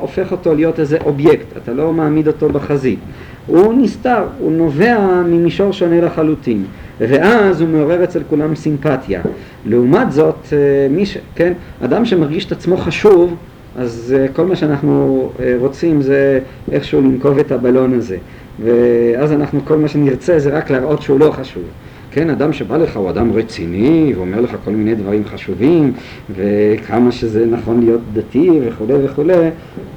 הופך 0.00 0.32
אותו 0.32 0.54
להיות 0.54 0.80
איזה 0.80 0.98
אובייקט, 1.04 1.46
אתה 1.56 1.72
לא 1.72 1.92
מעמיד 1.92 2.26
אותו 2.26 2.48
בחזית. 2.48 2.98
הוא 3.46 3.74
נסתר, 3.74 4.24
הוא 4.38 4.52
נובע 4.52 5.22
ממישור 5.26 5.72
שונה 5.72 6.00
לחלוטין, 6.00 6.64
ואז 7.00 7.60
הוא 7.60 7.68
מעורר 7.68 8.04
אצל 8.04 8.22
כולם 8.30 8.54
סימפתיה. 8.54 9.20
לעומת 9.66 10.12
זאת, 10.12 10.46
אה, 10.52 10.58
מי 10.90 11.06
ש... 11.06 11.18
כן, 11.34 11.52
אדם 11.84 12.04
שמרגיש 12.04 12.44
את 12.46 12.52
עצמו 12.52 12.76
חשוב, 12.76 13.34
אז 13.76 14.14
uh, 14.16 14.32
כל 14.32 14.46
מה 14.46 14.56
שאנחנו 14.56 15.30
uh, 15.36 15.40
רוצים 15.58 16.02
זה 16.02 16.40
איכשהו 16.72 17.00
לנקוב 17.00 17.38
את 17.38 17.52
הבלון 17.52 17.94
הזה. 17.94 18.16
ואז 18.64 19.32
אנחנו, 19.32 19.60
כל 19.64 19.76
מה 19.78 19.88
שנרצה 19.88 20.38
זה 20.38 20.50
רק 20.58 20.70
להראות 20.70 21.02
שהוא 21.02 21.20
לא 21.20 21.30
חשוב. 21.30 21.62
כן, 22.10 22.30
אדם 22.30 22.52
שבא 22.52 22.76
לך 22.76 22.96
הוא 22.96 23.10
אדם 23.10 23.32
רציני 23.32 24.12
ואומר 24.16 24.40
לך 24.40 24.56
כל 24.64 24.70
מיני 24.70 24.94
דברים 24.94 25.24
חשובים 25.24 25.92
וכמה 26.36 27.12
שזה 27.12 27.46
נכון 27.46 27.80
להיות 27.80 28.00
דתי 28.12 28.50
וכולי 28.64 28.94
וכולי, 29.04 29.50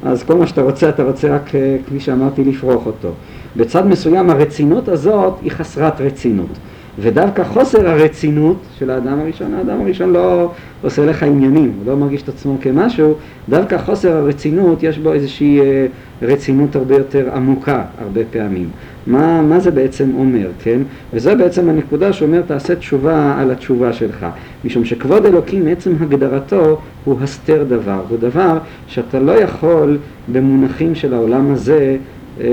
אז 0.03 0.23
כל 0.23 0.35
מה 0.35 0.47
שאתה 0.47 0.61
רוצה, 0.61 0.89
אתה 0.89 1.03
רוצה 1.03 1.35
רק, 1.35 1.47
uh, 1.47 1.87
כפי 1.87 1.99
שאמרתי, 1.99 2.43
לפרוח 2.43 2.85
אותו. 2.85 3.11
בצד 3.55 3.87
מסוים 3.87 4.29
הרצינות 4.29 4.87
הזאת 4.87 5.33
היא 5.41 5.51
חסרת 5.51 6.01
רצינות. 6.01 6.57
ודווקא 6.99 7.43
חוסר 7.43 7.89
הרצינות 7.89 8.57
של 8.79 8.89
האדם 8.89 9.19
הראשון, 9.19 9.53
האדם 9.53 9.81
הראשון 9.81 10.13
לא 10.13 10.51
עושה 10.81 11.05
לך 11.05 11.23
עניינים, 11.23 11.71
הוא 11.77 11.91
לא 11.91 11.97
מרגיש 11.97 12.21
את 12.21 12.29
עצמו 12.29 12.57
כמשהו, 12.61 13.13
דווקא 13.49 13.77
חוסר 13.77 14.17
הרצינות 14.17 14.83
יש 14.83 14.97
בו 14.97 15.13
איזושהי 15.13 15.59
אה, 15.59 15.85
רצינות 16.21 16.75
הרבה 16.75 16.95
יותר 16.95 17.29
עמוקה 17.35 17.83
הרבה 18.01 18.21
פעמים. 18.31 18.69
מה, 19.07 19.41
מה 19.41 19.59
זה 19.59 19.71
בעצם 19.71 20.09
אומר, 20.17 20.47
כן? 20.63 20.79
וזה 21.13 21.35
בעצם 21.35 21.69
הנקודה 21.69 22.13
שאומר 22.13 22.41
תעשה 22.41 22.75
תשובה 22.75 23.35
על 23.39 23.51
התשובה 23.51 23.93
שלך. 23.93 24.25
משום 24.65 24.85
שכבוד 24.85 25.25
אלוקים 25.25 25.65
מעצם 25.65 25.93
הגדרתו 25.99 26.79
הוא 27.05 27.17
הסתר 27.21 27.63
דבר, 27.67 28.01
הוא 28.09 28.17
דבר 28.17 28.57
שאתה 28.87 29.19
לא 29.19 29.31
יכול 29.31 29.97
במונחים 30.31 30.95
של 30.95 31.13
העולם 31.13 31.51
הזה 31.53 31.97
אה, 32.41 32.45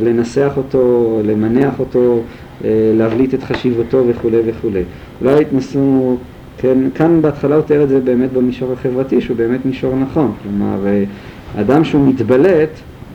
לנסח 0.00 0.52
אותו, 0.56 1.20
למנח 1.24 1.78
אותו, 1.78 2.22
להבליט 2.94 3.34
את 3.34 3.42
חשיבותו 3.42 4.04
וכולי 4.08 4.38
וכולי. 4.46 4.82
לא 5.22 5.40
התנסו, 5.40 6.16
כן, 6.58 6.78
כאן 6.94 7.22
בהתחלה 7.22 7.54
הוא 7.54 7.62
תיאר 7.62 7.82
את 7.82 7.88
זה 7.88 8.00
באמת 8.00 8.32
במישור 8.32 8.72
החברתי, 8.72 9.20
שהוא 9.20 9.36
באמת 9.36 9.66
מישור 9.66 9.96
נכון. 9.96 10.32
כלומר, 10.42 10.86
אה, 10.86 11.04
אדם 11.60 11.84
שהוא 11.84 12.08
מתבלט, 12.08 12.70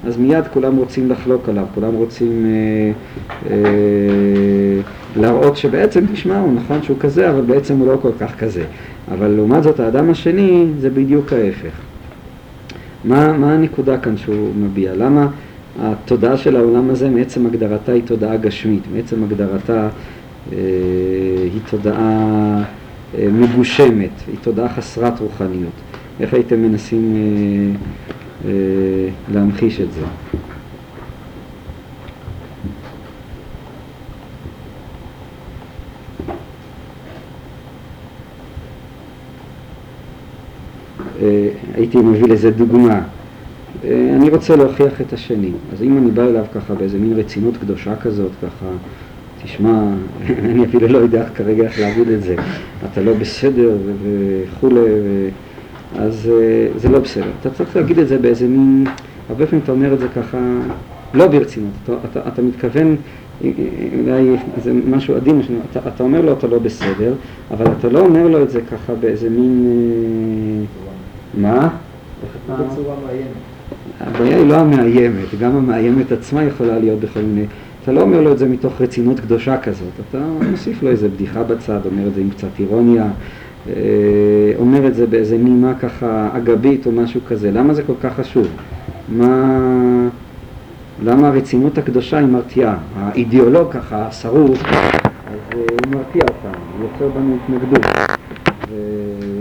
אז 0.08 0.18
מיד 0.18 0.48
כולם 0.54 0.76
רוצים 0.76 1.10
לחלוק 1.10 1.50
עליו, 1.50 1.66
כולם 1.76 1.94
רוצים 1.94 2.46
אה, 2.46 2.92
אה, 3.52 4.82
להראות 5.16 5.58
שבעצם, 5.58 6.06
תשמע, 6.14 6.40
הוא 6.40 6.54
נכון 6.54 6.84
שהוא 6.84 6.98
כזה, 7.00 7.30
אבל 7.30 7.42
בעצם 7.42 7.78
הוא 7.78 7.88
לא 7.88 7.98
כל 8.02 8.12
כך 8.20 8.40
כזה. 8.40 8.64
אבל 9.12 9.28
לעומת 9.28 9.64
זאת, 9.64 9.80
האדם 9.80 10.10
השני 10.10 10.66
זה 10.80 10.90
בדיוק 10.90 11.34
ההפך. 11.34 11.74
מה, 13.04 13.38
מה 13.38 13.54
הנקודה 13.54 13.98
כאן 13.98 14.18
שהוא 14.18 14.50
מביע? 14.56 14.94
למה 14.96 15.28
התודעה 15.80 16.38
של 16.38 16.56
העולם 16.56 16.90
הזה 16.90 17.10
מעצם 17.10 17.46
הגדרתה 17.46 17.92
היא 17.92 18.04
תודעה 18.06 18.38
גשמית, 18.38 18.84
מעצם 18.96 19.24
הגדרתה 19.24 19.90
אה, 20.54 20.58
היא 21.54 21.62
תודעה 21.70 22.64
אה, 23.18 23.28
מגושמת, 23.32 24.10
היא 24.28 24.36
תודעה 24.42 24.70
חסרת 24.70 25.20
רוחניות. 25.20 25.72
איך 26.20 26.34
הייתם 26.34 26.62
מנסים 26.62 27.16
אה, 28.46 28.52
להמחיש 29.34 29.82
את 29.82 29.88
זה? 29.92 30.02
הייתי 41.76 41.98
מביא 41.98 42.28
לזה 42.28 42.52
דוגמה. 42.52 43.02
אה, 43.86 44.16
אני 44.16 44.30
רוצה 44.30 44.56
להוכיח 44.56 45.02
את 45.02 45.14
השני. 45.14 45.52
אז 45.74 45.84
אם 45.84 45.98
אני 45.98 46.12
בא 46.12 46.24
אליו 46.24 46.46
ככה 46.56 46.74
באיזה 46.74 46.98
מין 46.98 47.14
רצינות 47.20 47.58
קדושה 47.58 47.96
כזאת, 47.96 48.32
ככה, 48.42 48.66
תשמע, 49.44 49.84
אני 50.46 50.66
אפילו 50.66 50.88
לא 50.88 50.98
יודע 50.98 51.30
כרגע 51.36 51.64
איך 51.64 51.80
להגיד 51.80 52.08
את 52.08 52.24
זה, 52.24 52.36
אתה 52.92 53.02
לא 53.02 53.14
בסדר 53.14 53.78
וכולי, 54.04 54.80
ו... 54.80 55.30
אז 55.98 56.32
אה, 56.34 56.68
זה 56.78 56.90
לא 56.90 57.00
בסדר. 57.00 57.32
אתה 57.42 57.50
צריך 57.50 57.76
להגיד 57.76 58.00
את 58.00 58.08
זה 58.08 58.18
באיזה 58.18 58.48
מין, 58.48 58.88
הרבה 59.30 59.46
פעמים 59.46 59.64
אתה 59.64 59.72
אומר 59.72 59.94
את 59.94 60.00
זה 60.00 60.08
ככה, 60.08 60.38
לא 61.14 61.28
ברצינות, 61.28 61.72
אתה, 61.84 61.94
אתה, 62.12 62.28
אתה 62.28 62.42
מתכוון, 62.42 62.96
אה, 63.44 63.50
אולי 64.00 64.36
זה 64.64 64.74
משהו 64.74 65.16
עדין, 65.16 65.42
אתה, 65.72 65.80
אתה 65.88 66.04
אומר 66.04 66.22
לו 66.22 66.34
אתה 66.34 66.48
לא 66.48 66.60
בסדר, 66.60 67.14
אבל 67.52 67.66
אתה 67.80 67.90
לא 67.90 68.00
אומר 68.00 68.28
לו 68.28 68.44
את 68.44 68.50
זה 68.50 68.62
ככה 68.62 68.94
באיזה 68.96 69.30
מין, 69.30 70.66
מה? 71.38 71.70
בצורה 72.50 72.96
מאיימת. 73.06 73.55
הבעיה 74.06 74.38
היא 74.38 74.48
לא 74.48 74.56
המאיימת, 74.56 75.40
גם 75.40 75.56
המאיימת 75.56 76.12
עצמה 76.12 76.44
יכולה 76.44 76.80
להיות 76.80 77.00
בכל 77.00 77.20
מיני... 77.20 77.46
אתה 77.84 77.92
לא 77.92 78.02
אומר 78.02 78.22
לו 78.22 78.32
את 78.32 78.38
זה 78.38 78.48
מתוך 78.48 78.82
רצינות 78.82 79.20
קדושה 79.20 79.58
כזאת, 79.58 79.92
אתה 80.10 80.18
מוסיף 80.52 80.84
לו 80.84 80.90
איזה 80.90 81.10
בדיחה 81.10 81.44
בצד, 81.44 81.80
אומר 81.86 82.08
את 82.08 82.14
זה 82.14 82.22
עם 82.22 82.30
קצת 82.30 82.48
אירוניה, 82.60 83.06
אה, 83.68 83.74
אומר 84.58 84.88
את 84.88 84.96
זה 84.96 85.08
באיזה 85.08 85.38
נימה 85.38 85.74
ככה 85.74 86.30
אגבית 86.38 86.86
או 86.86 86.92
משהו 86.92 87.22
כזה. 87.28 87.52
למה 87.52 87.74
זה 87.74 87.84
כל 87.84 87.94
כך 88.02 88.16
חשוב? 88.16 88.48
מה... 89.10 90.08
למה 91.04 91.28
הרצינות 91.28 91.78
הקדושה 91.78 92.18
היא 92.18 92.28
מרתיעה? 92.28 92.78
האידיאולוג 92.98 93.72
ככה, 93.72 94.12
שרוף, 94.12 94.64
אז 94.64 94.74
אה, 95.54 95.60
הוא 95.60 95.96
מרתיע 95.96 96.22
אותנו, 96.22 96.62
הוא 96.78 96.88
יוצר 96.94 97.20
בנו 97.20 97.38
התנגדות. 97.44 97.86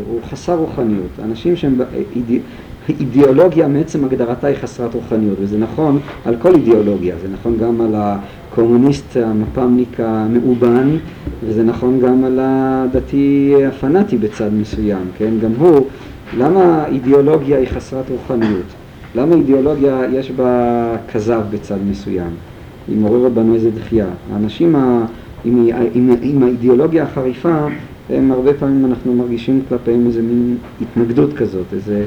הוא 0.07 0.21
חסר 0.31 0.55
רוחניות. 0.55 1.11
אנשים 1.25 1.57
שהם 1.57 1.75
אידיאולוגיה 2.89 3.69
מעצם 3.69 4.05
הגדרתה 4.05 4.47
היא 4.47 4.57
חסרת 4.57 4.95
רוחניות, 4.95 5.37
וזה 5.41 5.59
נכון 5.59 5.99
על 6.25 6.37
כל 6.37 6.55
אידיאולוגיה, 6.55 7.15
זה 7.23 7.29
נכון 7.33 7.57
גם 7.59 7.81
על 7.81 7.95
הקומוניסט 7.95 9.17
המפ"מניק 9.17 10.01
המאובן, 10.01 10.97
וזה 11.45 11.63
נכון 11.63 12.01
גם 12.01 12.25
על 12.25 12.39
הדתי 12.43 13.55
הפנאטי 13.69 14.17
בצד 14.19 14.51
מסוים, 14.53 15.05
כן? 15.19 15.31
גם 15.43 15.51
הוא, 15.59 15.87
למה 16.39 16.85
אידיאולוגיה 16.87 17.59
היא 17.59 17.69
חסרת 17.69 18.05
רוחניות? 18.11 18.67
למה 19.15 19.35
אידיאולוגיה 19.35 20.01
יש 20.13 20.31
בה 20.31 20.97
כזב 21.13 21.43
בצד 21.51 21.79
מסוים? 21.91 22.31
היא 22.89 22.99
מעוררת 22.99 23.33
בנו 23.33 23.55
איזה 23.55 23.71
דחייה. 23.71 24.07
האנשים 24.33 24.77
ה, 24.77 25.05
עם, 25.45 25.69
עם, 25.95 26.11
עם 26.23 26.43
האידיאולוגיה 26.43 27.03
החריפה 27.03 27.67
הם 28.11 28.33
הרבה 28.33 28.55
פעמים 28.55 28.85
אנחנו 28.85 29.15
מרגישים 29.15 29.63
כלפיהם 29.69 30.07
איזה 30.07 30.23
מין 30.23 30.57
התנגדות 30.81 31.33
כזאת, 31.33 31.65
איזה, 31.73 32.05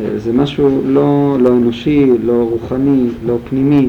איזה 0.00 0.32
משהו 0.32 0.80
לא, 0.84 1.36
לא 1.40 1.48
אנושי, 1.48 2.10
לא 2.22 2.48
רוחני, 2.50 3.08
לא 3.26 3.38
פנימי, 3.48 3.88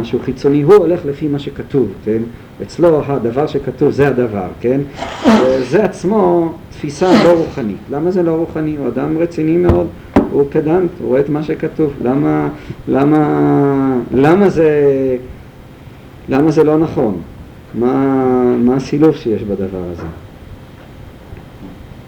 משהו 0.00 0.18
חיצוני, 0.24 0.62
הוא 0.62 0.74
הולך 0.74 1.06
לפי 1.06 1.28
מה 1.28 1.38
שכתוב, 1.38 1.88
כן? 2.04 2.22
אצלו 2.62 3.02
הדבר 3.06 3.46
שכתוב 3.46 3.90
זה 3.90 4.08
הדבר, 4.08 4.48
כן? 4.60 4.80
זה 5.70 5.84
עצמו 5.84 6.52
תפיסה 6.70 7.24
לא 7.24 7.32
רוחנית. 7.32 7.76
למה 7.90 8.10
זה 8.10 8.22
לא 8.22 8.30
רוחני? 8.30 8.76
הוא 8.76 8.88
אדם 8.88 9.18
רציני 9.18 9.56
מאוד, 9.56 9.86
הוא 10.30 10.44
פדנט, 10.50 10.90
הוא 11.00 11.08
רואה 11.08 11.20
את 11.20 11.28
מה 11.28 11.42
שכתוב. 11.42 11.92
למה, 12.02 12.48
למה, 12.88 14.00
למה 14.14 14.48
זה, 14.48 14.70
למה 16.28 16.50
זה 16.50 16.64
לא 16.64 16.78
נכון? 16.78 17.20
מה, 17.74 18.56
מה 18.64 18.76
הסילוף 18.76 19.16
שיש 19.16 19.42
בדבר 19.42 19.82
הזה? 19.92 20.25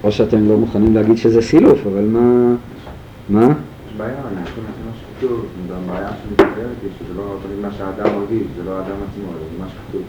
או 0.05 0.12
שאתם 0.12 0.49
לא 0.49 0.57
מוכנים 0.57 0.94
להגיד 0.94 1.16
שזה 1.16 1.42
סילוף, 1.42 1.78
אבל 1.92 2.05
מה... 2.05 2.55
מה? 3.28 3.46
יש 3.46 3.96
בעיה, 3.96 4.14
אני 4.32 4.44
חושב 4.44 4.62
מה 4.62 4.92
שכתוב, 5.01 5.46
גם 5.70 5.94
בעיה 5.94 6.09
שמתקדמת 6.09 6.78
היא 6.82 6.90
שזה 6.99 7.14
לא 7.16 7.36
תמיד 7.42 7.59
מה 7.62 7.72
שהאדם 7.72 8.18
מרגיש, 8.18 8.42
זה 8.57 8.64
לא 8.64 8.70
האדם 8.70 8.96
עצמו, 9.11 9.32
זה 9.32 9.62
מה 9.62 9.68
שכתוב. 9.68 10.03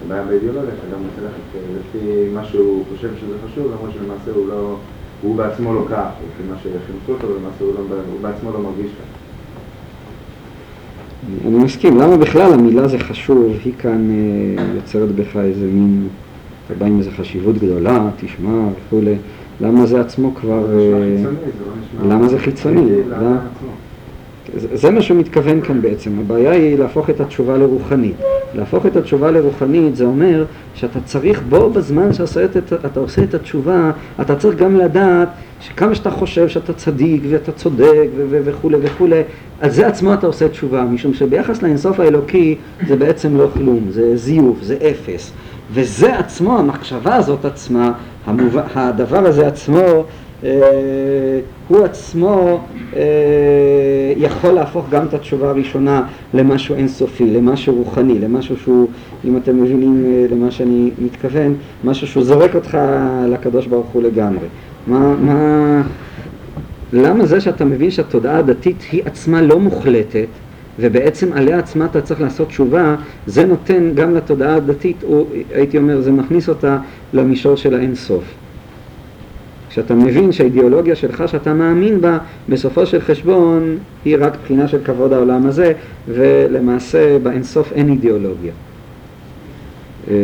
זה 0.00 0.08
בעיה 0.08 0.24
באידיאולוגיה, 0.24 0.74
שאדם 0.80 1.00
רוצה 1.04 1.20
ללכת 1.22 1.68
לפי 1.80 2.28
מה 2.34 2.44
שהוא 2.44 2.84
חושב 2.92 3.08
שזה 3.20 3.34
חשוב, 3.46 3.66
למרות 3.66 3.90
שלמעשה 3.92 4.30
הוא 4.34 4.48
לא... 4.48 4.76
הוא 5.22 5.36
בעצמו 5.36 5.74
לא 5.74 5.84
כך, 5.90 6.06
לפי 6.18 6.50
מה 6.50 6.56
שחינכו 6.58 7.12
אותו, 7.12 7.26
ולמעשה 7.26 7.64
הוא, 7.64 7.74
לא, 7.74 7.96
הוא 8.12 8.20
בעצמו 8.20 8.52
לא 8.52 8.60
מרגיש 8.60 8.90
כך. 8.90 9.24
אני 11.46 11.64
מסכים, 11.64 11.98
למה 11.98 12.16
בכלל 12.16 12.52
המילה 12.52 12.88
זה 12.88 12.98
חשוב, 12.98 13.52
היא 13.64 13.72
כאן 13.78 14.10
אה, 14.10 14.64
יוצרת 14.74 15.14
בך 15.14 15.36
איזה 15.36 15.66
מין... 15.66 16.08
אתה 16.66 16.74
בא 16.74 16.86
עם 16.86 16.98
איזו 16.98 17.10
חשיבות 17.16 17.58
גדולה, 17.58 18.08
תשמע 18.20 18.68
וכולי, 18.86 19.14
למה 19.60 19.86
זה 19.86 20.00
עצמו 20.00 20.34
כבר... 20.34 20.66
אה, 20.72 21.22
לא. 22.02 22.14
למה 22.14 22.28
זה 22.28 22.38
חיצוני? 22.38 22.86
זה 24.56 24.76
זה 24.76 24.90
מה 24.90 25.02
שהוא 25.02 25.18
מתכוון 25.18 25.60
כאן 25.60 25.82
בעצם, 25.82 26.18
הבעיה 26.18 26.50
היא 26.50 26.78
להפוך 26.78 27.10
את 27.10 27.20
התשובה 27.20 27.56
לרוחנית. 27.56 28.16
להפוך 28.54 28.86
את 28.86 28.96
התשובה 28.96 29.30
לרוחנית 29.30 29.96
זה 29.96 30.04
אומר 30.04 30.44
שאתה 30.74 31.00
צריך 31.00 31.42
בו 31.48 31.70
בזמן 31.70 32.12
שאתה 32.12 33.00
עושה 33.00 33.22
את 33.22 33.34
התשובה, 33.34 33.90
אתה 34.20 34.36
צריך 34.36 34.56
גם 34.56 34.76
לדעת 34.76 35.28
שכמה 35.60 35.94
שאתה 35.94 36.10
חושב 36.10 36.48
שאתה 36.48 36.72
צדיק 36.72 37.22
ואתה 37.30 37.52
צודק 37.52 38.08
וכולי 38.30 38.76
וכולי, 38.82 39.22
על 39.60 39.70
זה 39.70 39.86
עצמו 39.86 40.14
אתה 40.14 40.26
עושה 40.26 40.48
תשובה, 40.48 40.84
משום 40.84 41.14
שביחס 41.14 41.62
לאינסוף 41.62 42.00
האלוקי 42.00 42.56
זה 42.88 42.96
בעצם 42.96 43.36
לא 43.36 43.48
כלום, 43.54 43.86
זה 43.90 44.16
זיוף, 44.16 44.62
זה 44.62 44.76
אפס. 44.90 45.32
וזה 45.72 46.18
עצמו, 46.18 46.58
המחשבה 46.58 47.16
הזאת 47.16 47.44
עצמה, 47.44 47.92
המוב... 48.26 48.56
הדבר 48.74 49.26
הזה 49.26 49.46
עצמו, 49.46 50.04
אה, 50.44 51.40
הוא 51.68 51.84
עצמו 51.84 52.60
אה, 52.96 53.02
יכול 54.16 54.50
להפוך 54.50 54.86
גם 54.90 55.06
את 55.06 55.14
התשובה 55.14 55.50
הראשונה 55.50 56.02
למשהו 56.34 56.74
אינסופי, 56.74 57.30
למשהו 57.30 57.74
רוחני, 57.74 58.18
למשהו 58.18 58.56
שהוא, 58.56 58.88
אם 59.24 59.36
אתם 59.36 59.62
מבינים 59.62 60.04
אה, 60.06 60.26
למה 60.30 60.50
שאני 60.50 60.90
מתכוון, 60.98 61.54
משהו 61.84 62.06
שהוא 62.06 62.24
זורק 62.24 62.54
אותך 62.54 62.78
לקדוש 63.28 63.66
ברוך 63.66 63.86
הוא 63.86 64.02
לגמרי. 64.02 64.46
מה, 64.86 65.14
מה, 65.20 65.82
למה 66.92 67.26
זה 67.26 67.40
שאתה 67.40 67.64
מבין 67.64 67.90
שהתודעה 67.90 68.38
הדתית 68.38 68.82
היא 68.92 69.02
עצמה 69.04 69.42
לא 69.42 69.58
מוחלטת, 69.58 70.26
ובעצם 70.78 71.32
עליה 71.32 71.58
עצמה 71.58 71.84
אתה 71.84 72.00
צריך 72.00 72.20
לעשות 72.20 72.48
תשובה, 72.48 72.96
זה 73.26 73.44
נותן 73.44 73.90
גם 73.94 74.14
לתודעה 74.14 74.54
הדתית, 74.54 75.02
או 75.02 75.26
הייתי 75.54 75.78
אומר, 75.78 76.00
זה 76.00 76.12
מכניס 76.12 76.48
אותה 76.48 76.78
למישור 77.12 77.56
של 77.56 77.74
האינסוף. 77.74 78.24
כשאתה 79.68 79.94
מבין 79.94 80.32
שהאידיאולוגיה 80.32 80.94
שלך 80.94 81.24
שאתה 81.26 81.54
מאמין 81.54 82.00
בה, 82.00 82.18
בסופו 82.48 82.86
של 82.86 83.00
חשבון 83.00 83.78
היא 84.04 84.16
רק 84.20 84.36
בחינה 84.42 84.68
של 84.68 84.78
כבוד 84.84 85.12
העולם 85.12 85.46
הזה, 85.46 85.72
ולמעשה 86.08 87.18
באינסוף 87.18 87.72
אין 87.72 87.88
אידיאולוגיה. 87.88 88.52
אה, 90.10 90.14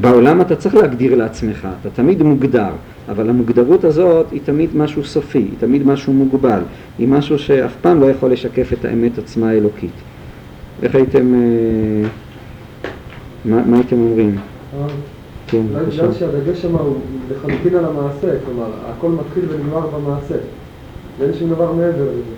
בעולם 0.00 0.40
אתה 0.40 0.56
צריך 0.56 0.74
להגדיר 0.74 1.14
לעצמך, 1.14 1.68
אתה 1.80 1.90
תמיד 1.90 2.22
מוגדר, 2.22 2.70
אבל 3.08 3.30
המוגדרות 3.30 3.84
הזאת 3.84 4.26
היא 4.30 4.40
תמיד 4.44 4.76
משהו 4.76 5.04
סופי, 5.04 5.38
היא 5.38 5.58
תמיד 5.58 5.86
משהו 5.86 6.12
מוגבל, 6.12 6.60
היא 6.98 7.08
משהו 7.08 7.38
שאף 7.38 7.76
פעם 7.80 8.00
לא 8.00 8.06
יכול 8.06 8.32
לשקף 8.32 8.72
את 8.72 8.84
האמת 8.84 9.18
עצמה 9.18 9.50
האלוקית. 9.50 9.90
איך 10.82 10.94
הייתם, 10.94 11.34
אה, 11.34 12.08
מה, 13.44 13.62
מה 13.66 13.76
הייתם 13.76 13.96
אומרים? 13.96 14.36
כן, 15.46 15.62
אולי 15.72 15.84
בבקשה. 15.84 16.02
בגלל 16.02 16.14
שהדגש 16.14 16.62
שם 16.62 16.76
הוא 16.76 16.96
לחלוטין 17.30 17.74
על 17.74 17.84
המעשה, 17.84 18.38
כלומר, 18.44 18.66
הכל 18.86 19.08
מתחיל 19.08 19.44
ונגמר 19.48 19.86
במעשה, 19.86 20.34
ואין 21.18 21.34
שום 21.38 21.50
דבר 21.50 21.72
מעבר 21.72 22.04
לזה. 22.04 22.34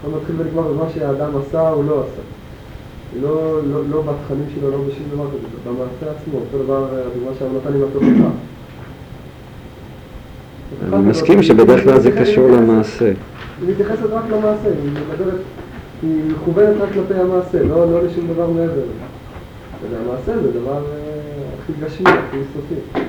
הכל 0.00 0.16
מתחיל 0.16 0.34
ונגמר 0.38 0.72
במה 0.72 0.84
שהאדם 0.94 1.30
עשה 1.36 1.70
או 1.70 1.82
לא 1.82 2.00
עשה. 2.00 2.22
לא, 3.22 3.60
לא, 3.70 3.80
לא 3.90 4.02
בתכנים 4.02 4.46
שלו, 4.54 4.70
לא 4.70 4.76
בשום 4.76 5.04
דבר 5.14 5.26
כזה, 5.26 5.70
במעשה 5.70 6.16
עצמו, 6.16 6.38
אותו 6.38 6.64
דבר 6.64 6.86
אה, 6.92 7.00
הדוגמה 7.00 7.58
נתן 7.58 7.74
עם 7.74 7.82
התוכחה. 7.82 8.30
אני 10.92 11.02
מסכים 11.02 11.42
שבדרך 11.42 11.84
כלל 11.84 12.00
זה 12.00 12.10
קשור 12.10 12.50
למעשה. 12.50 13.04
היא 13.06 13.70
מתייחסת 13.70 14.02
רק 14.10 14.24
למעשה, 14.30 14.68
היא 14.68 14.90
מדברת, 14.92 15.40
היא 16.02 16.20
מכוונת 16.28 16.76
רק 16.80 16.88
כלפי 16.92 17.20
המעשה, 17.20 17.62
לא, 17.62 17.92
לא 17.92 18.02
לשום 18.02 18.26
דבר 18.26 18.50
מעבר. 18.50 18.72
אתה 18.72 19.86
יודע, 19.86 19.96
המעשה 20.10 20.42
זה 20.42 20.60
דבר 20.60 20.72
אה, 20.72 21.02
הכי 21.62 21.72
גשמי, 21.84 22.10
הכי 22.10 22.36
סופי. 22.54 23.00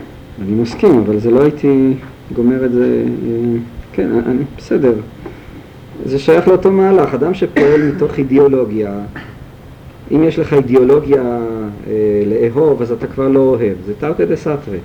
אני 0.42 0.62
מסכים, 0.62 0.98
אבל 0.98 1.20
זה 1.20 1.32
לא 1.32 1.42
הייתי 1.42 1.94
גומר 2.36 2.66
את 2.66 2.72
זה, 2.72 3.04
אה, 3.26 3.60
כן, 3.94 4.10
אני, 4.26 4.44
בסדר. 4.58 4.94
זה 6.06 6.20
שייך 6.20 6.48
לאותו 6.48 6.72
מהלך, 6.72 7.14
אדם 7.14 7.34
שפועל 7.34 7.82
מתוך 7.82 8.18
אידיאולוגיה, 8.18 8.92
אם 10.12 10.24
יש 10.24 10.40
לך 10.40 10.54
אידיאולוגיה 10.54 11.22
אה, 11.88 12.24
לאהוב, 12.26 12.82
אז 12.82 12.92
אתה 12.92 13.08
כבר 13.08 13.28
לא 13.28 13.40
אוהב, 13.40 13.74
זה 13.86 13.94
תרתי 14.00 14.26
דה 14.26 14.36
סתרי. 14.36 14.80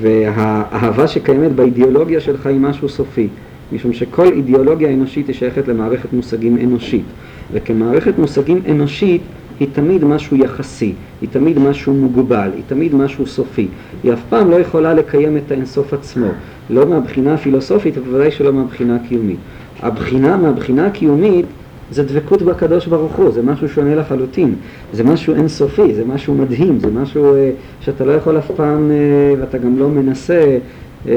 והאהבה 0.00 1.08
שקיימת 1.08 1.52
באידיאולוגיה 1.52 2.20
שלך 2.20 2.46
היא 2.46 2.60
משהו 2.60 2.88
סופי, 2.88 3.28
משום 3.72 3.92
שכל 3.92 4.32
אידיאולוגיה 4.32 4.94
אנושית 4.94 5.28
היא 5.28 5.36
שייכת 5.36 5.68
למערכת 5.68 6.12
מושגים 6.12 6.58
אנושית, 6.62 7.04
וכמערכת 7.52 8.18
מושגים 8.18 8.62
אנושית 8.70 9.22
היא 9.60 9.68
תמיד 9.72 10.04
משהו 10.04 10.36
יחסי, 10.36 10.92
היא 11.20 11.28
תמיד 11.32 11.58
משהו 11.58 11.94
מוגבל, 11.94 12.50
היא 12.54 12.62
תמיד 12.66 12.94
משהו 12.94 13.26
סופי. 13.26 13.68
היא 14.02 14.12
אף 14.12 14.20
פעם 14.28 14.50
לא 14.50 14.56
יכולה 14.56 14.94
לקיים 14.94 15.36
את 15.36 15.50
האינסוף 15.50 15.92
עצמו, 15.92 16.26
לא 16.70 16.86
מהבחינה 16.86 17.34
הפילוסופית 17.34 17.98
ובוודאי 17.98 18.30
שלא 18.30 18.52
מהבחינה 18.52 18.96
הקיומית. 18.96 19.38
הבחינה 19.82 20.36
מהבחינה 20.36 20.86
הקיומית 20.86 21.46
זה 21.90 22.02
דבקות 22.02 22.42
בקדוש 22.42 22.86
ברוך 22.86 23.16
הוא, 23.16 23.30
זה 23.30 23.42
משהו 23.42 23.68
שונה 23.68 23.94
לחלוטין, 23.94 24.54
זה 24.92 25.04
משהו 25.04 25.34
אינסופי, 25.34 25.94
זה 25.94 26.04
משהו 26.04 26.34
מדהים, 26.34 26.80
זה 26.80 26.90
משהו 26.90 27.34
אה, 27.34 27.50
שאתה 27.80 28.04
לא 28.04 28.12
יכול 28.12 28.38
אף 28.38 28.50
פעם, 28.56 28.90
אה, 28.90 29.40
ואתה 29.40 29.58
גם 29.58 29.78
לא 29.78 29.88
מנסה 29.88 30.58
אה, 31.08 31.12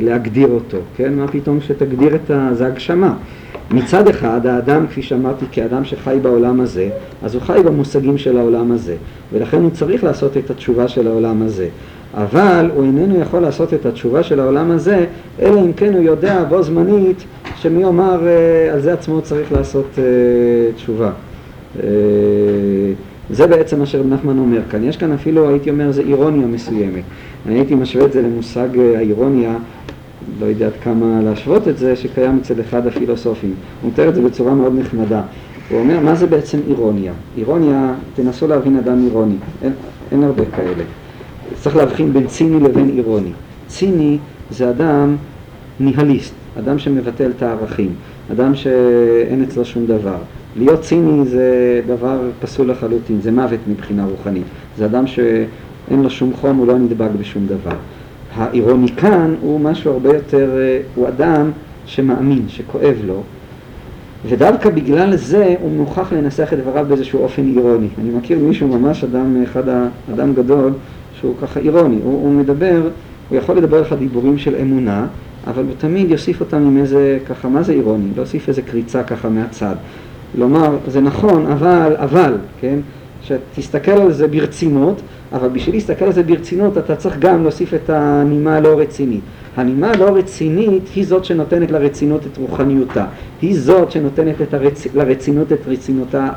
להגדיר 0.00 0.48
אותו, 0.48 0.78
כן? 0.96 1.14
מה 1.14 1.28
פתאום 1.28 1.60
שתגדיר 1.60 2.14
את 2.14 2.30
ה... 2.30 2.48
זה 2.52 2.66
הגשמה. 2.66 3.14
מצד 3.70 4.08
אחד, 4.08 4.46
האדם, 4.46 4.86
כפי 4.86 5.02
שאמרתי, 5.02 5.44
כאדם 5.52 5.84
שחי 5.84 6.18
בעולם 6.22 6.60
הזה, 6.60 6.88
אז 7.22 7.34
הוא 7.34 7.42
חי 7.42 7.60
במושגים 7.64 8.18
של 8.18 8.36
העולם 8.36 8.72
הזה, 8.72 8.96
ולכן 9.32 9.62
הוא 9.62 9.70
צריך 9.70 10.04
לעשות 10.04 10.36
את 10.36 10.50
התשובה 10.50 10.88
של 10.88 11.06
העולם 11.06 11.42
הזה. 11.42 11.68
אבל 12.14 12.70
הוא 12.74 12.84
איננו 12.84 13.20
יכול 13.20 13.40
לעשות 13.40 13.74
את 13.74 13.86
התשובה 13.86 14.22
של 14.22 14.40
העולם 14.40 14.70
הזה, 14.70 15.06
אלא 15.40 15.60
אם 15.60 15.72
כן 15.72 15.94
הוא 15.94 16.02
יודע 16.02 16.44
בו 16.44 16.62
זמנית 16.62 17.24
שמי 17.56 17.82
יאמר 17.82 18.26
אה, 18.26 18.72
על 18.72 18.80
זה 18.80 18.92
עצמו 18.92 19.22
צריך 19.22 19.52
לעשות 19.52 19.86
אה, 19.98 20.04
תשובה. 20.76 21.10
אה, 21.82 21.88
זה 23.30 23.46
בעצם 23.46 23.78
מה 23.78 23.86
שרב 23.86 24.06
נחמן 24.06 24.38
אומר 24.38 24.60
כאן. 24.70 24.84
יש 24.84 24.96
כאן 24.96 25.12
אפילו, 25.12 25.48
הייתי 25.48 25.70
אומר, 25.70 25.90
זה 25.90 26.02
אירוניה 26.02 26.46
מסוימת. 26.46 27.02
אני 27.46 27.54
הייתי 27.54 27.74
משווה 27.74 28.04
את 28.04 28.12
זה 28.12 28.22
למושג 28.22 28.68
האירוניה, 28.96 29.56
לא 30.40 30.46
יודע 30.46 30.66
עד 30.66 30.72
כמה 30.82 31.20
להשוות 31.24 31.68
את 31.68 31.78
זה, 31.78 31.96
שקיים 31.96 32.38
אצל 32.42 32.60
אחד 32.60 32.86
הפילוסופים. 32.86 33.54
הוא 33.82 33.90
מתאר 33.90 34.08
את 34.08 34.14
זה 34.14 34.22
בצורה 34.22 34.54
מאוד 34.54 34.72
נחמדה. 34.78 35.22
הוא 35.70 35.80
אומר, 35.80 36.00
מה 36.00 36.14
זה 36.14 36.26
בעצם 36.26 36.58
אירוניה? 36.68 37.12
אירוניה, 37.36 37.94
תנסו 38.14 38.48
להבין 38.48 38.76
אדם 38.76 39.04
אירוני, 39.04 39.36
אין, 39.62 39.72
אין 40.12 40.22
הרבה 40.22 40.42
כאלה. 40.56 40.84
צריך 41.54 41.76
להבחין 41.76 42.12
בין 42.12 42.26
ציני 42.26 42.60
לבין 42.60 42.88
אירוני. 42.88 43.32
ציני 43.68 44.18
זה 44.50 44.70
אדם 44.70 45.16
ניהליסט, 45.80 46.34
אדם 46.58 46.78
שמבטל 46.78 47.30
את 47.36 47.42
הערכים, 47.42 47.90
אדם 48.32 48.54
שאין 48.54 49.42
אצלו 49.42 49.64
שום 49.64 49.86
דבר. 49.86 50.18
להיות 50.56 50.80
ציני 50.80 51.26
זה 51.26 51.80
דבר 51.86 52.20
פסול 52.40 52.70
לחלוטין, 52.70 53.20
זה 53.20 53.32
מוות 53.32 53.60
מבחינה 53.68 54.04
רוחנית. 54.04 54.44
זה 54.78 54.84
אדם 54.84 55.06
שאין 55.06 56.02
לו 56.02 56.10
שום 56.10 56.32
חום, 56.40 56.56
הוא 56.56 56.66
לא 56.66 56.78
נדבק 56.78 57.10
בשום 57.18 57.46
דבר. 57.46 57.76
האירוני 58.34 58.88
כאן 58.88 59.34
הוא 59.40 59.60
משהו 59.60 59.92
הרבה 59.92 60.08
יותר, 60.08 60.50
אה, 60.58 60.80
הוא 60.94 61.08
אדם 61.08 61.50
שמאמין, 61.86 62.44
שכואב 62.48 62.94
לו, 63.06 63.22
ודווקא 64.28 64.70
בגלל 64.70 65.16
זה 65.16 65.54
הוא 65.60 65.70
מוכרח 65.72 66.12
לנסח 66.12 66.52
את 66.52 66.58
דבריו 66.58 66.86
באיזשהו 66.88 67.22
אופן 67.22 67.46
אירוני. 67.56 67.88
אני 68.00 68.10
מכיר 68.10 68.38
מישהו 68.38 68.68
ממש, 68.68 69.04
אדם, 69.04 69.42
אחד 69.42 69.62
האדם 69.68 70.34
גדול, 70.34 70.72
שהוא 71.20 71.34
ככה 71.42 71.60
אירוני, 71.60 71.98
הוא, 72.04 72.12
הוא 72.12 72.32
מדבר, 72.32 72.88
הוא 73.28 73.38
יכול 73.38 73.56
לדבר 73.56 73.80
לך 73.80 73.92
דיבורים 73.92 74.38
של 74.38 74.54
אמונה, 74.62 75.06
אבל 75.46 75.62
הוא 75.62 75.72
תמיד 75.78 76.10
יוסיף 76.10 76.40
אותם 76.40 76.56
עם 76.56 76.78
איזה, 76.78 77.18
ככה, 77.28 77.48
מה 77.48 77.62
זה 77.62 77.72
אירוני? 77.72 78.08
להוסיף 78.16 78.48
איזה 78.48 78.62
קריצה 78.62 79.02
ככה 79.02 79.28
מהצד. 79.28 79.74
לומר, 80.38 80.76
זה 80.86 81.00
נכון, 81.00 81.46
אבל, 81.46 81.96
אבל, 81.98 82.34
כן? 82.60 82.78
שתסתכל 83.22 83.90
על 83.90 84.12
זה 84.12 84.28
ברצינות, 84.28 85.00
אבל 85.32 85.48
בשביל 85.48 85.74
להסתכל 85.74 86.04
על 86.04 86.12
זה 86.12 86.22
ברצינות 86.22 86.78
אתה 86.78 86.96
צריך 86.96 87.18
גם 87.18 87.42
להוסיף 87.42 87.74
את 87.74 87.90
הנימה 87.90 88.56
הלא 88.56 88.80
רצינית. 88.80 89.20
הנימה 89.56 89.90
הלא 89.90 90.16
רצינית 90.16 90.82
היא 90.94 91.06
זאת 91.06 91.24
שנותנת 91.24 91.70
לרצינות 91.70 92.26
את 92.26 92.36
רוחניותה, 92.36 93.06
היא 93.42 93.60
זאת 93.60 93.90
שנותנת 93.90 94.42
את 94.42 94.54
הרצ... 94.54 94.86
לרצינות 94.94 95.52
את 95.52 95.58
רצינותה, 95.66 96.28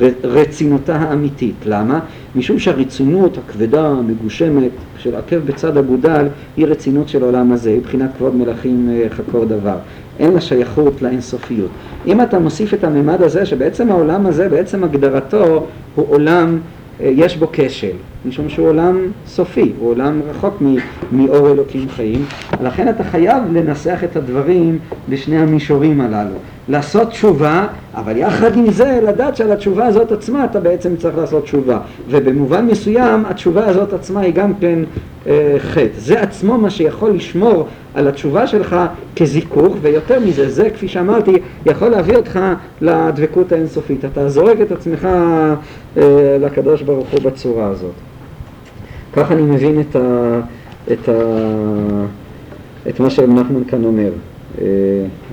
ר... 0.00 0.08
רצינותה 0.24 0.96
האמיתית. 0.96 1.54
למה? 1.66 2.00
משום 2.36 2.58
שהרצינות 2.58 3.38
הכבדה, 3.38 3.86
המגושמת, 3.86 4.70
של 4.98 5.16
עקב 5.16 5.36
בצד 5.36 5.76
אגודל, 5.76 6.26
היא 6.56 6.66
רצינות 6.66 7.08
של 7.08 7.22
עולם 7.22 7.52
הזה, 7.52 7.70
היא 7.70 7.78
מבחינת 7.78 8.10
כבוד 8.18 8.34
מלכים 8.34 8.90
אה, 8.92 9.06
חקור 9.10 9.44
דבר. 9.44 9.76
אין 10.18 10.32
לה 10.32 10.40
שייכות 10.40 11.02
לאינסופיות. 11.02 11.70
אם 12.06 12.20
אתה 12.20 12.38
מוסיף 12.38 12.74
את 12.74 12.84
הממד 12.84 13.22
הזה, 13.22 13.46
שבעצם 13.46 13.90
העולם 13.90 14.26
הזה, 14.26 14.48
בעצם 14.48 14.84
הגדרתו, 14.84 15.66
הוא 15.94 16.06
עולם 16.08 16.58
יש 17.00 17.36
בו 17.36 17.46
כשל, 17.52 17.96
משום 18.24 18.48
שהוא 18.48 18.68
עולם 18.68 18.98
סופי, 19.26 19.72
הוא 19.78 19.90
עולם 19.90 20.20
רחוק 20.30 20.62
מאור 21.12 21.50
אלוקים 21.50 21.88
חיים, 21.88 22.24
לכן 22.62 22.88
אתה 22.88 23.04
חייב 23.04 23.42
לנסח 23.52 24.00
את 24.04 24.16
הדברים 24.16 24.78
בשני 25.08 25.38
המישורים 25.38 26.00
הללו. 26.00 26.36
לעשות 26.68 27.08
תשובה, 27.08 27.66
אבל 27.94 28.16
יחד 28.16 28.56
עם 28.56 28.70
זה 28.70 29.00
לדעת 29.02 29.36
שעל 29.36 29.52
התשובה 29.52 29.86
הזאת 29.86 30.12
עצמה 30.12 30.44
אתה 30.44 30.60
בעצם 30.60 30.96
צריך 30.96 31.16
לעשות 31.18 31.44
תשובה. 31.44 31.78
ובמובן 32.08 32.66
מסוים 32.66 33.24
התשובה 33.26 33.66
הזאת 33.66 33.92
עצמה 33.92 34.20
היא 34.20 34.34
גם 34.34 34.54
כן 34.60 34.78
אה, 35.26 35.56
חטא. 35.58 35.88
זה 35.98 36.20
עצמו 36.20 36.58
מה 36.58 36.70
שיכול 36.70 37.10
לשמור 37.10 37.66
על 37.94 38.08
התשובה 38.08 38.46
שלך 38.46 38.76
כזיכוך, 39.16 39.76
ויותר 39.80 40.20
מזה, 40.20 40.50
זה 40.50 40.70
כפי 40.70 40.88
שאמרתי, 40.88 41.32
יכול 41.66 41.88
להביא 41.88 42.16
אותך 42.16 42.40
לדבקות 42.80 43.52
האינסופית. 43.52 44.04
אתה 44.04 44.28
זורק 44.28 44.60
את 44.60 44.72
עצמך 44.72 45.08
אה, 45.96 46.02
לקדוש 46.40 46.82
ברוך 46.82 47.08
הוא 47.10 47.20
בצורה 47.20 47.66
הזאת. 47.66 48.13
כך 49.16 49.32
אני 49.32 49.42
מבין 49.42 49.80
את, 49.80 49.96
ה, 49.96 50.40
את, 50.92 51.08
ה, 51.08 51.12
את 52.88 53.00
מה 53.00 53.10
שרב 53.10 53.30
נחמן 53.30 53.64
כאן 53.68 53.84
אומר. 53.84 54.10
אה, 54.60 54.64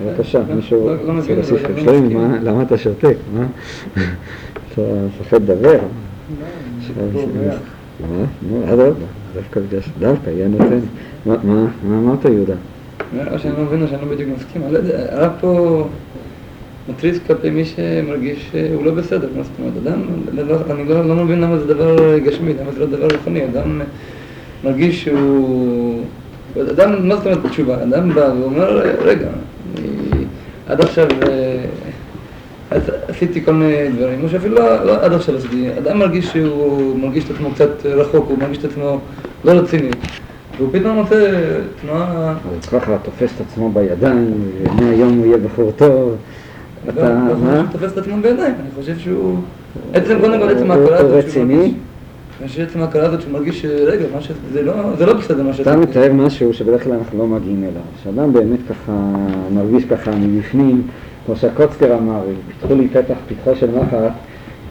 בבקשה, 0.04 0.42
מישהו 0.54 0.88
רוצה 1.06 1.34
להוסיף? 1.34 1.60
שלומי, 1.76 2.14
למה 2.42 2.62
אתה 2.62 2.78
שותק? 2.78 3.16
מה? 3.34 3.46
אתה 4.72 4.82
מפחד 5.20 5.42
לדבר? 5.42 5.78
מה? 8.00 8.24
נו, 8.48 8.64
אדרבה, 8.64 9.06
דווקא 9.34 9.60
בגלל 9.60 9.80
שדווקא, 9.80 10.30
יהיה 10.30 10.48
נותן. 10.48 10.80
מה 11.26 11.66
אמרת 11.84 12.24
יהודה? 12.24 12.54
או 13.32 13.38
שאני 13.38 13.54
לא 13.56 13.64
מבין 13.64 13.82
או 13.82 13.88
שאני 13.88 14.02
לא 14.02 14.14
בדיוק 14.14 14.30
מסכים, 14.36 14.62
לא 14.70 14.78
הרב 15.08 15.32
פה 15.40 15.84
מתריס 16.88 17.18
כלפי 17.26 17.50
מי 17.50 17.64
שמרגיש 17.64 18.50
שהוא 18.52 18.84
לא 18.84 18.92
בסדר, 18.92 19.28
מה 19.36 19.42
זאת 19.42 19.52
אומרת, 19.58 19.72
אדם, 19.82 20.00
אני 20.70 21.08
לא 21.08 21.14
מבין 21.14 21.40
למה 21.40 21.58
זה 21.58 21.74
דבר 21.74 22.18
גשמי, 22.18 22.52
למה 22.60 22.72
זה 22.72 22.80
לא 22.80 22.86
דבר 22.86 23.08
רוחני, 23.16 23.44
אדם 23.44 23.80
מרגיש 24.64 25.04
שהוא... 25.04 26.02
אדם, 26.70 27.08
מה 27.08 27.16
זאת 27.16 27.26
אומרת 27.26 27.42
בתשובה? 27.42 27.82
אדם 27.82 28.14
בא 28.14 28.32
ואומר, 28.40 28.78
רגע, 29.04 29.28
אני 29.78 30.24
עד 30.68 30.80
עכשיו 30.80 31.06
עשיתי 33.08 33.44
כל 33.44 33.52
מיני 33.52 33.88
דברים, 33.96 34.24
או 34.24 34.28
שאפילו 34.28 34.54
לא, 34.54 34.84
לא 34.84 35.04
עד 35.04 35.12
עכשיו 35.12 35.36
עשיתי, 35.36 35.68
אדם 35.78 35.98
מרגיש 35.98 36.26
שהוא 36.26 36.98
מרגיש 36.98 37.24
את 37.24 37.30
עצמו 37.30 37.50
קצת 37.50 37.86
רחוק, 37.86 38.26
הוא 38.28 38.38
מרגיש 38.38 38.58
את 38.58 38.64
עצמו 38.64 39.00
לא 39.44 39.52
רציני, 39.52 39.90
והוא 40.56 40.68
פתאום 40.72 40.96
מוצא 40.96 41.40
תנועה... 41.80 42.34
אז 42.58 42.68
ככה 42.68 42.96
תופס 43.02 43.30
את 43.36 43.40
עצמו 43.40 43.70
בידיים, 43.72 44.34
ומהיום 44.62 45.18
הוא 45.18 45.26
יהיה 45.26 45.38
בחור 45.38 45.72
טוב. 45.76 46.16
אתה, 46.88 47.14
מה? 47.44 47.60
הוא 47.60 47.66
תופס 47.72 47.92
את 47.92 47.98
עצמו 47.98 48.16
בידיים, 48.22 48.54
אני 48.60 48.68
חושב 48.74 48.98
שהוא... 48.98 49.38
עצם, 49.92 50.18
קודם 50.20 50.40
כל 50.40 50.48
עצם 50.48 50.70
ההקלה 50.70 51.00
הוא 51.00 51.10
רציני? 51.10 51.74
יש 52.44 52.58
עצם 52.58 52.80
ההקלה 52.80 53.06
הזאת 53.06 53.20
שהוא 53.20 53.32
מרגיש 53.32 53.62
שרגע. 53.62 54.04
זה 54.52 54.62
לא, 54.62 54.72
זה 54.98 55.06
לא 55.06 55.12
בסדר 55.12 55.42
מה 55.42 55.52
שאתה... 55.52 55.70
אתה 55.70 55.80
מתאר 55.80 56.12
משהו 56.12 56.54
שבדרך 56.54 56.84
כלל 56.84 56.92
אנחנו 56.92 57.18
לא 57.18 57.26
מגיעים 57.26 57.62
אליו. 57.62 57.82
שאדם 58.04 58.32
באמת 58.32 58.58
ככה 58.70 58.92
מרגיש 59.50 59.84
ככה 59.84 60.10
מבפנים, 60.10 60.82
כמו 61.26 61.36
שהקוצקר 61.36 61.94
אמר, 61.98 62.20
פתחו 62.60 62.74
לי 62.74 62.88
פתח 62.88 63.14
פתחו 63.28 63.56
של 63.56 63.70
מחט, 63.70 64.12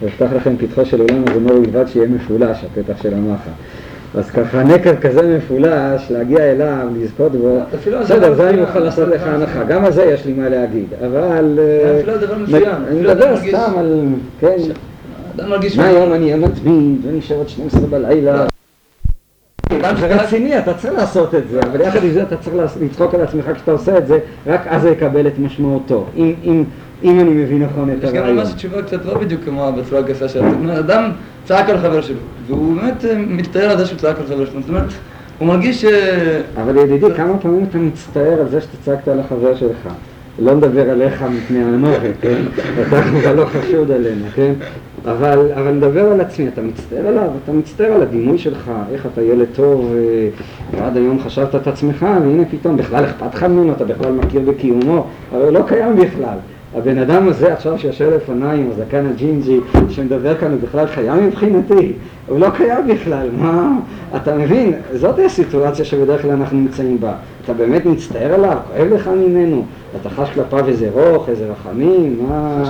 ואפתח 0.02 0.26
לכם 0.36 0.56
פתחו 0.56 0.86
של 0.86 1.00
עולם 1.00 1.22
הזמור 1.30 1.60
בלבד 1.60 1.88
שיהיה 1.88 2.08
מפולש, 2.08 2.58
הפתח 2.64 3.02
של 3.02 3.14
המחט. 3.14 3.52
אז 4.14 4.30
ככה 4.30 4.62
נקר 4.62 4.96
כזה 4.96 5.36
מפולש, 5.38 6.10
להגיע 6.10 6.38
אליו, 6.38 6.86
לזכות 7.00 7.32
בו, 7.32 7.60
בסדר, 8.04 8.28
לא 8.28 8.34
זה 8.34 8.48
אני 8.50 8.60
מוכן 8.60 8.82
לעשות 8.82 9.08
לך 9.08 9.22
הנחה. 9.26 9.64
גם 9.64 9.84
על 9.84 9.92
זה 9.92 10.04
יש 10.04 10.26
לי 10.26 10.32
מה 10.32 10.48
להגיד, 10.48 10.86
אבל... 11.06 11.58
אה, 11.58 12.02
מסוים, 12.42 12.74
אני 12.90 13.00
מדבר 13.00 13.36
סתם 13.36 13.72
על, 13.78 14.04
כן, 14.40 14.56
מרגיש... 15.48 15.76
מהיום 15.78 16.12
אני 16.12 16.24
אהיה 16.24 16.36
מתמיד, 16.36 16.96
ונשאר 17.06 17.40
עד 17.40 17.48
12 17.48 17.80
בלילה. 17.80 18.46
זה 19.80 20.06
רציני, 20.06 20.58
אתה 20.58 20.74
צריך 20.74 20.94
לעשות 20.94 21.34
את 21.34 21.48
זה, 21.48 21.60
אבל 21.60 21.80
יחד 21.80 22.04
עם 22.04 22.10
זה 22.10 22.22
אתה 22.22 22.36
צריך 22.36 22.56
לצחוק 22.80 23.14
על 23.14 23.20
עצמך 23.20 23.50
כשאתה 23.54 23.72
עושה 23.72 23.98
את 23.98 24.06
זה, 24.06 24.18
רק 24.46 24.60
אז 24.66 24.82
זה 24.82 24.90
יקבל 24.90 25.26
את 25.26 25.38
משמעותו, 25.38 26.06
אם- 26.16 26.64
אם- 27.04 27.20
אני 27.20 27.30
מבין 27.30 27.62
נכון 27.62 27.90
את 27.90 28.04
יש 28.04 28.10
גם 28.10 28.16
הרעיון. 28.16 28.36
ממש 28.36 28.52
תשובה 28.52 28.82
קצת 28.82 29.04
לא 29.04 29.18
בדיוק 29.18 29.44
כמו 29.44 29.72
בצורה 29.78 30.00
הגסה 30.00 30.28
שלו. 30.28 30.42
זאת 30.50 30.54
אומרת, 30.60 30.78
אדם 30.78 31.10
צעק 31.44 31.68
על 31.70 31.78
חבר 31.78 32.00
שלו, 32.00 32.16
והוא 32.46 32.76
באמת 32.76 33.04
אה, 33.04 33.14
מצטער 33.28 33.70
על 33.70 33.78
זה 33.78 33.86
שהוא 33.86 33.98
צעק 33.98 34.16
על 34.18 34.26
חבר 34.26 34.44
שלו. 34.46 34.60
זאת 34.60 34.68
אומרת, 34.68 34.84
הוא 35.38 35.48
מרגיש 35.48 35.82
ש... 35.82 35.84
אבל 36.62 36.76
ידידי, 36.76 37.06
כמה 37.16 37.38
פעמים 37.38 37.66
אתה 37.70 37.78
מצטער 37.78 38.40
על 38.40 38.48
זה 38.48 38.60
שאתה 38.60 38.76
צעקת 38.84 39.08
על 39.08 39.20
החבר 39.20 39.56
שלך? 39.56 39.88
לא 40.38 40.54
מדבר 40.54 40.90
עליך 40.90 41.22
מפני 41.22 41.64
המוות, 41.64 42.00
כן? 42.22 42.42
אתה 42.88 43.02
כבר 43.20 43.34
לא 43.34 43.44
חשוד 43.46 43.90
עלינו, 43.90 44.24
כן? 44.34 44.52
אבל, 45.04 45.48
אבל 45.54 45.70
נדבר 45.70 46.12
על 46.12 46.20
עצמי, 46.20 46.48
אתה 46.48 46.62
מצטער 46.62 47.06
עליו, 47.06 47.28
אתה 47.44 47.52
מצטער 47.52 47.92
על 47.92 48.02
הדימוי 48.02 48.38
שלך, 48.38 48.70
איך 48.92 49.06
אתה 49.12 49.22
ילד 49.22 49.46
טוב, 49.54 49.92
אה, 49.94 50.28
ועד 50.80 50.96
היום 50.96 51.20
חשבת 51.20 51.54
את 51.54 51.66
עצמך, 51.66 52.02
והנה 52.02 52.42
פתאום 52.50 52.76
בכלל 52.76 53.04
אכפת 53.04 53.34
לך 53.34 53.42
ממנו, 53.42 53.72
אתה 53.72 53.84
בכלל 53.84 54.12
מכיר 54.12 54.40
בקיומו, 54.40 55.06
אבל 55.32 55.42
הוא 55.42 55.50
לא 55.50 55.60
קיים 55.68 55.96
בכלל. 55.96 56.36
הבן 56.74 56.98
אדם 56.98 57.28
הזה 57.28 57.52
עכשיו 57.52 57.78
שיושב 57.78 58.10
לפניי 58.16 58.60
עם 58.60 58.70
הזקן 58.70 59.06
הג'ינג'י 59.06 59.60
שמדבר 59.88 60.38
כאן 60.38 60.50
הוא 60.50 60.60
בכלל 60.60 60.86
קיים 60.94 61.26
מבחינתי, 61.26 61.92
הוא 62.28 62.40
לא 62.40 62.50
קיים 62.50 62.88
בכלל, 62.88 63.28
מה? 63.38 63.78
אתה 64.16 64.36
מבין? 64.36 64.72
זאת 64.94 65.18
הסיטואציה 65.18 65.84
שבדרך 65.84 66.22
כלל 66.22 66.30
אנחנו 66.30 66.58
נמצאים 66.58 67.00
בה. 67.00 67.12
אתה 67.44 67.52
באמת 67.52 67.86
מצטער 67.86 68.34
עליו, 68.34 68.56
כואב 68.76 68.88
לך 68.92 69.08
ממנו, 69.08 69.64
אתה 70.00 70.10
חש 70.10 70.30
כלפיו 70.34 70.68
איזה 70.68 70.88
רוך, 70.92 71.28
איזה 71.28 71.46
רחמים, 71.50 72.26
מה? 72.28 72.64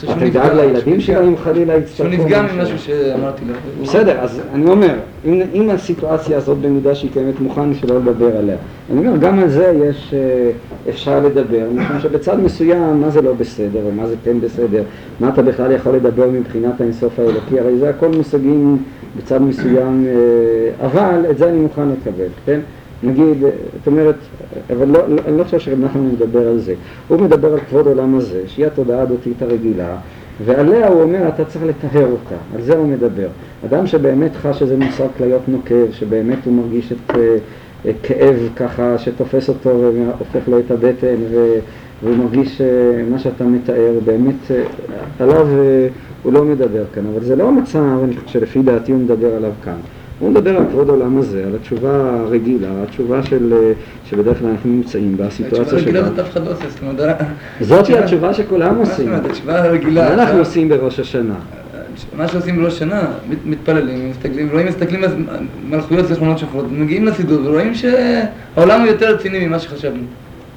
שהוא 0.00 0.12
אתה 0.12 0.24
נפגע, 0.24 0.48
תדאג 0.48 0.56
לילדים 0.56 1.00
שהוא 1.00 1.16
שלו 1.16 1.26
נפגע. 1.26 1.28
אם 1.28 1.36
חלילה 1.36 1.72
שהוא 1.72 1.82
יצטרכו 1.82 2.10
נפגע 2.10 2.42
משהו. 2.42 2.56
ממשהו 2.58 2.78
שאמרתי 2.78 3.44
לו. 3.44 3.54
בסדר, 3.82 4.20
אז 4.20 4.40
אני 4.54 4.70
אומר, 4.70 4.94
אם, 5.24 5.42
אם 5.54 5.70
הסיטואציה 5.70 6.36
הזאת 6.36 6.58
במידה 6.58 6.94
שהיא 6.94 7.10
קיימת 7.12 7.40
מוכן 7.40 7.74
שלא 7.74 7.98
לדבר 7.98 8.36
עליה. 8.36 8.56
אני 8.90 9.06
אומר, 9.06 9.16
גם 9.16 9.38
על 9.38 9.48
זה 9.48 9.72
יש, 9.88 10.14
אה, 10.14 10.50
אפשר 10.88 11.20
לדבר, 11.20 11.66
משום 11.74 12.00
שבצד 12.00 12.40
מסוים, 12.40 13.00
מה 13.00 13.10
זה 13.10 13.22
לא 13.22 13.32
בסדר, 13.32 13.80
ומה 13.86 14.06
זה 14.06 14.14
כן 14.24 14.40
בסדר, 14.40 14.82
מה 15.20 15.28
אתה 15.28 15.42
בכלל 15.42 15.72
יכול 15.72 15.92
לדבר 15.92 16.28
מבחינת 16.30 16.80
האינסוף 16.80 17.18
האלוקי, 17.18 17.60
הרי 17.60 17.78
זה 17.78 17.90
הכל 17.90 18.08
מושגים 18.08 18.78
בצד 19.16 19.42
מסוים, 19.42 20.06
אה, 20.06 20.86
אבל 20.86 21.26
את 21.30 21.38
זה 21.38 21.48
אני 21.48 21.58
מוכן 21.58 21.88
לקבל, 21.88 22.28
כן? 22.46 22.60
נגיד, 23.02 23.42
זאת 23.78 23.86
אומרת, 23.86 24.14
אבל 24.72 24.88
לא, 24.88 25.08
לא, 25.08 25.22
אני 25.28 25.38
לא 25.38 25.44
חושב 25.44 25.58
שרב 25.58 25.84
נחמן 25.84 26.08
מדבר 26.08 26.48
על 26.48 26.58
זה. 26.58 26.74
הוא 27.08 27.20
מדבר 27.20 27.52
על 27.52 27.60
כבוד 27.60 27.86
עולם 27.86 28.14
הזה, 28.14 28.42
שהיא 28.46 28.66
התודעה 28.66 29.02
הדתית 29.02 29.42
הרגילה, 29.42 29.96
ועליה 30.44 30.88
הוא 30.88 31.02
אומר, 31.02 31.28
אתה 31.28 31.44
צריך 31.44 31.64
לטהר 31.64 32.06
אותה, 32.06 32.34
על 32.56 32.62
זה 32.62 32.76
הוא 32.76 32.88
מדבר. 32.88 33.28
אדם 33.66 33.86
שבאמת 33.86 34.36
חש 34.36 34.62
איזה 34.62 34.76
מושג 34.76 35.06
כליות 35.18 35.48
נוקב, 35.48 35.92
שבאמת 35.92 36.38
הוא 36.44 36.54
מרגיש 36.54 36.92
את 36.92 37.16
אה, 37.16 37.36
כאב 38.02 38.36
ככה 38.56 38.98
שתופס 38.98 39.48
אותו 39.48 39.70
והופך 39.70 40.48
לו 40.48 40.58
את 40.58 40.70
הבטן, 40.70 41.16
ו, 41.30 41.58
והוא 42.02 42.16
מרגיש 42.16 42.60
אה, 42.60 42.66
מה 43.10 43.18
שאתה 43.18 43.44
מתאר, 43.44 43.92
באמת 44.04 44.50
אה, 44.50 44.62
עליו 45.20 45.46
אה, 45.46 45.88
הוא 46.26 46.32
לא 46.34 46.44
מדבר 46.44 46.84
כאן, 46.94 47.02
אבל 47.14 47.24
זה 47.24 47.36
לא 47.36 47.48
המצב, 47.48 47.80
שלפי 48.26 48.62
דעתי 48.62 48.92
הוא 48.92 49.00
מדבר 49.00 49.34
עליו 49.36 49.50
כאן. 49.64 49.76
הוא 50.18 50.30
מדבר 50.30 50.56
על 50.56 50.64
כבוד 50.70 50.88
העולם 50.88 51.18
הזה, 51.18 51.44
על 51.46 51.54
התשובה 51.60 51.90
הרגילה, 52.20 52.68
התשובה 52.82 53.22
של, 53.22 53.54
שבדרך 54.10 54.38
כלל 54.38 54.48
אנחנו 54.48 54.70
נמצאים 54.70 55.16
בה, 55.16 55.26
התשובה 55.26 55.48
הסיטואציה 55.48 55.78
הרגילה 55.78 56.00
שלה. 56.00 56.08
זאת 56.08 56.18
אף 56.18 56.30
אחד 56.30 56.44
לא 56.46 56.50
עושה, 56.50 56.64
זאת 56.68 56.80
אומרת, 56.82 57.16
זאת 57.60 57.86
היא 57.86 57.96
התשובה 57.96 58.34
שכולם 58.34 58.74
מה 58.74 58.80
עושים. 58.80 59.08
אומרת, 59.08 59.24
התשובה 59.24 59.64
הרגילה. 59.64 60.08
מה 60.08 60.22
אנחנו 60.22 60.38
עושים 60.38 60.68
בראש 60.68 61.00
השנה? 61.00 61.34
מה 62.16 62.28
שעושים 62.28 62.56
בראש 62.56 62.72
השנה, 62.74 63.02
מת- 63.30 63.36
מתפללים, 63.46 64.10
מסתכלים, 64.10 64.48
רואים, 64.52 64.66
מסתכלים 64.66 65.04
על 65.04 65.10
מלכויות 65.68 66.06
זיכרונות 66.06 66.38
שחורות, 66.38 66.66
מגיעים 66.72 67.04
לסידור 67.04 67.38
ורואים 67.44 67.74
שהעולם 67.74 68.80
הוא 68.80 68.88
יותר 68.88 69.14
רציני 69.14 69.46
ממה 69.46 69.58
שחשבנו. 69.58 70.02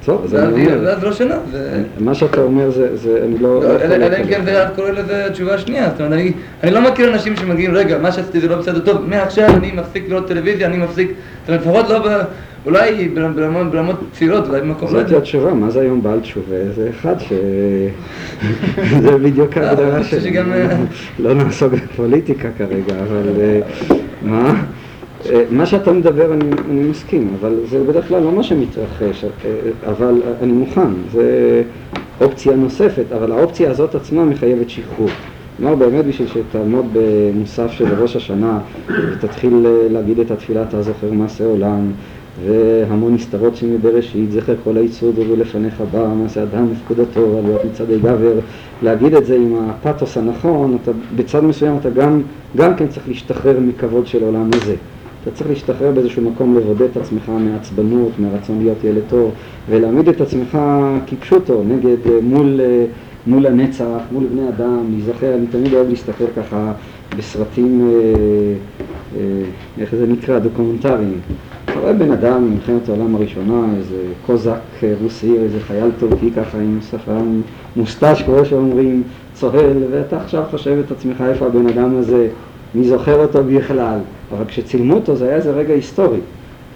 טוב, 0.04 0.24
אז 0.24 0.34
ואז 0.34 0.44
אני 0.44 0.66
אומר, 0.66 0.80
ואז 0.84 1.04
ראש 1.04 1.14
השנה, 1.14 1.34
זה... 1.52 1.82
מה 1.98 2.14
שאתה 2.14 2.40
אומר 2.40 2.70
זה, 2.70 2.96
זה 2.96 3.22
אני 3.24 3.38
לא... 3.38 3.62
לא, 3.62 3.74
לא 3.74 3.82
אלא 3.82 4.16
אם 4.16 4.26
כן. 4.28 4.44
זה 4.44 4.64
קורא 4.76 4.90
לזה 4.90 5.28
תשובה 5.32 5.58
שנייה, 5.58 5.90
זאת 5.90 6.00
אומרת, 6.00 6.20
אני, 6.62 6.70
לא 6.70 6.90
מכיר 6.90 7.12
אנשים 7.12 7.36
שמגיעים, 7.36 7.74
רגע, 7.74 7.98
מה 7.98 8.12
שעשיתי 8.12 8.40
זה 8.40 8.48
לא 8.48 8.56
בסדר, 8.56 8.78
טוב, 8.78 9.06
מעכשיו 9.08 9.48
אני 9.48 9.72
מפסיק 9.72 10.08
לראות 10.08 10.28
טלוויזיה, 10.28 10.66
אני 10.66 10.76
מפסיק, 10.76 11.08
זאת 11.40 11.48
אומרת, 11.48 11.60
לפחות 11.60 11.88
לא 11.88 11.98
ב... 11.98 12.22
אולי 12.66 13.08
ברמות, 13.08 13.98
צעירות, 14.12 14.48
אולי 14.48 14.60
במקום, 14.60 14.94
לא 14.94 15.02
זאת. 15.02 15.12
התשובה, 15.12 15.54
מה 15.54 15.70
זה 15.70 15.80
היום 15.80 16.02
בעל 16.02 16.20
תשובה? 16.20 16.72
זה 16.74 16.90
אחד 16.90 17.14
ש... 17.18 17.32
זה 19.02 19.18
בדיוק 19.18 19.56
לא, 19.56 19.62
ההגדרה 19.62 20.00
אה, 20.52 20.76
לא 21.18 21.34
נעסוק 21.34 21.72
בפוליטיקה 21.72 22.48
כרגע, 22.58 22.94
אבל 23.02 23.28
אה, 23.40 23.60
מה? 24.22 24.62
אה, 25.26 25.44
מה 25.50 25.66
שאתה 25.66 25.92
מדבר 25.92 26.34
אני, 26.34 26.50
אני 26.70 26.80
מסכים, 26.80 27.34
אבל 27.40 27.56
זה 27.70 27.84
בדרך 27.84 28.08
כלל 28.08 28.22
לא 28.22 28.32
מה 28.32 28.42
שמתרחש, 28.42 29.24
אה, 29.24 29.30
אבל 29.86 30.22
אני 30.42 30.52
מוכן, 30.52 30.90
זה 31.12 31.62
אופציה 32.20 32.56
נוספת, 32.56 33.04
אבל 33.16 33.32
האופציה 33.32 33.70
הזאת 33.70 33.94
עצמה 33.94 34.24
מחייבת 34.24 34.70
שחרור. 34.70 35.08
כלומר 35.56 35.74
באמת 35.74 36.04
בשביל 36.04 36.28
שתעמוד 36.28 36.86
במוסף 36.92 37.70
של 37.70 38.02
ראש 38.02 38.16
השנה 38.16 38.58
ותתחיל 38.86 39.66
אה, 39.66 39.88
להגיד 39.90 40.18
את 40.18 40.30
התפילה 40.30 40.62
אתה 40.62 40.82
זוכר 40.82 41.12
מעשה 41.12 41.44
עולם 41.44 41.90
והמון 42.44 43.14
נסתרות 43.14 43.56
שמבראשית 43.56 44.32
זכר 44.32 44.54
כל 44.64 44.76
היצור 44.76 45.12
דובו 45.12 45.36
לפניך 45.36 45.82
בא 45.92 46.06
מעשה 46.22 46.42
אדם 46.42 46.66
ופקודתו 46.72 47.38
עלויות 47.38 47.64
מצעדי 47.64 47.98
גבר 47.98 48.32
להגיד 48.82 49.14
את 49.14 49.26
זה 49.26 49.36
עם 49.36 49.56
הפתוס 49.68 50.16
הנכון 50.16 50.78
אתה, 50.82 50.90
בצד 51.16 51.44
מסוים 51.44 51.76
אתה 51.80 51.90
גם, 51.90 52.22
גם 52.56 52.74
כן 52.74 52.88
צריך 52.88 53.08
להשתחרר 53.08 53.60
מכבוד 53.60 54.06
של 54.06 54.22
העולם 54.22 54.50
הזה 54.52 54.74
אתה 55.22 55.30
צריך 55.30 55.50
להשתחרר 55.50 55.92
באיזשהו 55.92 56.30
מקום 56.30 56.56
לבודד 56.56 56.82
את 56.82 56.96
עצמך 56.96 57.32
מעצבנות, 57.38 58.12
מהרצון 58.18 58.58
להיות 58.58 58.84
ילד 58.84 59.02
טוב 59.08 59.30
ולהעמיד 59.68 60.08
את 60.08 60.20
עצמך 60.20 60.58
כפשוטו 61.06 61.62
נגד, 61.68 61.96
אה, 62.06 62.18
מול, 62.22 62.60
אה, 62.60 62.84
מול 63.26 63.46
הנצח, 63.46 64.00
מול 64.12 64.24
בני 64.32 64.48
אדם, 64.48 64.84
להיזכר, 64.90 65.34
אני 65.34 65.46
תמיד 65.46 65.74
אוהב 65.74 65.88
להסתכל 65.88 66.24
ככה 66.36 66.72
בסרטים, 67.18 67.90
אה, 69.16 69.20
איך 69.78 69.94
זה 69.94 70.06
נקרא, 70.06 70.38
דוקומנטריים. 70.38 71.20
אתה 71.64 71.80
רואה 71.80 71.92
בן 71.92 72.10
אדם 72.10 72.44
ממלחמת 72.44 72.88
העולם 72.88 73.14
הראשונה, 73.14 73.64
איזה 73.76 73.96
קוזק 74.26 74.84
רוסי, 75.02 75.38
איזה 75.38 75.60
חייל 75.60 75.90
טורקי 75.98 76.30
ככה 76.30 76.58
עם 76.58 76.78
שפם 76.90 77.40
מוסטש, 77.76 78.22
כמו 78.22 78.44
שאומרים, 78.44 79.02
צוהל, 79.34 79.76
ואתה 79.90 80.16
עכשיו 80.16 80.44
חושב 80.50 80.82
את 80.86 80.90
עצמך 80.90 81.24
איפה 81.28 81.46
הבן 81.46 81.66
אדם 81.66 81.96
הזה, 81.96 82.28
מי 82.74 82.88
זוכר 82.88 83.22
אותו 83.22 83.44
בכלל. 83.44 83.98
אבל 84.32 84.44
כשצילמו 84.44 84.94
אותו 84.94 85.16
זה 85.16 85.24
היה 85.24 85.36
איזה 85.36 85.50
רגע 85.50 85.74
היסטורי. 85.74 86.20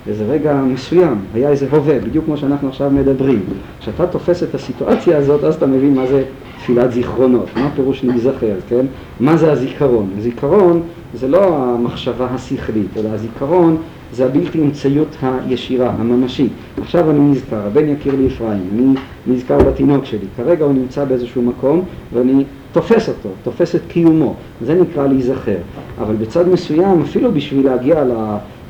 איזה 0.08 0.24
רגע 0.24 0.54
מסוים, 0.54 1.16
היה 1.34 1.48
איזה 1.48 1.66
הווה, 1.70 1.98
בדיוק 1.98 2.24
כמו 2.24 2.36
שאנחנו 2.36 2.68
עכשיו 2.68 2.90
מדברים. 2.90 3.40
כשאתה 3.80 4.06
תופס 4.06 4.42
את 4.42 4.54
הסיטואציה 4.54 5.18
הזאת, 5.18 5.44
אז 5.44 5.54
אתה 5.54 5.66
מבין 5.66 5.94
מה 5.94 6.06
זה 6.06 6.24
תפילת 6.58 6.92
זיכרונות, 6.92 7.46
מה 7.56 7.66
הפירוש 7.66 8.04
להיזכר, 8.04 8.54
כן? 8.68 8.86
מה 9.20 9.36
זה 9.36 9.52
הזיכרון? 9.52 10.10
הזיכרון 10.18 10.82
זה 11.14 11.28
לא 11.28 11.56
המחשבה 11.56 12.26
השכלית, 12.30 12.96
אלא 12.96 13.08
הזיכרון 13.08 13.76
זה 14.12 14.24
הבלתי 14.24 14.58
אמצעיות 14.58 15.16
הישירה, 15.20 15.90
הממשית. 15.98 16.52
עכשיו 16.82 17.10
אני 17.10 17.20
נזכר, 17.20 17.66
הבן 17.66 17.88
יכיר 17.88 18.14
לי 18.16 18.26
אפרים, 18.26 18.62
אני 18.74 18.94
נזכר 19.26 19.58
בתינוק 19.58 20.04
שלי, 20.04 20.26
כרגע 20.36 20.64
הוא 20.64 20.72
נמצא 20.72 21.04
באיזשהו 21.04 21.42
מקום 21.42 21.82
ואני 22.12 22.44
תופס 22.74 23.08
אותו, 23.08 23.28
תופס 23.42 23.74
את 23.74 23.80
קיומו, 23.88 24.34
זה 24.64 24.74
נקרא 24.74 25.06
להיזכר. 25.06 25.56
אבל 26.00 26.14
בצד 26.14 26.48
מסוים, 26.48 27.02
אפילו 27.02 27.32
בשביל 27.32 27.66
להגיע. 27.66 28.04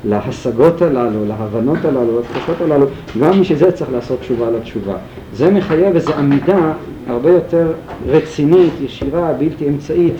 להשגות 0.07 0.81
הללו, 0.81 1.25
להבנות 1.25 1.85
הללו, 1.85 2.19
לתחושות 2.19 2.61
הללו, 2.61 2.85
גם 3.19 3.41
בשביל 3.41 3.57
זה 3.57 3.71
צריך 3.71 3.91
לעשות 3.91 4.19
תשובה 4.19 4.51
לתשובה. 4.51 4.93
זה 5.33 5.51
מחייב 5.51 5.95
איזו 5.95 6.13
עמידה 6.13 6.73
הרבה 7.07 7.29
יותר 7.29 7.73
רצינית, 8.07 8.73
ישירה, 8.81 9.33
בלתי 9.33 9.67
אמצעית, 9.67 10.15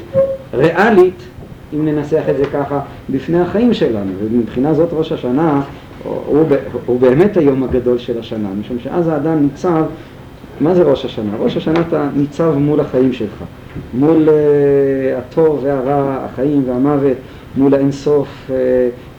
ריאלית, 0.54 1.24
אם 1.74 1.86
ננסח 1.86 2.22
את 2.30 2.38
זה 2.38 2.46
ככה, 2.54 2.80
בפני 3.10 3.42
החיים 3.42 3.74
שלנו. 3.74 4.12
ומבחינה 4.24 4.74
זאת 4.74 4.90
ראש 4.94 5.12
השנה 5.12 5.62
הוא, 6.04 6.46
הוא 6.86 7.00
באמת 7.00 7.38
היום 7.38 7.64
הגדול 7.64 7.98
של 7.98 8.20
השנה, 8.20 8.50
משום 8.60 8.78
שאז 8.80 9.08
האדם 9.08 9.42
ניצב 9.42 9.84
מה 10.60 10.76
זה 10.76 10.84
ראש 10.84 11.06
השנה? 11.06 11.32
ראש 11.40 11.58
השנה 11.58 11.82
אתה 11.88 12.08
ניצב 12.16 12.54
מול 12.58 12.80
החיים 12.80 13.14
שלך, 13.14 13.44
מול 13.93 14.30
הטוב 15.17 15.59
והרע, 15.63 16.17
החיים 16.26 16.63
והמוות, 16.67 17.17
מול 17.57 17.73
האינסוף, 17.73 18.28
אה, 18.49 18.55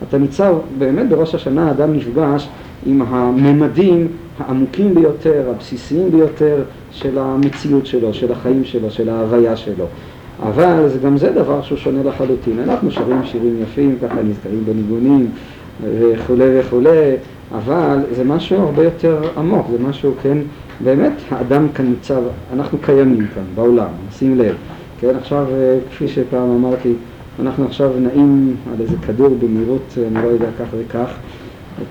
אתה 0.08 0.18
ניצב, 0.18 0.54
באמת 0.78 1.08
בראש 1.08 1.34
השנה 1.34 1.68
האדם 1.68 1.92
נפגש 1.92 2.48
עם 2.86 3.02
הממדים 3.02 4.08
העמוקים 4.38 4.94
ביותר, 4.94 5.42
הבסיסיים 5.50 6.10
ביותר 6.10 6.62
של 6.90 7.18
המציאות 7.18 7.86
שלו, 7.86 8.14
של 8.14 8.32
החיים 8.32 8.64
שלו, 8.64 8.90
של 8.90 9.08
ההוויה 9.08 9.56
שלו. 9.56 9.84
אבל 10.42 10.88
זה, 10.88 10.98
גם 10.98 11.16
זה 11.16 11.32
דבר 11.32 11.62
שהוא 11.62 11.78
שונה 11.78 12.02
לחלוטין. 12.02 12.58
אנחנו 12.64 12.90
שרים 12.90 13.24
שירים 13.24 13.56
יפים, 13.62 13.96
ככה 14.02 14.22
נזכרים 14.22 14.64
בניגונים 14.66 15.30
וכולי 15.82 16.60
וכולי, 16.60 17.12
אבל 17.54 17.98
זה 18.16 18.24
משהו 18.24 18.56
הרבה 18.56 18.84
יותר 18.84 19.20
עמוק, 19.36 19.66
זה 19.70 19.88
משהו, 19.88 20.12
כן, 20.22 20.38
באמת 20.84 21.12
האדם 21.30 21.68
כאן 21.68 21.86
ניצב, 21.86 22.22
אנחנו 22.52 22.78
קיימים 22.78 23.26
כאן 23.34 23.42
בעולם, 23.54 23.88
שים 24.18 24.38
לב. 24.38 24.54
כן, 25.00 25.16
עכשיו, 25.16 25.46
אה, 25.52 25.78
כפי 25.90 26.08
שפעם 26.08 26.50
אמרתי, 26.50 26.92
אנחנו 27.40 27.64
עכשיו 27.64 27.90
נעים 27.98 28.56
על 28.72 28.80
איזה 28.80 28.96
כדור 29.06 29.36
במהירות, 29.40 29.98
אני 30.06 30.22
לא 30.22 30.28
יודע, 30.28 30.46
כך 30.58 30.66
וכך. 30.78 31.14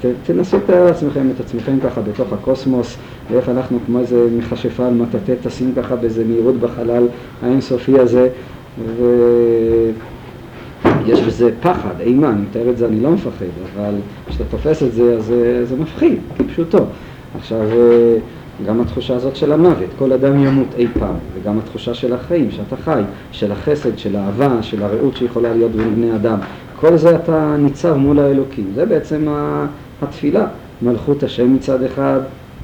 ת, 0.01 0.05
תנסו 0.25 0.57
לתאר 0.57 0.85
לעצמכם 0.85 1.27
את 1.35 1.39
עצמכם 1.39 1.79
ככה 1.83 2.01
בתוך 2.01 2.33
הקוסמוס, 2.33 2.97
ואיך 3.31 3.49
אנחנו 3.49 3.79
כמו 3.85 3.99
איזה 3.99 4.27
מכשפה 4.37 4.87
על 4.87 4.93
מטאטא 4.93 5.33
טסים 5.43 5.73
ככה 5.75 5.95
באיזה 5.95 6.23
מהירות 6.25 6.55
בחלל 6.55 7.07
האינסופי 7.43 7.99
הזה, 7.99 8.29
ויש 11.05 11.21
בזה 11.21 11.49
פחד, 11.61 11.99
אימה, 11.99 12.29
אני 12.29 12.41
מתאר 12.41 12.69
את 12.69 12.77
זה, 12.77 12.85
אני 12.85 12.99
לא 12.99 13.11
מפחד, 13.11 13.45
אבל 13.75 13.93
כשאתה 14.27 14.43
תופס 14.43 14.83
את 14.83 14.93
זה, 14.93 15.13
אז 15.17 15.25
זה, 15.25 15.65
זה 15.65 15.75
מפחיד, 15.75 16.17
כפשוטו. 16.37 16.85
עכשיו, 17.37 17.61
אה, 17.61 18.17
גם 18.65 18.81
התחושה 18.81 19.15
הזאת 19.15 19.35
של 19.35 19.51
המוות, 19.51 19.89
כל 19.99 20.13
אדם 20.13 20.43
ימות 20.43 20.67
אי 20.77 20.87
פעם, 20.99 21.15
וגם 21.33 21.59
התחושה 21.59 21.93
של 21.93 22.13
החיים, 22.13 22.51
שאתה 22.51 22.75
חי, 22.77 23.01
של 23.31 23.51
החסד, 23.51 23.97
של 23.97 24.15
האהבה, 24.15 24.63
של 24.63 24.83
הרעות 24.83 25.15
שיכולה 25.15 25.53
להיות 25.53 25.71
בין 25.71 25.95
בני 25.95 26.15
אדם. 26.15 26.37
כל 26.79 26.97
זה 26.97 27.15
אתה 27.15 27.55
ניצב 27.59 27.93
מול 27.93 28.19
האלוקים. 28.19 28.71
זה 28.75 28.85
בעצם 28.85 29.27
התפילה. 30.01 30.47
מלכות 30.81 31.23
השם 31.23 31.53
מצד 31.53 31.83
אחד, 31.83 32.19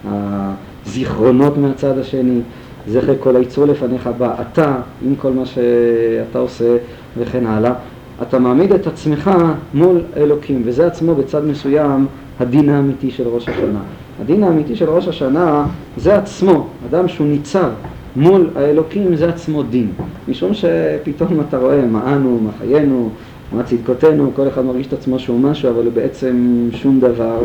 הזיכרונות 0.05 1.57
מהצד 1.57 1.97
השני, 1.97 2.39
זכר 2.87 3.13
כל 3.19 3.35
היצור 3.35 3.65
לפניך 3.65 4.09
בא, 4.17 4.35
אתה, 4.41 4.75
עם 5.05 5.15
כל 5.15 5.31
מה 5.31 5.45
שאתה 5.45 6.39
עושה 6.39 6.77
וכן 7.17 7.45
הלאה. 7.45 7.73
אתה 8.21 8.39
מעמיד 8.39 8.73
את 8.73 8.87
עצמך 8.87 9.31
מול 9.73 10.01
אלוקים, 10.17 10.61
וזה 10.65 10.87
עצמו 10.87 11.15
בצד 11.15 11.45
מסוים 11.45 12.07
הדין 12.39 12.69
האמיתי 12.69 13.11
של 13.11 13.27
ראש 13.27 13.49
השנה. 13.49 13.79
הדין 14.21 14.43
האמיתי 14.43 14.75
של 14.75 14.89
ראש 14.89 15.07
השנה 15.07 15.65
זה 15.97 16.15
עצמו, 16.15 16.67
אדם 16.89 17.07
שהוא 17.07 17.27
ניצב 17.27 17.69
מול 18.15 18.49
האלוקים 18.55 19.15
זה 19.15 19.29
עצמו 19.29 19.63
דין. 19.63 19.91
משום 20.27 20.53
שפתאום 20.53 21.41
אתה 21.49 21.57
רואה 21.57 21.85
מה 21.85 22.15
אנו, 22.15 22.39
מה 22.43 22.51
חיינו, 22.59 23.09
מה 23.51 23.63
צדקותינו, 23.63 24.31
כל 24.35 24.47
אחד 24.47 24.65
מרגיש 24.65 24.87
את 24.87 24.93
עצמו 24.93 25.19
שהוא 25.19 25.39
משהו, 25.39 25.69
אבל 25.69 25.83
הוא 25.85 25.93
בעצם 25.93 26.67
שום 26.71 26.99
דבר. 26.99 27.37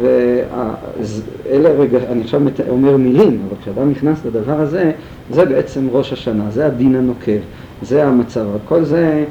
ואלה 0.00 1.70
רגע, 1.78 1.98
אני 2.10 2.20
עכשיו 2.20 2.40
אומר 2.68 2.96
מילים, 2.96 3.42
אבל 3.48 3.56
כשאדם 3.62 3.90
נכנס 3.90 4.24
לדבר 4.26 4.60
הזה, 4.60 4.92
זה 5.30 5.44
בעצם 5.44 5.88
ראש 5.92 6.12
השנה, 6.12 6.50
זה 6.50 6.66
הדין 6.66 6.94
הנוקב, 6.94 7.38
זה 7.82 8.04
המצב. 8.04 8.46
כל 8.68 8.84
זה, 8.84 9.24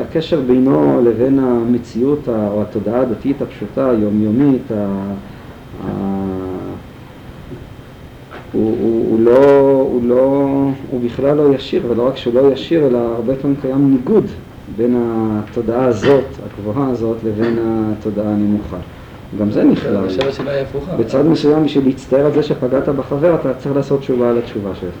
הקשר 0.00 0.40
בינו 0.40 1.00
לבין 1.04 1.38
המציאות 1.38 2.28
או 2.28 2.62
התודעה 2.62 3.00
הדתית 3.00 3.42
הפשוטה, 3.42 3.90
היומיומית, 3.90 4.70
הוא, 8.52 8.76
הוא, 8.80 9.06
הוא, 9.10 9.20
לא, 9.20 9.70
הוא, 9.90 10.02
לא, 10.04 10.48
הוא 10.90 11.00
בכלל 11.04 11.36
לא 11.36 11.54
ישיר, 11.54 11.82
ולא 11.88 12.06
רק 12.06 12.16
שהוא 12.16 12.34
לא 12.34 12.52
ישיר, 12.52 12.86
אלא 12.86 12.98
הרבה 12.98 13.36
פעמים 13.36 13.56
קיים 13.62 13.90
ניגוד 13.90 14.24
בין 14.76 14.96
התודעה 14.96 15.84
הזאת, 15.84 16.24
הגבוהה 16.46 16.90
הזאת, 16.90 17.16
לבין 17.24 17.58
התודעה 17.60 18.26
הנמוכה. 18.26 18.76
גם 19.38 19.50
זה 19.50 19.64
נכלל. 19.64 19.96
בצד 20.98 21.26
מסוים, 21.26 21.64
בשביל 21.64 21.86
להצטער 21.86 22.26
על 22.26 22.32
זה 22.32 22.42
שפגעת 22.42 22.88
בחבר, 22.88 23.34
אתה 23.34 23.54
צריך 23.54 23.76
לעשות 23.76 24.00
תשובה 24.00 24.30
על 24.30 24.38
התשובה 24.38 24.70
שלך. 24.80 24.94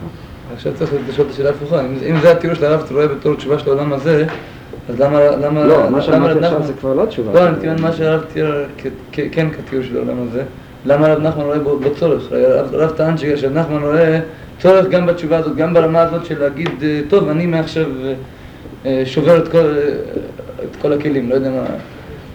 עכשיו 0.54 0.72
צריך 0.74 0.94
לשאול 1.08 1.26
את 1.26 1.32
השאלה 1.32 1.50
הפוכה. 1.50 1.80
אם 1.86 2.20
זה 2.22 2.32
התיאור 2.32 2.54
של 2.54 2.64
הרב, 2.64 2.80
אתה 2.84 2.94
רואה 2.94 3.08
בתור 3.08 3.34
תשובה 3.34 3.58
של 3.58 3.68
העולם 3.68 3.92
הזה, 3.92 4.26
אז 4.88 5.00
למה... 5.00 5.36
למה 5.36 5.64
לא, 5.64 5.90
מה 5.90 6.02
שאמרתי 6.02 6.44
עכשיו 6.44 6.62
זה 6.62 6.72
כבר 6.72 6.94
לא 6.94 7.06
תשובה. 7.06 7.32
לא, 7.32 7.48
אני 7.48 7.56
מתכוון 7.56 7.80
מה 7.80 7.92
שהרב 7.92 8.24
תיאר 8.32 8.64
כן 9.12 9.50
כתיאור 9.50 9.84
של 9.84 9.96
העולם 9.96 10.16
הזה. 10.28 10.42
למה 10.86 11.06
הרב 11.06 11.22
נחמן 11.22 11.44
רואה 11.44 11.58
בו 11.58 11.78
צורך? 11.98 12.32
הרב 12.72 12.90
טען 12.90 13.16
שרב 13.18 13.52
נחמן 13.52 13.82
רואה 13.82 14.20
צורך 14.58 14.88
גם 14.88 15.06
בתשובה 15.06 15.36
הזאת, 15.36 15.56
גם 15.56 15.74
ברמה 15.74 16.00
הזאת 16.00 16.26
של 16.26 16.40
להגיד, 16.40 16.70
אה, 16.82 17.00
טוב, 17.08 17.28
אני 17.28 17.46
מעכשיו 17.46 17.86
אה, 18.04 18.14
אה, 18.86 19.02
שובר 19.06 19.38
את 19.38 19.48
כל, 19.48 19.66
את 20.64 20.76
כל 20.82 20.92
הכלים, 20.92 21.30
לא 21.30 21.34
יודע 21.34 21.50
מה, 21.50 21.64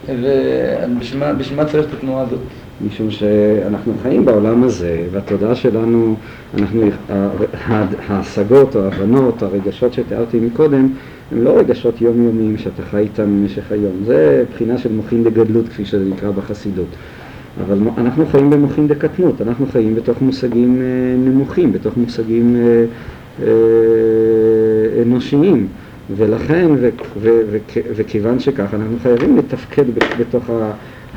ובשביל 0.08 1.58
מה 1.58 1.66
צריך 1.66 1.86
את 1.88 1.94
התנועה 1.94 2.24
הזאת? 2.24 2.40
משום 2.88 3.12
שאנחנו 3.12 3.94
חיים 4.04 4.26
בעולם 4.26 4.64
הזה, 4.64 5.04
והתודעה 5.12 5.56
שלנו, 5.56 6.16
אנחנו, 6.58 6.90
ההשגות 8.08 8.76
או 8.76 8.84
ההבנות, 8.84 9.44
הרגשות 9.44 9.94
שתיארתי 9.94 10.40
מקודם, 10.40 10.90
הם 11.34 11.44
לא 11.44 11.58
רגשות 11.58 12.02
יומיומיים 12.02 12.58
שאתה 12.58 12.82
חי 12.92 12.98
איתם 12.98 13.24
במשך 13.24 13.72
היום, 13.72 13.94
זה 14.06 14.44
בחינה 14.54 14.78
של 14.78 14.92
מוחין 14.92 15.24
דגדלות 15.24 15.70
כפי 15.70 15.86
שזה 15.86 16.06
נקרא 16.06 16.32
בחסידות. 16.32 16.88
אבל 17.66 17.78
אנחנו 17.98 18.26
חיים 18.26 18.50
במוחין 18.50 18.88
דקטנות, 18.88 19.42
אנחנו 19.42 19.66
חיים 19.72 19.96
בתוך 19.96 20.22
מושגים 20.22 20.82
אה, 20.82 21.16
נמוכים, 21.18 21.72
בתוך 21.74 21.98
מושגים 21.98 22.56
אה, 22.56 22.86
אה, 23.42 25.02
אנושיים. 25.02 25.68
ולכן, 26.18 26.68
וכיוון 27.96 28.40
שכך, 28.40 28.74
אנחנו 28.74 28.98
חייבים 29.04 29.38
לתפקד 29.38 29.84
בתוך 30.20 30.50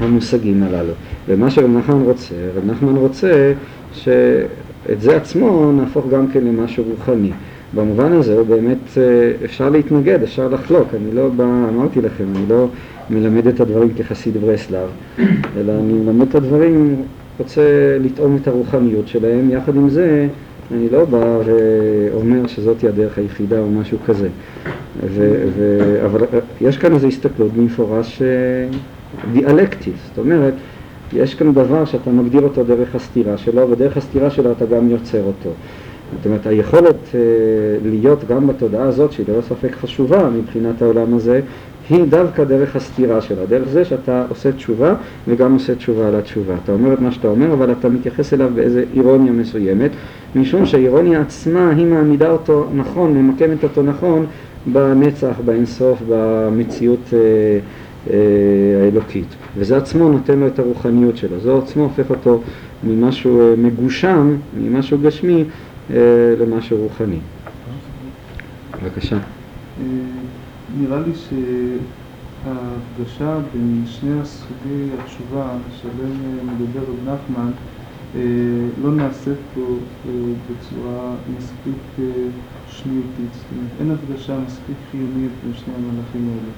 המושגים 0.01 0.63
הללו. 0.63 0.93
ומה 1.29 1.51
שרב 1.51 1.71
נחמן 1.71 2.03
רוצה, 2.03 2.35
רב 2.57 2.71
נחמן 2.71 2.97
רוצה 2.97 3.53
שאת 3.93 5.01
זה 5.01 5.17
עצמו 5.17 5.73
נהפוך 5.73 6.07
גם 6.11 6.29
כן 6.29 6.45
למשהו 6.45 6.85
רוחני. 6.91 7.31
במובן 7.75 8.13
הזה 8.13 8.35
הוא 8.35 8.47
באמת, 8.47 8.99
אפשר 9.45 9.71
להתנגד, 9.71 10.23
אפשר 10.23 10.49
לחלוק, 10.49 10.89
אני 10.95 11.15
לא 11.15 11.29
בא, 11.29 11.45
אמרתי 11.45 12.01
לכם, 12.01 12.25
אני 12.37 12.45
לא 12.49 12.69
מלמד 13.11 13.47
את 13.47 13.61
הדברים 13.61 13.89
כחסיד 13.97 14.37
ברסלב, 14.37 14.89
אלא 15.57 15.73
אני 15.73 15.93
מלמד 15.93 16.29
את 16.29 16.35
הדברים, 16.35 17.03
רוצה 17.39 17.63
לטעום 18.01 18.39
את 18.43 18.49
הרוחניות 18.49 19.09
שלהם, 19.09 19.51
יחד 19.51 19.77
עם 19.77 19.89
זה 19.89 20.29
אני 20.73 20.89
לא 20.91 21.05
בא 21.05 21.39
ואומר 21.45 22.47
שזאתי 22.47 22.89
הדרך 22.89 23.19
היחידה 23.19 23.59
או 23.59 23.71
משהו 23.71 23.99
כזה. 24.07 24.29
ו, 25.05 25.45
ו, 25.57 25.97
אבל 26.05 26.21
יש 26.61 26.77
כאן 26.77 26.95
איזו 26.95 27.07
הסתכלות 27.07 27.53
במפורש 27.53 28.23
אה, 28.23 28.27
דיאלקטית, 29.33 29.95
זאת 30.09 30.19
אומרת, 30.19 30.55
יש 31.13 31.35
כאן 31.35 31.53
דבר 31.53 31.85
שאתה 31.85 32.11
מגדיר 32.11 32.43
אותו 32.43 32.65
דרך 32.65 32.95
הסתירה 32.95 33.37
שלו, 33.37 33.71
ודרך 33.71 33.97
הסתירה 33.97 34.31
שלו 34.31 34.53
אתה 34.53 34.67
גם 34.67 34.91
יוצר 34.91 35.23
אותו. 35.23 35.51
זאת 36.17 36.27
אומרת, 36.27 36.47
היכולת 36.47 36.97
אה, 37.15 37.21
להיות 37.85 38.25
גם 38.29 38.47
בתודעה 38.47 38.83
הזאת, 38.83 39.13
שהיא 39.13 39.27
ללא 39.29 39.41
ספק 39.41 39.75
חשובה 39.75 40.31
מבחינת 40.31 40.83
העולם 40.83 41.15
הזה, 41.15 41.41
היא 41.91 42.05
דווקא 42.05 42.45
דרך 42.45 42.77
הסתירה 42.77 43.21
שלה, 43.21 43.47
דרך 43.47 43.69
זה 43.69 43.85
שאתה 43.85 44.25
עושה 44.29 44.53
תשובה 44.53 44.95
וגם 45.29 45.53
עושה 45.53 45.75
תשובה 45.75 46.09
על 46.09 46.15
התשובה. 46.15 46.55
אתה 46.65 46.73
אומר 46.73 46.93
את 46.93 47.01
מה 47.01 47.13
שאתה 47.13 47.29
אומר, 47.29 47.53
אבל 47.53 47.73
אתה 47.73 47.89
מתייחס 47.89 48.35
אליו 48.35 48.51
באיזה 48.55 48.85
אירוניה 48.95 49.33
מסוימת, 49.33 49.91
משום 50.37 50.67
שהאירוניה 50.67 51.21
עצמה 51.21 51.71
היא 51.71 51.87
מעמידה 51.87 52.31
אותו 52.31 52.67
נכון, 52.75 53.15
ממקמת 53.15 53.65
אותו 53.65 53.83
נכון 53.83 54.27
בנצח, 54.67 55.41
באינסוף, 55.45 56.03
במציאות 56.09 57.11
אה, 57.13 57.19
אה, 58.11 58.85
האלוקית. 58.85 59.35
וזה 59.57 59.77
עצמו 59.77 60.09
נותן 60.09 60.39
לו 60.39 60.47
את 60.47 60.59
הרוחניות 60.59 61.17
שלו, 61.17 61.41
זה 61.41 61.59
עצמו 61.59 61.83
הופך 61.83 62.11
אותו 62.11 62.41
ממשהו 62.85 63.41
אה, 63.41 63.57
מגושם, 63.57 64.37
ממשהו 64.61 64.99
גשמי, 65.03 65.45
למשהו 66.39 66.79
רוחני. 66.79 67.19
בבקשה. 68.83 69.17
אה, 69.17 69.83
נראה 70.79 71.01
לי 71.01 71.13
שההפגשה 72.45 73.39
בין 73.53 73.85
שני 73.87 74.21
הסוגי 74.21 74.91
התשובה 74.99 75.47
שעליהם 75.71 76.39
מדבר 76.47 76.81
רב 76.81 77.09
נחמן 77.09 77.51
אה, 78.15 78.21
לא 78.83 78.93
נעשית 78.93 79.39
פה 79.55 79.61
אה, 79.61 80.13
בצורה 80.51 81.15
מספיק 81.39 81.75
אה, 81.99 82.05
שניותית, 82.69 83.33
זאת 83.33 83.45
אומרת 83.53 83.71
אין 83.81 83.91
הפגשה 83.91 84.39
מספיק 84.47 84.77
חיונית 84.91 85.33
בין 85.45 85.53
שני 85.55 85.75
המהלכים 85.75 86.29
האלה. 86.29 86.53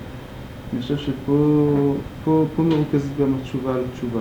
אני 0.73 0.83
חושב 0.83 0.97
שפה 0.97 1.95
פה, 2.25 2.47
פה 2.57 2.63
מרוכזת 2.63 3.21
גם 3.21 3.35
התשובה 3.35 3.75
על 3.75 3.81
התשובה. 3.91 4.21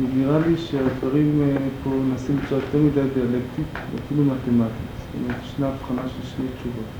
נראה 0.00 0.38
לי 0.38 0.56
שהדברים 0.56 1.42
פה 1.84 1.90
נעשים 2.10 2.36
בצורה 2.36 2.60
יותר 2.60 2.78
מדי 2.78 3.14
דיאלקטית 3.14 3.66
ואפילו 3.74 4.24
מתמטית, 4.24 4.90
זאת 4.98 5.20
אומרת 5.20 5.36
ישנה 5.44 5.68
הבחנה 5.68 6.02
של 6.08 6.28
שני 6.36 6.46
תשובות. 6.58 6.90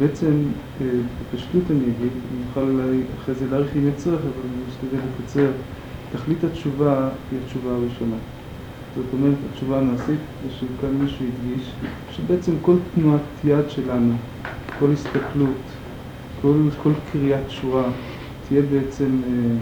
בעצם, 0.00 0.32
אה, 0.80 0.86
בפשטות 1.20 1.62
אני 1.70 1.84
אגיד, 1.84 2.12
אני 2.32 2.40
אוכל 2.48 2.60
אולי 2.60 3.00
אחרי 3.18 3.34
זה 3.34 3.46
להאריך 3.50 3.76
אם 3.76 3.88
יצריך, 3.88 4.20
אבל 4.20 4.42
אני 4.44 4.62
משתדל 4.68 4.98
לקצר. 5.20 5.50
תכלית 6.12 6.44
התשובה 6.44 7.08
היא 7.30 7.40
התשובה 7.44 7.70
הראשונה. 7.70 8.16
זאת 8.96 9.06
אומרת, 9.12 9.36
התשובה 9.52 9.78
המעשית, 9.78 10.20
זה 10.42 10.50
שכאן 10.50 10.94
מישהו 11.00 11.26
הדגיש, 11.26 11.72
שבעצם 12.10 12.52
כל 12.62 12.76
תנועת 12.94 13.20
יד 13.44 13.70
שלנו, 13.70 14.12
כל 14.78 14.92
הסתכלות 14.92 15.56
כל, 16.42 16.58
כל 16.82 16.92
קריאת 17.12 17.50
שורה 17.50 17.84
תהיה 18.48 18.62
בעצם 18.62 19.20
אה, 19.26 19.56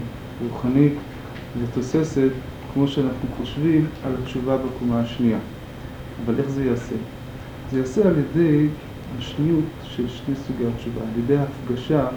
רוחנית 0.47 0.93
ותוססת, 1.63 2.29
כמו 2.73 2.87
שאנחנו 2.87 3.29
חושבים 3.37 3.87
על 4.03 4.11
התשובה 4.21 4.57
בקומה 4.57 4.99
השנייה. 4.99 5.39
אבל 6.25 6.39
איך 6.39 6.49
זה 6.49 6.63
ייעשה? 6.63 6.95
זה 7.71 7.77
ייעשה 7.77 8.07
על 8.07 8.13
ידי 8.17 8.67
השניות 9.17 9.65
של 9.83 10.07
שני 10.07 10.35
סוגי 10.35 10.67
התשובה, 10.67 11.01
על 11.01 11.19
ידי 11.19 11.37
ההפגשה 11.37 12.07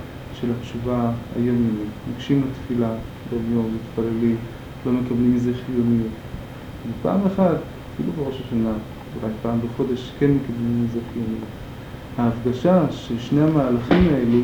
של 0.40 0.46
התשובה 0.58 1.12
היומיומית. 1.36 1.88
ניגשים 2.06 2.42
לתפילה 2.50 2.90
ביום, 3.30 3.74
מתפללים, 3.74 4.36
לא 4.86 4.92
מקבלים 4.92 5.34
מזה 5.34 5.52
חיוניות. 5.66 6.12
ופעם 6.90 7.26
אחת, 7.26 7.56
אפילו 7.94 8.12
בראש 8.12 8.40
השנה, 8.46 8.72
אולי 9.14 9.32
פעם 9.42 9.60
בחודש, 9.60 10.12
כן 10.18 10.30
מקבלים 10.30 10.84
מזה 10.84 10.98
חיוניות. 11.12 11.48
ההפגשה 12.18 12.92
של 12.92 13.18
שני 13.18 13.40
המהלכים 13.40 14.08
האלו 14.08 14.42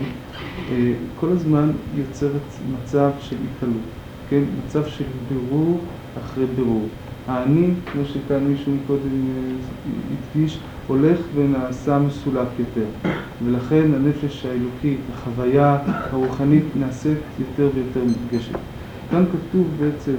אה, 0.68 0.92
כל 1.14 1.28
הזמן 1.32 1.70
יוצרת 1.94 2.42
מצב 2.62 3.10
של 3.18 3.36
התעלות, 3.44 3.82
כן? 4.30 4.42
מצב 4.66 4.86
של 4.86 5.04
בירור 5.28 5.80
אחרי 6.24 6.44
בירור. 6.56 6.88
האני, 7.28 7.70
כמו 7.92 8.02
שכאן 8.04 8.44
מישהו 8.44 8.72
מקודם 8.72 9.00
אה, 9.02 9.92
הדגיש, 10.12 10.58
הולך 10.86 11.18
ונעשה 11.34 11.98
מסולק 11.98 12.48
יותר, 12.58 13.10
ולכן 13.44 13.94
הנפש 13.94 14.46
האלוקית, 14.46 14.98
החוויה 15.14 15.78
הרוחנית 15.86 16.64
נעשית 16.80 17.18
יותר 17.38 17.68
ויותר 17.74 18.00
מודגשת. 18.04 18.54
כאן 19.10 19.24
כתוב 19.32 19.66
בעצם, 19.80 20.14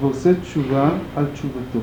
ועושה 0.00 0.40
תשובה 0.40 0.90
על 1.16 1.24
תשובתו. 1.32 1.78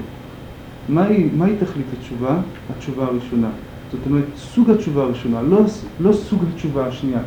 מהי, 0.89 1.29
מהי 1.37 1.55
תכלית 1.59 1.85
התשובה? 1.99 2.37
התשובה 2.75 3.05
הראשונה. 3.05 3.49
זאת 3.91 4.01
אומרת, 4.05 4.25
סוג 4.35 4.69
התשובה 4.69 5.03
הראשונה, 5.03 5.41
לא, 5.41 5.61
לא 5.99 6.13
סוג 6.13 6.43
התשובה 6.53 6.87
השנייה. 6.87 7.19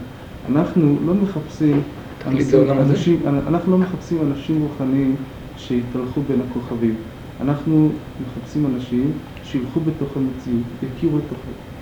אנחנו 0.49 0.97
לא 1.07 1.15
מחפשים 1.15 1.83
אנשים, 2.27 3.21
אנחנו 3.49 3.73
לא 3.73 3.79
מחפשים 3.79 4.19
אנשים 4.23 4.63
רוחניים 4.63 5.17
שיתהלכו 5.57 6.21
בין 6.29 6.41
הכוכבים. 6.51 6.95
אנחנו 7.41 7.89
מחפשים 8.23 8.67
אנשים 8.67 9.13
שילכו 9.45 9.81
בתוך 9.81 10.09
המציאות, 10.17 10.63
יכירו 10.83 11.19
את, 11.19 11.23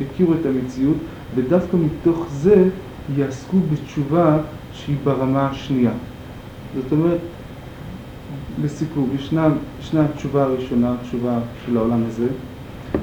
יכירו 0.00 0.34
את 0.34 0.46
המציאות, 0.46 0.96
ודווקא 1.34 1.76
מתוך 1.76 2.26
זה 2.30 2.68
יעסקו 3.16 3.56
בתשובה 3.72 4.38
שהיא 4.72 4.96
ברמה 5.04 5.48
השנייה. 5.50 5.92
זאת 6.74 6.92
אומרת, 6.92 7.18
לסיכום, 8.64 9.08
ישנה, 9.14 9.48
ישנה 9.80 10.04
התשובה 10.04 10.42
הראשונה, 10.42 10.94
התשובה 11.00 11.38
של 11.66 11.76
העולם 11.76 12.02
הזה, 12.08 12.26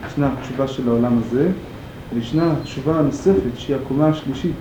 ישנה 0.07 0.29
התשובה 0.33 0.67
של 0.67 0.89
העולם 0.89 1.19
הזה, 1.19 1.51
וישנה 2.13 2.53
התשובה 2.53 2.99
הנוספת, 2.99 3.57
שהיא 3.57 3.75
הקומה 3.75 4.07
השלישית, 4.07 4.51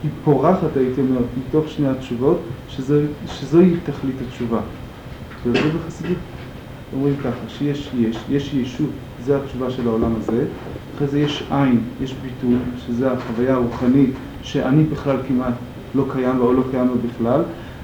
שהיא 0.00 0.10
פורחת, 0.24 0.76
הייתי 0.76 1.00
אומר, 1.00 1.20
מתוך 1.48 1.68
שני 1.68 1.88
התשובות, 1.88 2.40
שזה, 2.68 3.06
שזוהי 3.26 3.70
תכלית 3.84 4.14
התשובה. 4.28 4.60
וזה 5.46 5.60
בחסידות 5.78 6.18
אומרים 6.92 7.14
ככה, 7.16 7.48
שיש 7.48 7.90
יש, 7.98 8.18
יש 8.30 8.54
ישות, 8.54 8.90
זה 9.24 9.36
התשובה 9.36 9.70
של 9.70 9.88
העולם 9.88 10.14
הזה, 10.18 10.44
אחרי 10.96 11.08
זה 11.08 11.20
יש 11.20 11.44
עין, 11.50 11.80
יש 12.02 12.14
ביטול, 12.22 12.58
שזה 12.86 13.12
החוויה 13.12 13.54
הרוחנית, 13.54 14.10
שאני 14.42 14.84
בכלל 14.84 15.16
כמעט 15.28 15.54
לא 15.94 16.04
קיים 16.12 16.40
או 16.40 16.52
לא 16.52 16.62
קיים 16.70 16.88
בכלל, 17.08 17.42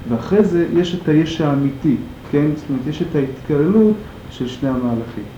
ואחרי 0.09 0.43
זה 0.43 0.67
יש 0.73 0.95
את 0.95 1.09
היש 1.09 1.41
האמיתי, 1.41 1.95
כן? 2.31 2.47
זאת 2.55 2.65
אומרת, 2.69 2.87
יש 2.87 3.01
את 3.01 3.15
ההתקללות 3.15 3.95
של 4.29 4.47
שני 4.47 4.69
המהלכים. 4.69 5.36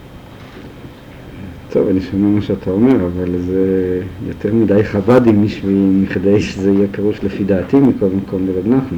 טוב, 1.72 1.88
אני 1.88 2.01
שומע 2.01 2.28
מה 2.28 2.41
שאתה 2.41 2.72
אומר, 2.72 2.95
אבל 2.95 3.39
זה 3.39 4.01
יותר 4.28 4.53
מדי 4.53 4.84
חב"די 4.84 5.32
מכדי 6.03 6.39
שזה 6.39 6.72
יהיה 6.72 6.88
פירוש 6.91 7.24
לפי 7.24 7.43
דעתי 7.43 7.78
מכל 7.78 8.05
מקום 8.05 8.47
לרב 8.47 8.67
נחמן. 8.67 8.97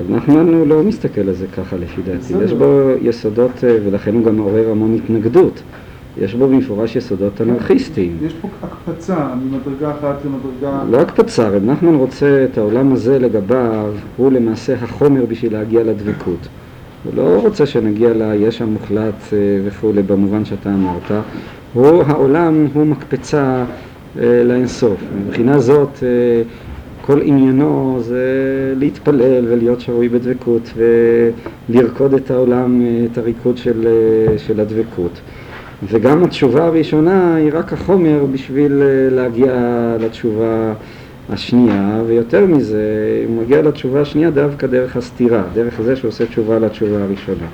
רב 0.00 0.10
נחמן 0.10 0.54
הוא 0.54 0.66
לא 0.66 0.82
מסתכל 0.82 1.20
על 1.20 1.34
זה 1.34 1.46
ככה 1.46 1.76
לפי 1.76 2.02
דעתי, 2.02 2.44
יש 2.44 2.52
בו 2.52 2.90
יסודות, 3.02 3.64
אה, 3.64 3.76
ולכן 3.84 4.14
הוא 4.14 4.24
גם 4.24 4.36
מעורר 4.36 4.70
המון 4.70 4.94
התנגדות. 4.94 5.62
יש 6.18 6.34
בו 6.34 6.48
במפורש 6.48 6.96
יסודות 6.96 7.40
אנרכיסטיים. 7.40 8.16
יש 8.26 8.34
פה 8.40 8.48
הקפצה 8.62 9.28
ממדרגה 9.34 9.90
אחת 9.90 10.16
למדרגה... 10.24 10.82
לא 10.90 11.00
הקפצה, 11.00 11.48
רב 11.48 11.64
נחמן 11.64 11.94
רוצה 11.94 12.46
את 12.52 12.58
העולם 12.58 12.92
הזה 12.92 13.18
לגביו, 13.18 13.92
הוא 14.16 14.32
למעשה 14.32 14.74
החומר 14.74 15.26
בשביל 15.26 15.52
להגיע 15.52 15.84
לדבקות. 15.84 16.48
הוא 17.06 17.14
לא 17.14 17.40
רוצה 17.40 17.66
שנגיע 17.66 18.10
ליש 18.14 18.62
המוחלט 18.62 19.14
אה, 19.32 19.38
וכולי 19.64 20.02
במובן 20.02 20.44
שאתה 20.44 20.74
אמרת, 20.74 21.24
הוא 21.72 22.02
העולם, 22.02 22.66
הוא 22.74 22.86
מקפצה 22.86 23.64
אה, 24.18 24.42
לאינסוף. 24.44 25.00
מבחינה 25.26 25.58
זאת 25.58 26.02
כל 27.00 27.20
עניינו 27.22 27.98
זה 28.00 28.24
להתפלל 28.76 29.44
ולהיות 29.48 29.80
שבוי 29.80 30.08
בדבקות 30.08 30.72
ולרקוד 31.68 32.14
את 32.14 32.30
העולם, 32.30 32.82
את 33.12 33.18
הריקוד 33.18 33.56
של, 33.56 33.88
של 34.36 34.60
הדבקות. 34.60 35.20
וגם 35.88 36.24
התשובה 36.24 36.66
הראשונה 36.66 37.34
היא 37.34 37.50
רק 37.52 37.72
החומר 37.72 38.24
בשביל 38.32 38.82
להגיע 39.10 39.54
לתשובה 40.00 40.72
השנייה, 41.30 42.02
ויותר 42.06 42.46
מזה, 42.46 42.84
הוא 43.28 43.42
מגיע 43.42 43.62
לתשובה 43.62 44.00
השנייה 44.00 44.30
דווקא 44.30 44.66
דרך 44.66 44.96
הסתירה, 44.96 45.42
דרך 45.54 45.80
זה 45.82 45.96
שעושה 45.96 46.26
תשובה 46.26 46.58
לתשובה 46.58 47.04
הראשונה. 47.04 47.46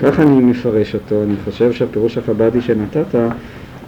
ככה 0.00 0.22
אני 0.22 0.40
מפרש 0.40 0.94
אותו, 0.94 1.22
אני 1.22 1.34
חושב 1.44 1.72
שהפירוש 1.72 2.18
החב"די 2.18 2.60
שנתת 2.60 3.14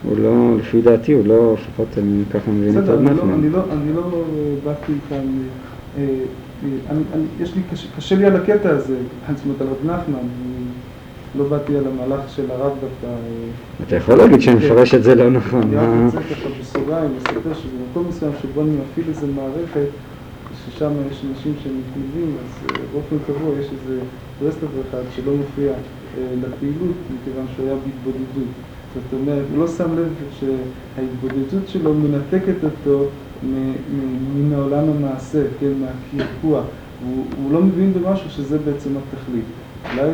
הוא 0.04 0.18
לא, 0.18 0.56
לפי 0.58 0.80
דעתי, 0.82 1.12
הוא 1.12 1.26
לא, 1.26 1.54
לפחות 1.54 1.88
אני 1.98 2.22
ככה 2.32 2.50
מבין 2.50 2.78
את 2.78 2.88
רב 2.88 3.00
נחמן. 3.00 3.32
אני 3.32 3.50
לא, 3.50 3.62
אני 3.72 3.92
לא 3.94 4.24
באתי 4.64 4.92
כאן, 5.08 5.26
אה, 5.98 6.04
אה, 6.90 6.96
יש 7.40 7.54
לי, 7.54 7.62
קשה 7.96 8.16
לי 8.16 8.24
על 8.24 8.36
הקטע 8.36 8.70
הזה, 8.70 8.96
זאת 9.28 9.44
אומרת 9.44 9.60
על 9.60 9.66
רב 9.66 9.76
נחמן, 9.84 10.28
לא 11.39 11.45
באתי 11.49 11.76
על 11.76 11.85
המהלך 11.87 12.20
של 12.37 12.51
הרב 12.51 12.72
דווקא. 12.72 13.07
אה, 13.07 13.12
אתה 13.87 13.97
יכול 13.97 14.14
להגיד 14.14 14.41
שאני 14.41 14.57
מפרש 14.57 14.95
את 14.95 15.03
זה 15.03 15.14
לא 15.14 15.30
נכון. 15.30 15.62
אני 15.62 15.76
רק 15.76 15.89
רוצה 16.05 16.35
ככה 16.35 16.49
בסוגריים 16.61 17.11
לספר 17.16 17.55
שזה 17.55 17.76
מקום 17.91 18.09
מסוים 18.09 18.32
שבו 18.43 18.62
אני 18.62 18.70
מפעיל 18.70 19.07
איזה 19.09 19.26
מערכת, 19.26 19.89
ששם 20.66 20.91
יש 21.11 21.24
אנשים 21.30 21.55
שהם 21.62 21.72
מתנדבים, 21.78 22.37
אז 22.41 22.66
באופן 22.93 23.16
קבוע 23.26 23.55
יש 23.61 23.66
איזה 23.66 24.01
ברסלב 24.41 24.68
אחד 24.91 25.03
שלא 25.16 25.32
מופיע 25.32 25.72
לפעילות, 26.18 26.97
מכיוון 27.14 27.47
שהוא 27.57 27.66
היה 27.66 27.74
בהתבודדות. 27.74 28.53
זאת 28.95 29.20
אומרת, 29.20 29.45
הוא 29.51 29.59
לא 29.59 29.68
שם 29.68 29.99
לב 29.99 30.09
שההתבודדות 30.41 31.68
שלו 31.68 31.95
מנתקת 31.95 32.64
אותו 32.64 33.05
מן 33.43 34.53
העולם 34.55 34.85
המעשה, 34.89 35.43
כן, 35.61 35.72
מהקרקוע. 35.80 36.62
הוא, 37.07 37.24
הוא 37.43 37.53
לא 37.53 37.61
מבין 37.62 37.93
במשהו 37.93 38.30
שזה 38.30 38.59
בעצם 38.59 38.91
התכלית. 38.97 39.45
אולי 39.93 40.11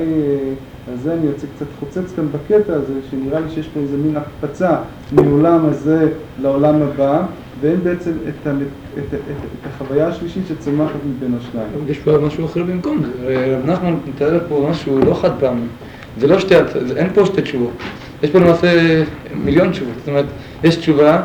על 0.89 0.97
זה 0.97 1.15
אני 1.15 1.27
יוצא 1.27 1.47
קצת 1.57 1.67
חוצץ 1.81 2.13
כאן 2.17 2.27
בקטע 2.33 2.75
הזה, 2.75 2.93
שנראה 3.11 3.41
לי 3.41 3.51
שיש 3.55 3.69
פה 3.75 3.81
איזה 3.81 3.97
מין 3.97 4.17
הקפצה 4.17 4.77
מעולם 5.13 5.67
הזה 5.67 6.09
לעולם 6.43 6.83
הבא, 6.83 7.23
ואין 7.61 7.81
בעצם 7.85 8.11
את, 8.29 8.47
ה, 8.47 8.51
את, 8.51 8.57
את, 8.99 9.15
את, 9.15 9.21
את 9.31 9.67
החוויה 9.67 10.09
השלישית 10.09 10.43
שצומחת 10.49 10.95
מבין 11.09 11.35
השניים. 11.41 11.69
יש 11.89 11.99
פה 11.99 12.19
משהו 12.19 12.45
אחר 12.45 12.63
במקום 12.63 13.03
נחמן 13.67 13.95
מתאר 14.07 14.41
פה 14.49 14.67
משהו 14.71 14.99
לא 14.99 15.15
חד 15.15 15.31
פעמי. 15.41 15.67
זה 16.19 16.27
לא 16.27 16.39
שתי, 16.39 16.55
אין 16.97 17.09
פה 17.15 17.27
שתי 17.27 17.43
תשובות. 17.43 17.73
יש 18.23 18.31
פה 18.31 18.39
למעשה 18.39 19.03
מיליון 19.45 19.71
תשובות, 19.71 19.95
זאת 19.99 20.09
אומרת, 20.09 20.25
יש 20.65 20.77
תשובה 20.77 21.23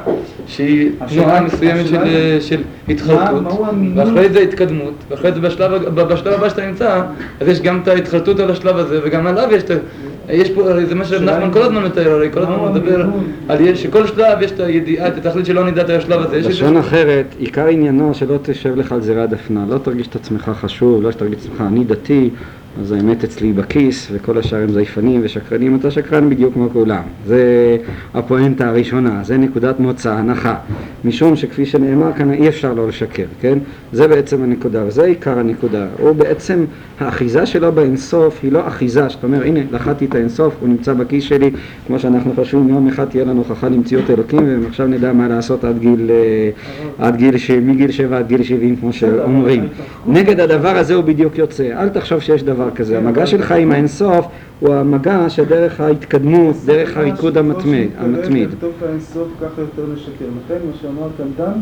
שהיא 0.48 0.92
תנועה 1.08 1.42
מסוימת 1.42 1.88
של, 1.88 1.98
של 2.40 2.62
התחלקות, 2.90 3.44
ואחרי 3.96 4.30
זה 4.30 4.40
התקדמות, 4.40 4.94
ואחרי 5.10 5.32
זה 5.32 5.40
בשלב, 5.40 5.72
בשלב 5.90 6.34
הבא 6.34 6.50
שאתה 6.50 6.66
נמצא, 6.66 7.02
אז 7.40 7.48
יש 7.48 7.62
גם 7.62 7.80
את 7.84 7.88
ההתחלטות 7.88 8.40
על 8.40 8.52
השלב 8.52 8.78
הזה, 8.78 9.00
וגם 9.04 9.28
עליו 9.28 9.50
יש 9.52 9.64
את 9.64 9.72
ה... 9.72 9.74
יש 10.30 10.52
פה, 10.52 10.86
זה 10.88 10.96
מה 10.96 11.06
שנחמן 11.06 11.54
כל 11.54 11.62
הזמן 11.62 11.84
מתאר, 11.84 12.12
הרי 12.12 12.32
כל 12.32 12.40
הזמן 12.40 12.72
מדבר 12.72 13.06
על 13.50 13.76
שכל 13.76 14.08
שלב 14.08 14.42
יש 14.42 14.52
את 14.52 14.60
הידיעה, 14.60 15.08
את 15.08 15.26
התכלית 15.26 15.46
שלא 15.46 15.66
נדעת 15.68 15.90
על 15.90 15.96
השלב 15.96 16.22
הזה. 16.22 16.50
לשון 16.50 16.78
אחרת, 16.78 17.26
עיקר 17.40 17.68
עניינו 17.68 18.14
שלא 18.14 18.38
תשב 18.42 18.76
לך 18.76 18.92
על 18.92 19.02
זרי 19.02 19.28
דפנה, 19.28 19.66
לא 19.70 19.78
תרגיש 19.78 20.08
את 20.08 20.16
עצמך 20.16 20.52
חשוב, 20.62 21.04
לא 21.04 21.12
תרגיש 21.12 21.40
את 21.40 21.46
עצמך 21.46 21.64
אני 21.68 21.84
דתי, 21.84 22.30
אז 22.82 22.92
האמת 22.92 23.24
אצלי 23.24 23.54
בכיס, 23.54 24.08
וכל 24.12 24.38
השאר 24.38 24.62
הם 24.62 24.72
זייפנים 24.72 25.22
ושקרנים, 25.24 25.76
אתה 25.76 25.92
שקרן 25.92 26.30
בדיוק 26.30 26.54
כמו 26.54 26.70
כולם. 26.74 27.04
זה 27.26 27.78
הפואנטה 28.14 28.70
הראשונה, 28.70 29.20
זה 29.24 29.38
נקודת 29.38 29.80
מוצא, 29.80 30.14
הנחה. 30.14 30.56
משום 31.06 31.36
שכפי 31.36 31.66
שנאמר 31.66 32.14
כאן, 32.14 32.32
אי 32.32 32.48
אפשר 32.48 32.74
לא 32.74 32.88
לשקר, 32.88 33.26
כן? 33.42 33.58
זה 33.94 34.08
בעצם 34.08 34.44
הנקודה, 34.44 34.84
וזה 34.88 35.04
עיקר 35.04 35.40
הנקודה. 35.40 35.88
הוא 36.00 36.12
בעצם, 36.12 36.66
האחיזה 37.00 37.46
שלו 37.46 37.72
באינסוף 37.72 38.40
היא 38.44 38.52
לא 38.52 38.68
אחיזה, 38.68 39.10
שאתה 39.10 39.28
אומר, 39.28 39.44
הנה, 39.44 39.60
לחדתי 39.72 40.06
את 40.06 40.16
האינסוף, 40.16 40.54
הוא 40.60 40.70
נמצא 40.70 40.94
בכיס 40.94 41.24
שלי, 41.24 41.52
כמו 41.88 42.00
שאנחנו 42.00 42.34
חושבים, 42.36 42.70
יום 42.70 42.88
אחד 42.88 43.06
תהיה 43.06 43.26
לנו 43.26 43.44
הוכחה 43.48 43.70
למציאות 43.70 44.10
אלוקים, 44.10 44.64
ועכשיו 44.64 44.88
נדע 44.88 45.14
מה 45.14 45.28
לעשות 45.28 45.64
עד 45.64 45.80
גיל, 45.80 46.12
אה, 46.12 46.50
עד 47.08 47.16
גיל, 47.16 47.36
מגיל 47.62 47.92
שבע 47.92 48.18
עד 48.18 48.28
גיל 48.28 48.44
שבעים, 48.44 48.76
כמו 48.76 48.94
שאומרים. 48.94 49.68
נגד 50.08 50.40
הדבר 50.40 50.78
הזה 50.78 50.96
הוא 50.96 51.04
בדיוק 51.04 51.38
יוצא. 51.38 51.64
אל 51.64 51.90
תחשוב 51.90 52.20
שיש 52.20 52.44
דבר 52.44 52.65
דבר 52.66 52.76
כזה. 52.76 52.98
המגע 52.98 53.26
שלך 53.26 53.52
עם 53.52 53.72
האינסוף 53.72 54.26
הוא 54.60 54.74
המגע 54.74 55.30
שדרך 55.30 55.80
ההתקדמות, 55.80 56.56
דרך 56.66 56.98
הריקוד 56.98 57.38
המתמיד. 57.38 57.90
האינסוף 58.82 59.28
ככה 59.42 59.62
יותר 59.62 59.84
לשקר. 59.94 60.26
לכן 60.46 60.56
מה 60.68 60.74
שאמר 60.82 61.08
כאן 61.18 61.26
דן, 61.38 61.60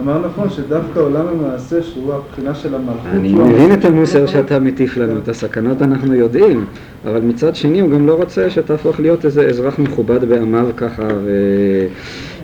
אמר 0.00 0.26
נכון 0.26 0.50
שדווקא 0.50 1.00
עולם 1.00 1.26
המעשה, 1.28 1.82
שהוא 1.82 2.14
הבחינה 2.14 2.54
של 2.54 2.74
המלכות, 2.74 3.06
אני 3.12 3.32
הוא 3.32 3.46
מבין 3.46 3.72
את. 3.72 3.84
המוסר 3.84 4.26
שאתה 4.26 4.58
מטיף 4.58 4.96
לנו, 4.96 5.18
את 5.18 5.28
הסכנות 5.28 5.82
אנחנו 5.82 6.14
יודעים, 6.14 6.64
אבל 7.04 7.20
מצד 7.20 7.56
שני 7.56 7.80
הוא 7.80 7.90
גם 7.90 8.06
לא 8.06 8.14
רוצה 8.14 8.50
שתהפוך 8.50 9.00
להיות 9.00 9.24
איזה 9.24 9.46
אזרח 9.46 9.78
מכובד 9.78 10.24
בעמיו 10.24 10.66
ככה, 10.76 11.08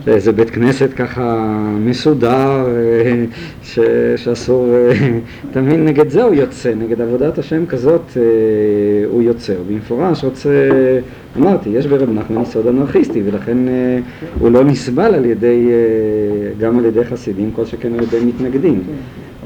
ואיזה 0.04 0.32
בית 0.32 0.50
כנסת 0.50 0.90
ככה 0.96 1.48
מסודר, 1.80 2.66
אה, 2.66 3.24
ש... 3.62 3.78
שאסור, 4.16 4.66
אה, 5.56 5.60
מבין, 5.62 5.84
נגד 5.84 6.08
זה 6.08 6.22
הוא 6.22 6.34
יוצא, 6.34 6.74
נגד 6.74 7.00
עבודת 7.00 7.38
השם 7.38 7.66
כזאת 7.66 8.02
אה, 8.16 8.22
הוא 9.10 9.22
יוצר. 9.22 9.56
במפורש 9.68 10.24
רוצה, 10.24 10.50
אמרתי, 11.36 11.70
יש 11.70 11.86
ברב 11.86 12.10
נחמן 12.10 12.42
יסוד 12.42 12.66
אנרכיסטי, 12.66 13.22
ולכן 13.26 13.58
הוא 14.38 14.50
לא 14.50 14.64
נסבל 14.64 15.14
על 15.14 15.24
ידי, 15.24 15.68
גם 16.60 16.78
על 16.78 16.84
ידי 16.84 17.04
חסידים, 17.04 17.50
כל 17.50 17.64
שכן 17.64 17.94
על 17.94 18.02
ידי 18.02 18.24
מתנגדים. 18.24 18.82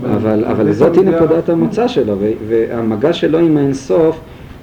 אבל, 0.05 0.45
אבל 0.45 0.73
זאת 0.73 0.97
היא 0.97 1.05
נקודת 1.05 1.49
המוצא 1.49 1.89
שלו, 1.89 2.17
והמגע 2.49 3.13
שלו 3.13 3.39
עם 3.39 3.57
האינסוף 3.57 4.21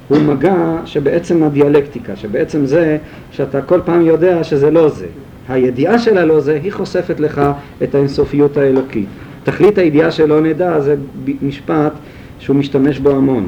הוא 0.07 0.17
מגע 0.17 0.77
שבעצם 0.85 1.43
הדיאלקטיקה, 1.43 2.15
שבעצם 2.15 2.65
זה 2.65 2.97
שאתה 3.31 3.61
כל 3.61 3.79
פעם 3.85 4.01
יודע 4.01 4.43
שזה 4.43 4.71
לא 4.71 4.89
זה. 4.89 5.05
הידיעה 5.49 5.99
של 5.99 6.17
הלא 6.17 6.39
זה, 6.39 6.59
היא 6.63 6.71
חושפת 6.71 7.19
לך 7.19 7.41
את 7.83 7.95
האינסופיות 7.95 8.57
האלוקית. 8.57 9.07
תכלית 9.43 9.77
הידיעה 9.77 10.11
שלא 10.11 10.41
נדע 10.41 10.79
זה 10.79 10.95
משפט 11.41 11.93
שהוא 12.39 12.55
משתמש 12.55 12.99
בו 12.99 13.11
המון. 13.11 13.47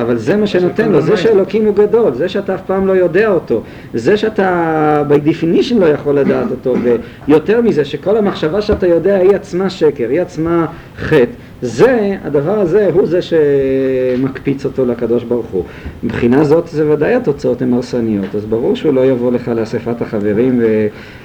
אבל 0.00 0.16
זה 0.16 0.36
מה 0.36 0.46
שנותן 0.46 0.92
לו, 0.92 1.00
זה 1.00 1.16
שאלוקים 1.16 1.64
הוא 1.64 1.74
גדול, 1.74 2.14
זה 2.14 2.28
שאתה 2.28 2.54
אף 2.54 2.60
פעם 2.66 2.86
לא 2.86 2.92
יודע 2.92 3.28
אותו, 3.28 3.62
זה 3.94 4.16
שאתה 4.16 5.02
by 5.10 5.28
definition 5.28 5.74
לא 5.78 5.86
יכול 5.86 6.18
לדעת 6.18 6.50
אותו, 6.50 6.74
ויותר 7.28 7.60
מזה 7.60 7.84
שכל 7.84 8.16
המחשבה 8.16 8.62
שאתה 8.62 8.86
יודע 8.86 9.16
היא 9.16 9.30
עצמה 9.30 9.70
שקר, 9.70 10.08
היא 10.08 10.20
עצמה 10.20 10.66
חטא, 10.98 11.32
זה, 11.66 12.16
הדבר 12.24 12.60
הזה 12.60 12.90
הוא 12.92 13.06
זה 13.06 13.20
שמקפיץ 13.22 14.64
אותו 14.64 14.86
לקדוש 14.86 15.24
ברוך 15.24 15.46
הוא. 15.46 15.64
מבחינה 16.02 16.44
זאת 16.44 16.68
זה 16.68 16.90
ודאי 16.90 17.14
התוצאות 17.14 17.62
הן 17.62 17.72
הרסניות, 17.72 18.34
אז 18.34 18.44
ברור 18.44 18.76
שהוא 18.76 18.94
לא 18.94 19.06
יבוא 19.06 19.32
לך 19.32 19.48
לאספת 19.48 20.02
החברים 20.02 20.62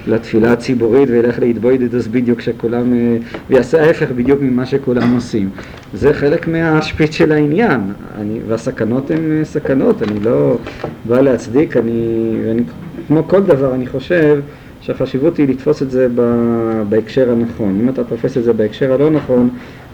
ולתפילה 0.06 0.52
הציבורית 0.52 1.08
וילך 1.10 1.38
להתבוידדוס 1.38 2.06
בדיוק 2.06 2.40
שכולם, 2.40 2.92
אה, 2.92 3.16
ויעשה 3.50 3.82
ההפך 3.82 4.10
בדיוק 4.10 4.40
ממה 4.42 4.66
שכולם 4.66 5.14
עושים. 5.14 5.50
זה 5.94 6.14
חלק 6.14 6.48
מהשפיץ 6.48 7.14
של 7.14 7.32
העניין, 7.32 7.80
אני, 8.18 8.40
והסכנות 8.48 9.10
הן 9.10 9.38
אה, 9.38 9.44
סכנות, 9.44 10.02
אני 10.02 10.20
לא 10.20 10.58
בא 11.04 11.20
להצדיק, 11.20 11.76
אני, 11.76 12.32
ואני, 12.44 12.62
כמו 13.08 13.28
כל 13.28 13.42
דבר 13.42 13.74
אני 13.74 13.86
חושב 13.86 14.40
שהחשיבות 14.82 15.36
היא 15.36 15.48
לתפוס 15.48 15.82
את 15.82 15.90
זה 15.90 16.08
בהקשר 16.88 17.30
הנכון. 17.32 17.78
אם 17.80 17.88
אתה 17.88 18.04
תופס 18.04 18.36
את 18.36 18.44
זה 18.44 18.52
בהקשר 18.52 18.92
הלא 18.92 19.10
נכון, 19.10 19.48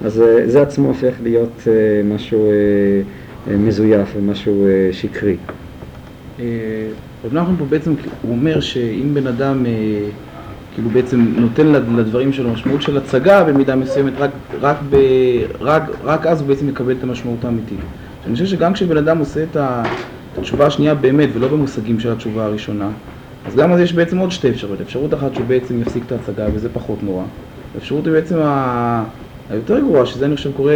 אז 0.05 0.23
אה, 0.23 0.49
זה 0.49 0.63
עצמו 0.63 0.89
הופך 0.89 1.15
להיות 1.23 1.63
אה, 1.67 1.73
משהו 2.15 2.51
אה, 3.51 3.57
מזויף 3.57 4.09
ומשהו 4.17 4.67
שקרי. 4.93 5.37
רב 7.25 7.33
נחמן 7.35 7.57
פה 7.59 7.65
בעצם, 7.69 7.95
הוא 8.23 8.33
אומר 8.33 8.61
שאם 8.61 9.15
בן 9.15 9.27
אדם 9.27 9.65
כאילו 10.75 10.91
בעצם 10.91 11.27
נותן 11.37 11.67
לד- 11.67 11.89
לדברים 11.99 12.33
שלו 12.33 12.51
משמעות 12.51 12.83
של 12.83 12.97
הצגה 12.97 13.45
במידה 13.45 13.77
מסוימת, 13.77 14.13
רק, 14.19 14.31
רק, 14.61 14.77
ב, 14.91 14.97
רק, 15.61 15.83
רק 16.05 16.27
אז 16.27 16.41
הוא 16.41 16.49
בעצם 16.49 16.67
מקבל 16.67 16.93
את 16.93 17.03
המשמעות 17.03 17.45
האמיתית. 17.45 17.79
אני 18.27 18.33
חושב 18.35 18.47
שגם 18.47 18.73
כשבן 18.73 18.97
אדם 18.97 19.19
עושה 19.19 19.43
את 19.43 19.57
התשובה 20.39 20.67
השנייה 20.67 20.95
באמת 20.95 21.29
ולא 21.35 21.49
במושגים 21.49 22.01
של 22.01 22.13
התשובה 22.13 22.45
הראשונה, 22.45 22.89
אז 23.49 23.57
גם 23.57 23.73
אז 23.73 23.81
יש 23.81 23.93
בעצם 23.93 24.19
עוד 24.19 24.31
שתי 24.31 24.51
אפשרויות. 24.51 24.81
אפשרות 24.81 25.15
אחת 25.15 25.35
שהוא 25.35 25.47
בעצם 25.47 25.81
יפסיק 25.83 26.03
את 26.07 26.13
ההצגה 26.13 26.47
וזה 26.55 26.69
פחות 26.73 27.03
נורא. 27.03 27.23
האפשרות 27.75 28.05
היא 28.07 28.13
בעצם 28.13 28.37
ה- 28.39 29.05
היותר 29.51 29.81
גרועה, 29.81 30.07
שזה 30.07 30.27
אני 30.27 30.37
חושב 30.37 30.51
קורה, 30.57 30.73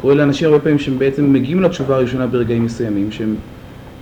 קורה 0.00 0.14
לאנשים 0.14 0.48
הרבה 0.48 0.58
פעמים 0.60 0.78
שהם 0.78 0.98
בעצם 0.98 1.32
מגיעים 1.32 1.62
לתשובה 1.62 1.94
הראשונה 1.96 2.26
ברגעים 2.26 2.64
מסוימים, 2.64 3.12
שהם 3.12 3.34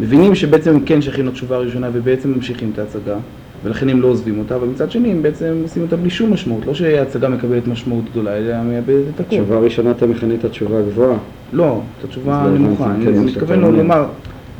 מבינים 0.00 0.34
שבעצם 0.34 0.70
הם 0.70 0.80
כן 0.80 1.02
שייכים 1.02 1.26
לתשובה 1.26 1.56
הראשונה 1.56 1.88
ובעצם 1.92 2.32
ממשיכים 2.32 2.70
את 2.74 2.78
ההצגה, 2.78 3.16
ולכן 3.64 3.88
הם 3.88 4.00
לא 4.02 4.08
עוזבים 4.08 4.38
אותה, 4.38 4.56
אבל 4.56 4.66
מצד 4.66 4.90
שני 4.90 5.10
הם 5.12 5.22
בעצם 5.22 5.58
עושים 5.62 5.82
אותה 5.82 5.96
בלי 5.96 6.10
שום 6.10 6.32
משמעות. 6.32 6.66
לא 6.66 6.74
שההצגה 6.74 7.28
מקבלת 7.28 7.66
משמעות 7.66 8.04
גדולה, 8.10 8.36
אלא 8.38 8.54
מאבדת 8.62 9.02
את 9.14 9.20
הכל. 9.20 9.36
התשובה 9.36 9.56
הראשונה 9.56 9.90
אתה 9.90 10.06
מכנה 10.06 10.34
את 10.34 10.44
התשובה 10.44 10.78
הגבוהה. 10.78 11.16
לא, 11.52 11.80
את 11.98 12.04
התשובה 12.04 12.42
לא 12.44 12.48
הנמוכה. 12.48 12.90
אני 12.94 13.04
כן, 13.04 13.14
אני 13.14 13.24
מתכוון 13.24 13.64
אומר. 13.64 13.76
לומר, 13.78 14.04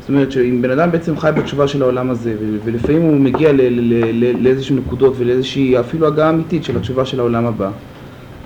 זאת 0.09 0.13
אומרת 0.13 0.31
שאם 0.31 0.61
בן 0.61 0.71
אדם 0.71 0.91
בעצם 0.91 1.17
חי 1.17 1.29
בתשובה 1.35 1.67
של 1.67 1.81
העולם 1.81 2.09
הזה, 2.09 2.35
ולפעמים 2.65 3.01
הוא 3.01 3.17
מגיע 3.17 3.51
ל- 3.53 3.61
ל- 3.61 4.23
ל- 4.23 4.43
לאיזשהו 4.43 4.75
נקודות 4.75 5.13
ולאיזושהי 5.17 5.79
אפילו 5.79 6.07
הגעה 6.07 6.29
אמיתית 6.29 6.63
של 6.63 6.77
התשובה 6.77 7.05
של 7.05 7.19
העולם 7.19 7.45
הבא, 7.45 7.69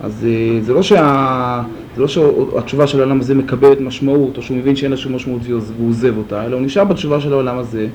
אז 0.03 0.27
אה, 0.29 0.61
זה 0.61 0.73
לא, 0.73 0.81
שה... 0.81 1.61
זה 1.95 2.01
לא 2.01 2.07
שהתשובה 2.07 2.87
של 2.87 2.99
העולם 2.99 3.19
הזה 3.19 3.35
מקבלת 3.35 3.81
משמעות, 3.81 4.37
או 4.37 4.41
שהוא 4.41 4.57
מבין 4.57 4.75
שאין 4.75 4.91
לה 4.91 4.97
שום 4.97 5.15
משמעות 5.15 5.41
והוא 5.43 5.89
עוזב 5.89 6.17
אותה, 6.17 6.45
אלא 6.45 6.55
הוא 6.55 6.65
נשאר 6.65 6.83
בתשובה 6.83 7.21
של 7.21 7.33
העולם 7.33 7.57
הזה, 7.57 7.87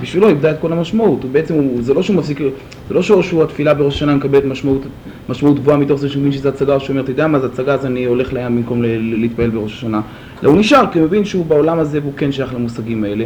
בשבילו 0.00 0.28
איבדה 0.28 0.50
את 0.50 0.56
כל 0.60 0.72
המשמעות, 0.72 1.24
בעצם, 1.24 1.54
הוא, 1.54 1.82
זה 1.82 1.94
לא 1.94 2.02
שהוא 2.02 2.16
מפסיק, 2.16 2.38
זה 2.88 2.94
לא 2.94 3.02
שהוא 3.02 3.42
התפילה 3.42 3.74
בראש 3.74 3.94
השנה 3.94 4.14
מקבלת 4.14 4.44
משמעות, 4.44 4.82
משמעות 5.28 5.58
גבוהה 5.58 5.76
מתוך 5.76 6.00
זה 6.00 6.08
שהוא 6.08 6.20
מבין 6.20 6.32
שזה 6.32 6.48
הצגה, 6.48 6.80
שהוא 6.80 6.90
אומר, 6.90 7.00
אתה 7.02 7.10
יודע 7.10 7.26
מה 7.26 7.38
זה 7.38 7.46
הצגה, 7.46 7.74
אז 7.74 7.86
אני 7.86 8.04
הולך 8.04 8.32
לים 8.32 8.56
במקום 8.56 8.82
להתפעל 8.82 9.50
בראש 9.50 9.72
השנה. 9.72 10.00
אלא 10.42 10.50
הוא 10.50 10.58
נשאר, 10.58 10.84
כי 10.92 10.98
הוא 10.98 11.06
מבין 11.06 11.24
שהוא 11.24 11.46
בעולם 11.46 11.78
הזה 11.78 12.00
והוא 12.00 12.12
כן 12.16 12.32
שייך 12.32 12.54
למושגים 12.54 13.04
האלה, 13.04 13.24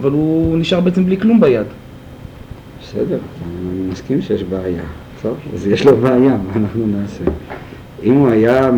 אבל 0.00 0.10
הוא 0.10 0.58
נשאר 0.58 0.80
בעצם 0.80 1.04
בלי 1.04 1.20
כלום 1.20 1.40
ביד. 1.40 1.66
בסדר, 2.82 3.18
אני 3.44 3.90
מסכים 3.90 4.22
שיש 4.22 4.42
בעיה. 4.42 4.82
טוב, 5.22 5.36
אז 5.54 5.66
יש 5.66 5.86
לו 5.86 5.96
בעיה, 5.96 6.36
מה 6.36 6.52
אנחנו 6.56 6.86
נעשה? 6.86 7.24
אם 8.02 8.14
הוא 8.14 8.28
היה. 8.28 8.70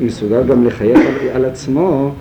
מסוגל 0.00 0.42
גם 0.42 0.66
לחייך 0.66 0.98
על, 0.98 1.28
על 1.34 1.44
עצמו, 1.44 2.12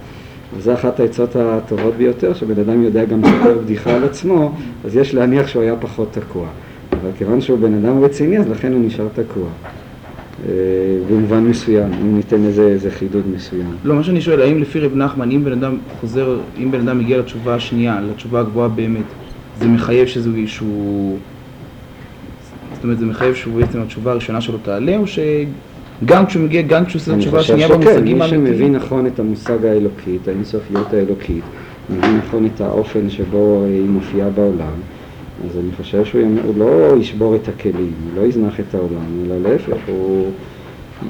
וזו 0.58 0.74
אחת 0.74 1.00
העצות 1.00 1.36
הטובות 1.36 1.96
ביותר, 1.96 2.34
שבן 2.34 2.60
אדם 2.60 2.84
יודע 2.84 3.06
גם 3.06 3.22
לספר 3.22 3.58
בדיחה 3.64 3.96
על 3.96 4.04
עצמו, 4.04 4.52
אז 4.86 4.96
יש 4.96 5.14
להניח 5.14 5.48
שהוא 5.48 5.62
היה 5.62 5.76
פחות 5.76 6.08
תקוע. 6.12 6.48
אבל 6.92 7.10
כיוון 7.18 7.42
שהוא 7.42 7.60
בן 7.60 7.74
אדם 7.74 8.04
רציני, 8.04 8.38
אז 8.40 8.50
לכן 8.50 8.74
הוא 8.74 8.82
נשאר 8.86 9.08
תקוע. 9.16 9.48
אה, 10.48 10.54
במובן 11.10 11.44
מסוים, 11.44 11.94
אם 12.02 12.16
ניתן 12.16 12.46
איזה, 12.46 12.68
איזה 12.68 12.92
חידוד 12.92 13.24
מסוים. 13.36 13.76
לא, 13.84 13.96
מה 13.96 14.04
שאני 14.04 14.22
שואל, 14.22 14.42
האם 14.42 14.62
לפי 14.62 14.80
רב 14.80 14.96
נחמן, 14.96 15.32
אם 15.32 15.44
בן 15.44 15.52
אדם 15.52 15.78
חוזר, 16.00 16.40
אם 16.64 16.72
בן 16.72 16.80
אדם 16.80 17.00
מגיע 17.00 17.18
לתשובה 17.18 17.56
השנייה, 17.56 18.02
לתשובה 18.02 18.40
הגבוהה 18.40 18.70
באמת, 18.70 19.04
זה 19.60 19.68
מחייב 19.68 20.08
שזה 20.08 20.30
שהוא... 20.46 21.18
זאת 22.74 22.84
אומרת, 22.84 23.00
זה 23.00 23.06
מחייב 23.06 23.36
שהוא 23.36 23.62
בעצם 23.62 23.82
התשובה 23.82 24.12
הראשונה 24.12 24.42
שלו 24.42 24.58
תעלה, 24.58 24.98
או 24.98 25.04
שגם 25.08 26.26
כשהוא 26.26 26.44
מגיע, 26.44 26.62
גם 26.62 26.86
כשהוא 26.86 27.00
עושה 27.00 27.12
את 27.12 27.16
אני 27.16 27.24
התשובה 27.24 27.40
חושב 27.40 27.54
השנייה 27.54 27.68
שכן, 27.68 27.80
במושגים 27.80 28.18
מי 28.18 28.24
האמיתיים? 28.24 28.48
שמבין 28.48 28.76
נכון 28.76 29.08
את 29.08 29.20
המושג 29.20 29.66
האלוקי, 29.66 30.18
את 30.24 30.28
האינסופיות 30.28 30.94
האלוקית, 30.94 31.44
מבין 31.90 32.18
נכון 32.18 32.46
את 32.46 32.62
האופן 32.62 33.10
שבו 33.10 33.66
היא 33.68 33.90
מופיעה 33.90 34.30
בעולם, 34.30 34.74
אז 35.46 35.58
אני 35.58 35.72
חושב 35.78 36.06
שהוא 36.06 36.58
לא 36.58 36.96
ישבור 37.00 37.36
את 37.36 37.48
הכלים, 37.48 37.94
הוא 38.04 38.22
לא 38.22 38.28
יזנח 38.28 38.60
את 38.60 38.76
העולם, 38.76 39.26
אלא 39.26 39.50
להפך, 39.50 39.78
הוא 39.88 40.32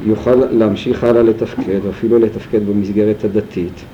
יוכל 0.05 0.35
להמשיך 0.35 1.03
הלאה 1.03 1.23
לתפקד, 1.23 1.85
או 1.85 1.89
אפילו 1.89 2.19
לתפקד 2.19 2.67
במסגרת 2.67 3.23
הדתית, 3.23 3.85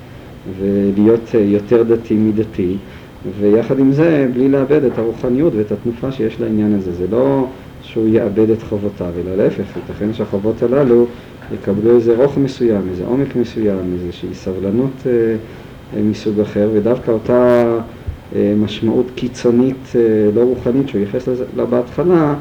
ולהיות 0.60 1.36
אה, 1.36 1.40
יותר 1.40 1.84
דתי 1.84 2.14
מדתי, 2.14 2.76
ויחד 3.40 3.80
עם 3.80 3.92
זה, 3.92 4.28
בלי 4.34 4.50
לאבד 4.50 4.84
את 4.84 4.98
הרוחניות 4.98 5.54
ואת 5.56 5.72
התנופה 5.72 6.12
שיש 6.12 6.42
לעניין 6.42 6.76
הזה. 6.76 6.92
זה 6.92 7.06
לא 7.12 7.48
שהוא 7.82 8.08
יאבד 8.08 8.50
את 8.50 8.64
חובותיו, 8.64 9.12
אלא 9.26 9.36
להפך, 9.36 9.64
ייתכן 9.76 10.14
שהחובות 10.14 10.64
הללו 10.64 11.06
יקבלו 11.54 11.96
איזה 11.96 12.16
רוך 12.16 12.38
מסוים, 12.38 12.82
איזה 12.92 13.06
עומק 13.06 13.36
מסוים, 13.36 13.94
איזושהי 13.94 14.34
סבלנות 14.34 14.92
אה, 15.06 15.12
אה, 15.96 16.02
מסוג 16.04 16.40
אחר, 16.40 16.70
ודווקא 16.74 17.12
אותה 17.12 17.64
משמעות 18.58 19.06
קיצונית 19.16 19.94
אה, 19.96 20.02
לא 20.36 20.42
רוחנית 20.42 20.90
שהוא 20.90 21.02
ייחס 21.02 21.28
לה 21.56 21.66
בהתחלה, 21.66 22.36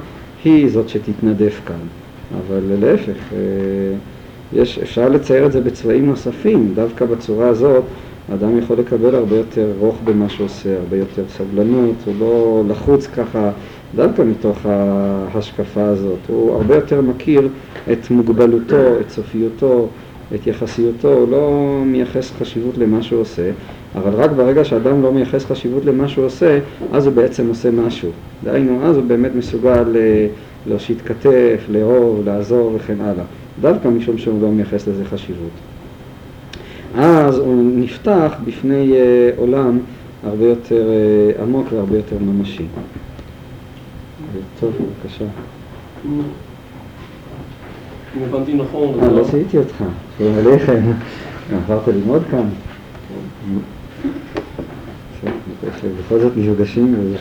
היא 0.45 0.69
זאת 0.71 0.89
שתתנדף 0.89 1.61
כאן. 1.67 1.87
אבל 2.47 2.61
להפך, 2.81 3.33
אה, 3.33 3.39
יש, 4.53 4.79
אפשר 4.79 5.09
לצייר 5.09 5.47
את 5.47 5.53
זה 5.53 5.61
בצבעים 5.61 6.07
נוספים, 6.07 6.73
דווקא 6.75 7.05
בצורה 7.05 7.49
הזאת 7.49 7.85
האדם 8.29 8.59
יכול 8.59 8.77
לקבל 8.79 9.15
הרבה 9.15 9.37
יותר 9.37 9.73
רוך 9.79 10.01
במה 10.05 10.29
שהוא 10.29 10.45
עושה, 10.47 10.77
הרבה 10.79 10.97
יותר 10.97 11.23
סבלנות, 11.29 11.95
הוא 12.05 12.15
לא 12.19 12.63
לחוץ 12.69 13.07
ככה, 13.07 13.51
דווקא 13.95 14.23
מתוך 14.23 14.67
ההשקפה 14.67 15.85
הזאת, 15.85 16.19
הוא 16.29 16.55
הרבה 16.55 16.75
יותר 16.75 17.01
מכיר 17.01 17.49
את 17.93 18.11
מוגבלותו, 18.11 19.01
את 19.01 19.11
סופיותו, 19.11 19.89
את 20.35 20.47
יחסיותו, 20.47 21.13
הוא 21.13 21.31
לא 21.31 21.83
מייחס 21.87 22.33
חשיבות 22.39 22.79
למה 22.79 23.03
שהוא 23.03 23.21
עושה, 23.21 23.51
אבל 23.95 24.11
רק 24.15 24.31
ברגע 24.31 24.65
שאדם 24.65 25.03
לא 25.03 25.13
מייחס 25.13 25.45
חשיבות 25.45 25.85
למה 25.85 26.09
שהוא 26.09 26.27
עושה, 26.27 26.59
אז 26.93 27.07
הוא 27.07 27.15
בעצם 27.15 27.49
עושה 27.49 27.71
משהו. 27.71 28.11
דהיינו, 28.45 28.85
אז 28.85 28.97
הוא 28.97 29.05
באמת 29.05 29.35
מסוגל 29.35 29.97
אה, 29.97 30.27
להושיט 30.67 30.99
כתף, 31.05 31.65
לאהוב, 31.69 32.23
לעזור 32.25 32.73
וכן 32.75 33.01
הלאה. 33.01 33.25
דווקא 33.61 33.89
משום 33.89 34.19
שהוא 34.19 34.43
לא 34.43 34.49
מייחס 34.49 34.89
לזה 34.89 35.05
חשיבות. 35.05 35.51
אז 36.95 37.39
הוא 37.39 37.63
נפתח 37.77 38.35
בפני 38.45 38.93
אה, 38.93 39.31
עולם 39.37 39.79
הרבה 40.27 40.45
יותר 40.45 40.89
אה, 40.89 41.43
עמוק 41.43 41.67
והרבה 41.73 41.97
יותר 41.97 42.17
ממשי. 42.21 42.65
טוב, 44.61 44.73
בבקשה. 44.73 45.25
אם 48.17 48.35
הבנתי 48.35 48.55
נכון, 48.55 48.99
אה, 49.03 49.09
לא 49.09 49.17
הרב- 49.17 49.31
זיהיתי 49.31 49.59
אותך, 49.59 49.85
שלום 50.19 50.35
עליכם. 50.39 50.81
עברת 51.57 51.89
ללמוד 51.89 52.23
כאן? 52.31 52.45
בכל 55.99 56.19
זאת 56.21 56.33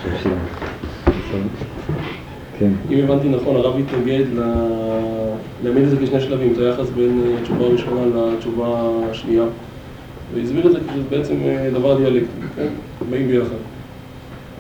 חופשי. 0.03 0.29
בסדר. 1.05 1.41
כן. 2.59 2.69
אם 2.91 2.99
הבנתי 3.03 3.29
נכון, 3.29 3.55
הרב 3.55 3.73
התנגד 3.79 4.23
להעמיד 5.63 5.83
את 5.83 5.89
זה 5.89 5.97
כשני 6.03 6.19
שלבים, 6.21 6.53
את 6.53 6.57
היחס 6.57 6.89
בין 6.89 7.21
אה, 7.25 7.39
התשובה 7.41 7.65
הראשונה 7.65 8.01
לתשובה 8.35 8.89
השנייה. 9.11 9.43
והסביר 10.35 10.67
את 10.67 10.71
זה 10.71 10.79
כי 10.79 10.99
זה 10.99 11.17
בעצם 11.17 11.35
אה, 11.45 11.69
דבר 11.73 11.97
דיאלקטי, 11.97 12.27
כן? 12.55 12.67
באים 13.09 13.27
ביחד. 13.27 13.55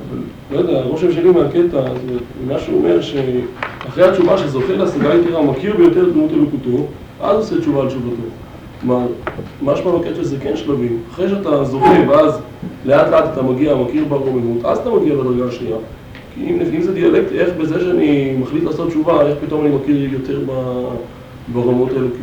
אבל 0.09 0.19
לא 0.51 0.59
יודע, 0.59 0.79
הרושם 0.79 1.11
שלי 1.11 1.31
מהקטע, 1.31 1.81
זאת 1.81 1.97
אומרת, 2.07 2.23
מה 2.47 2.59
שהוא 2.59 2.77
אומר 2.77 3.01
שאחרי 3.01 4.03
התשובה 4.03 4.37
שזוכה 4.37 4.73
להשגה 4.73 5.13
יתרה, 5.13 5.41
מכיר 5.41 5.75
ביותר 5.77 6.09
דמות 6.09 6.31
אלוקותו, 6.31 6.85
אז 7.21 7.37
עושה 7.37 7.61
תשובה 7.61 7.81
על 7.81 7.87
תשובתו. 7.87 8.23
כלומר, 8.81 9.07
משמע 9.61 9.91
בקטע 9.91 10.23
שזה 10.23 10.37
כן 10.39 10.55
שלבים. 10.55 10.99
אחרי 11.11 11.29
שאתה 11.29 11.63
זוכה, 11.63 12.09
ואז 12.09 12.39
לאט 12.85 13.07
לאט 13.07 13.23
אתה 13.33 13.41
מגיע, 13.41 13.75
מכיר 13.75 14.05
ברוממות, 14.05 14.65
אז 14.65 14.77
אתה 14.77 14.89
מגיע 14.89 15.13
לדרגה 15.13 15.45
השנייה. 15.45 15.75
כי 16.35 16.41
אם, 16.41 16.59
אם 16.75 16.81
זה 16.81 16.93
דיאלקט, 16.93 17.31
איך 17.31 17.49
בזה 17.61 17.79
שאני 17.79 18.35
מחליט 18.39 18.63
לעשות 18.63 18.89
תשובה, 18.89 19.27
איך 19.27 19.37
פתאום 19.45 19.65
אני 19.65 19.75
מכיר 19.75 20.13
יותר 20.13 20.41
ברמות 21.53 21.91
האלוקית. 21.91 22.21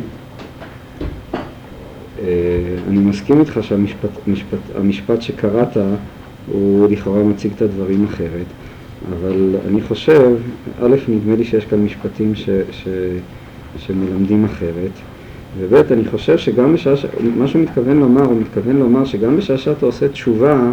אה, 2.19 2.27
אני 2.87 2.99
מסכים 2.99 3.39
איתך 3.39 3.59
שהמשפט 3.63 5.21
שקראת 5.21 5.77
הוא 6.47 6.87
לכאורה 6.89 7.23
מציג 7.23 7.51
את 7.55 7.61
הדברים 7.61 8.05
אחרת, 8.05 8.45
אבל 9.11 9.55
אני 9.67 9.81
חושב, 9.81 10.35
א', 10.81 10.95
נדמה 11.07 11.35
לי 11.35 11.43
שיש 11.43 11.65
כאן 11.65 11.79
משפטים 11.85 12.35
ש, 12.35 12.49
ש, 12.71 12.87
שמלמדים 13.77 14.45
אחרת, 14.45 14.91
וב', 15.59 15.91
אני 15.91 16.05
חושב 16.05 16.37
שגם 16.37 16.73
בשעה, 16.73 16.97
ש... 16.97 17.05
מה 17.37 17.47
שהוא 17.47 17.61
מתכוון 17.61 17.99
לומר, 17.99 18.25
הוא 18.25 18.41
מתכוון 18.41 18.75
לומר 18.75 19.05
שגם 19.05 19.37
בשעה 19.37 19.57
שאתה 19.57 19.85
עושה 19.85 20.07
תשובה, 20.07 20.71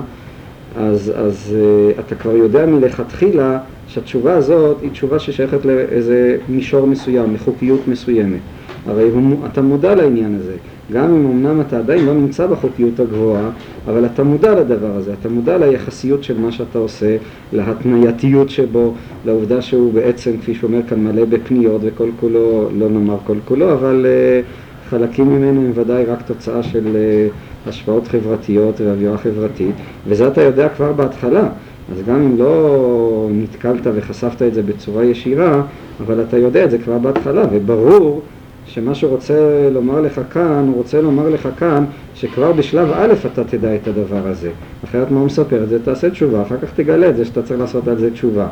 אז, 0.77 1.13
אז 1.17 1.57
uh, 1.97 2.01
אתה 2.01 2.15
כבר 2.15 2.37
יודע 2.37 2.67
מלכתחילה 2.67 3.59
שהתשובה 3.89 4.37
הזאת 4.37 4.77
היא 4.83 4.91
תשובה 4.91 5.19
ששייכת 5.19 5.65
לאיזה 5.65 6.37
מישור 6.49 6.87
מסוים, 6.87 7.35
לחוקיות 7.35 7.89
מסוימת. 7.89 8.41
הרי 8.89 9.11
אתה 9.53 9.63
מודע 9.63 9.95
לעניין 9.95 10.39
הזה, 10.41 10.55
גם 10.93 11.05
אם 11.05 11.27
אמנם 11.27 11.61
אתה 11.61 11.79
עדיין 11.79 12.07
לא 12.07 12.15
נמצא 12.15 12.47
בחוקיות 12.47 13.01
הגבוהה, 13.01 13.51
אבל 13.87 14.07
אתה 14.07 14.25
מודע 14.25 14.61
לדבר 14.61 14.97
הזה, 14.97 15.13
אתה 15.21 15.29
מודע 15.29 15.59
ליחסיות 15.59 16.25
של 16.25 16.41
מה 16.41 16.53
שאתה 16.53 16.79
עושה, 16.79 17.17
להתנייתיות 17.53 18.51
שבו, 18.51 18.95
לעובדה 19.27 19.63
שהוא 19.63 19.93
בעצם, 19.93 20.31
כפי 20.41 20.55
שאומר 20.55 20.81
כאן, 20.89 21.05
מלא 21.05 21.25
בפניות 21.25 21.81
וכל 21.85 22.09
כולו, 22.21 22.69
לא 22.79 22.89
נאמר 22.89 23.17
כל 23.27 23.37
כולו, 23.45 23.73
אבל 23.73 24.07
uh, 24.07 24.91
חלקים 24.91 25.29
ממנו 25.29 25.61
הם 25.61 25.73
ודאי 25.75 26.05
רק 26.05 26.23
תוצאה 26.23 26.63
של 26.63 26.85
uh, 26.85 27.69
השפעות 27.69 28.09
חברתיות 28.09 28.81
ואווירה 28.81 29.19
חברתית, 29.19 29.75
וזה 30.07 30.29
אתה 30.29 30.43
יודע 30.43 30.69
כבר 30.69 30.93
בהתחלה. 30.93 31.49
אז 31.93 32.03
גם 32.07 32.15
אם 32.15 32.39
לא 32.39 33.29
נתקלת 33.33 33.87
וחשפת 33.95 34.43
את 34.43 34.55
זה 34.55 34.63
בצורה 34.63 35.05
ישירה, 35.05 35.63
אבל 36.07 36.23
אתה 36.29 36.39
יודע 36.39 36.65
את 36.65 36.71
זה 36.71 36.79
כבר 36.79 36.99
בהתחלה, 36.99 37.43
וברור 37.53 38.23
שמה 38.69 38.95
שהוא 38.95 39.11
רוצה 39.11 39.69
לומר 39.73 40.01
לך 40.01 40.21
כאן, 40.31 40.65
הוא 40.67 40.77
רוצה 40.77 41.01
לומר 41.01 41.29
לך 41.29 41.49
כאן 41.59 41.85
שכבר 42.15 42.53
בשלב 42.53 42.89
א' 42.95 43.15
אתה 43.27 43.45
תדע 43.45 43.75
את 43.75 43.89
הדבר 43.89 44.29
הזה. 44.29 44.51
אחרת 44.85 45.11
מה 45.11 45.19
הוא 45.19 45.27
מספר 45.27 45.63
את 45.63 45.69
זה? 45.69 45.85
תעשה 45.85 46.11
תשובה, 46.11 46.43
אחר 46.43 46.57
כך 46.63 46.73
תגלה 46.75 47.09
את 47.09 47.17
זה 47.17 47.25
שאתה 47.25 47.43
צריך 47.43 47.61
לעשות 47.61 47.89
על 47.89 47.99
זה 47.99 48.11
תשובה. 48.11 48.47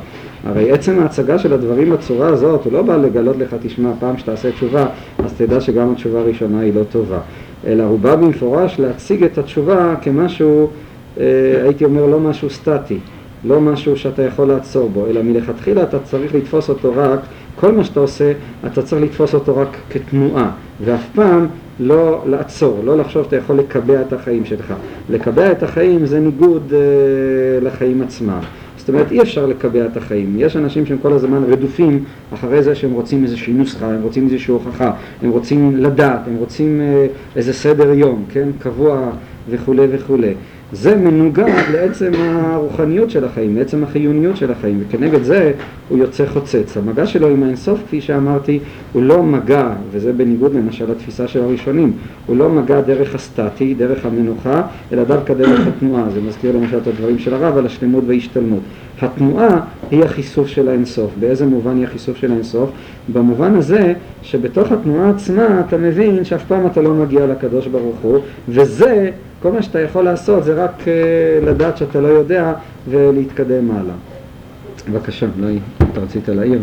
הרי 0.44 0.72
עצם 0.72 0.98
ההצגה 0.98 1.38
של 1.38 1.52
הדברים 1.52 1.90
בצורה 1.90 2.28
הזאת, 2.28 2.64
הוא 2.64 2.72
לא 2.72 2.82
בא 2.82 2.96
לגלות 2.96 3.36
לך, 3.36 3.56
תשמע, 3.62 3.90
פעם 4.00 4.18
שתעשה 4.18 4.52
תשובה, 4.52 4.86
אז 5.24 5.32
תדע 5.36 5.60
שגם 5.60 5.92
התשובה 5.92 6.20
הראשונה 6.20 6.60
היא 6.60 6.74
לא 6.74 6.82
טובה. 6.84 7.18
אלא 7.66 7.82
הוא 7.82 7.98
בא 7.98 8.16
במפורש 8.16 8.80
להציג 8.80 9.24
את 9.24 9.38
התשובה 9.38 9.94
כמשהו, 10.02 10.70
אה, 11.20 11.24
הייתי 11.64 11.84
אומר, 11.84 12.06
לא 12.06 12.20
משהו 12.20 12.50
סטטי. 12.50 12.98
לא 13.44 13.60
משהו 13.60 13.96
שאתה 13.96 14.22
יכול 14.22 14.48
לעצור 14.48 14.88
בו, 14.88 15.06
אלא 15.06 15.22
מלכתחילה 15.22 15.82
אתה 15.82 15.98
צריך 15.98 16.34
לתפוס 16.34 16.68
אותו 16.68 16.92
רק, 16.96 17.20
כל 17.60 17.72
מה 17.72 17.84
שאתה 17.84 18.00
עושה, 18.00 18.32
אתה 18.66 18.82
צריך 18.82 19.02
לתפוס 19.02 19.34
אותו 19.34 19.56
רק 19.56 19.76
כתנועה, 19.90 20.50
ואף 20.84 21.06
פעם 21.14 21.46
לא 21.80 22.22
לעצור, 22.26 22.80
לא 22.84 22.96
לחשוב 22.96 23.24
שאתה 23.24 23.36
יכול 23.36 23.56
לקבע 23.56 24.00
את 24.00 24.12
החיים 24.12 24.44
שלך. 24.44 24.74
לקבע 25.10 25.52
את 25.52 25.62
החיים 25.62 26.06
זה 26.06 26.20
ניגוד 26.20 26.72
אה, 26.72 27.60
לחיים 27.60 28.02
עצמם. 28.02 28.40
זאת 28.76 28.88
אומרת, 28.88 29.12
אי 29.12 29.22
אפשר 29.22 29.46
לקבע 29.46 29.86
את 29.86 29.96
החיים. 29.96 30.34
יש 30.38 30.56
אנשים 30.56 30.86
שהם 30.86 30.98
כל 31.02 31.12
הזמן 31.12 31.44
רדופים 31.48 32.04
אחרי 32.34 32.62
זה 32.62 32.74
שהם 32.74 32.92
רוצים 32.92 33.24
איזושהי 33.24 33.52
נוסחה, 33.52 33.86
הם 33.86 34.02
רוצים 34.02 34.24
איזושהי 34.24 34.52
הוכחה, 34.52 34.92
הם 35.22 35.30
רוצים 35.30 35.76
לדעת, 35.76 36.20
הם 36.26 36.36
רוצים 36.36 36.80
אה, 36.80 37.06
איזה 37.36 37.52
סדר 37.52 37.90
יום, 37.92 38.24
כן, 38.32 38.48
קבוע 38.58 39.10
וכולי 39.50 39.86
וכולי. 39.90 40.34
זה 40.72 40.96
מנוגד 40.96 41.52
לעצם 41.72 42.12
הרוחניות 42.16 43.10
של 43.10 43.24
החיים, 43.24 43.56
לעצם 43.56 43.84
החיוניות 43.84 44.36
של 44.36 44.52
החיים, 44.52 44.82
וכנגד 44.88 45.22
זה 45.22 45.52
הוא 45.88 45.98
יוצא 45.98 46.26
חוצץ. 46.26 46.76
המגע 46.76 47.06
שלו 47.06 47.28
עם 47.28 47.42
האינסוף, 47.42 47.80
כפי 47.86 48.00
שאמרתי, 48.00 48.58
הוא 48.92 49.02
לא 49.02 49.22
מגע, 49.22 49.72
וזה 49.90 50.12
בניגוד 50.12 50.54
למשל 50.54 50.90
לתפיסה 50.90 51.28
של 51.28 51.42
הראשונים, 51.42 51.92
הוא 52.26 52.36
לא 52.36 52.48
מגע 52.48 52.80
דרך 52.80 53.14
הסטטי, 53.14 53.74
דרך 53.74 54.06
המנוחה, 54.06 54.62
אלא 54.92 55.04
דווקא 55.04 55.34
דרך 55.34 55.66
התנועה. 55.66 56.10
זה 56.14 56.20
מזכיר 56.20 56.56
למשל 56.56 56.78
את 56.78 56.86
הדברים 56.86 57.18
של 57.18 57.34
הרב 57.34 57.56
על 57.56 57.66
השלמות 57.66 58.04
והשתלמות. 58.06 58.62
התנועה 59.02 59.60
היא 59.90 60.04
החיסוף 60.04 60.48
של 60.48 60.68
האינסוף. 60.68 61.10
באיזה 61.20 61.46
מובן 61.46 61.76
היא 61.76 61.84
החיסוף 61.84 62.16
של 62.16 62.30
האינסוף? 62.30 62.70
במובן 63.12 63.54
הזה 63.54 63.92
שבתוך 64.22 64.72
התנועה 64.72 65.10
עצמה 65.10 65.60
אתה 65.60 65.76
מבין 65.76 66.24
שאף 66.24 66.44
פעם 66.44 66.66
אתה 66.66 66.82
לא 66.82 66.94
מגיע 66.94 67.26
לקדוש 67.26 67.66
ברוך 67.66 67.96
הוא, 68.02 68.18
וזה 68.48 69.10
כל 69.42 69.52
מה 69.52 69.62
שאתה 69.62 69.80
יכול 69.80 70.04
לעשות 70.04 70.44
זה 70.44 70.64
רק 70.64 70.80
uh, 70.80 71.46
לדעת 71.46 71.76
שאתה 71.76 72.00
לא 72.00 72.08
יודע 72.08 72.52
ולהתקדם 72.88 73.70
הלאה. 73.70 73.94
בבקשה, 74.90 75.26
לא, 75.38 75.48
אתה 75.92 76.00
רצית 76.00 76.28
להעיר? 76.28 76.60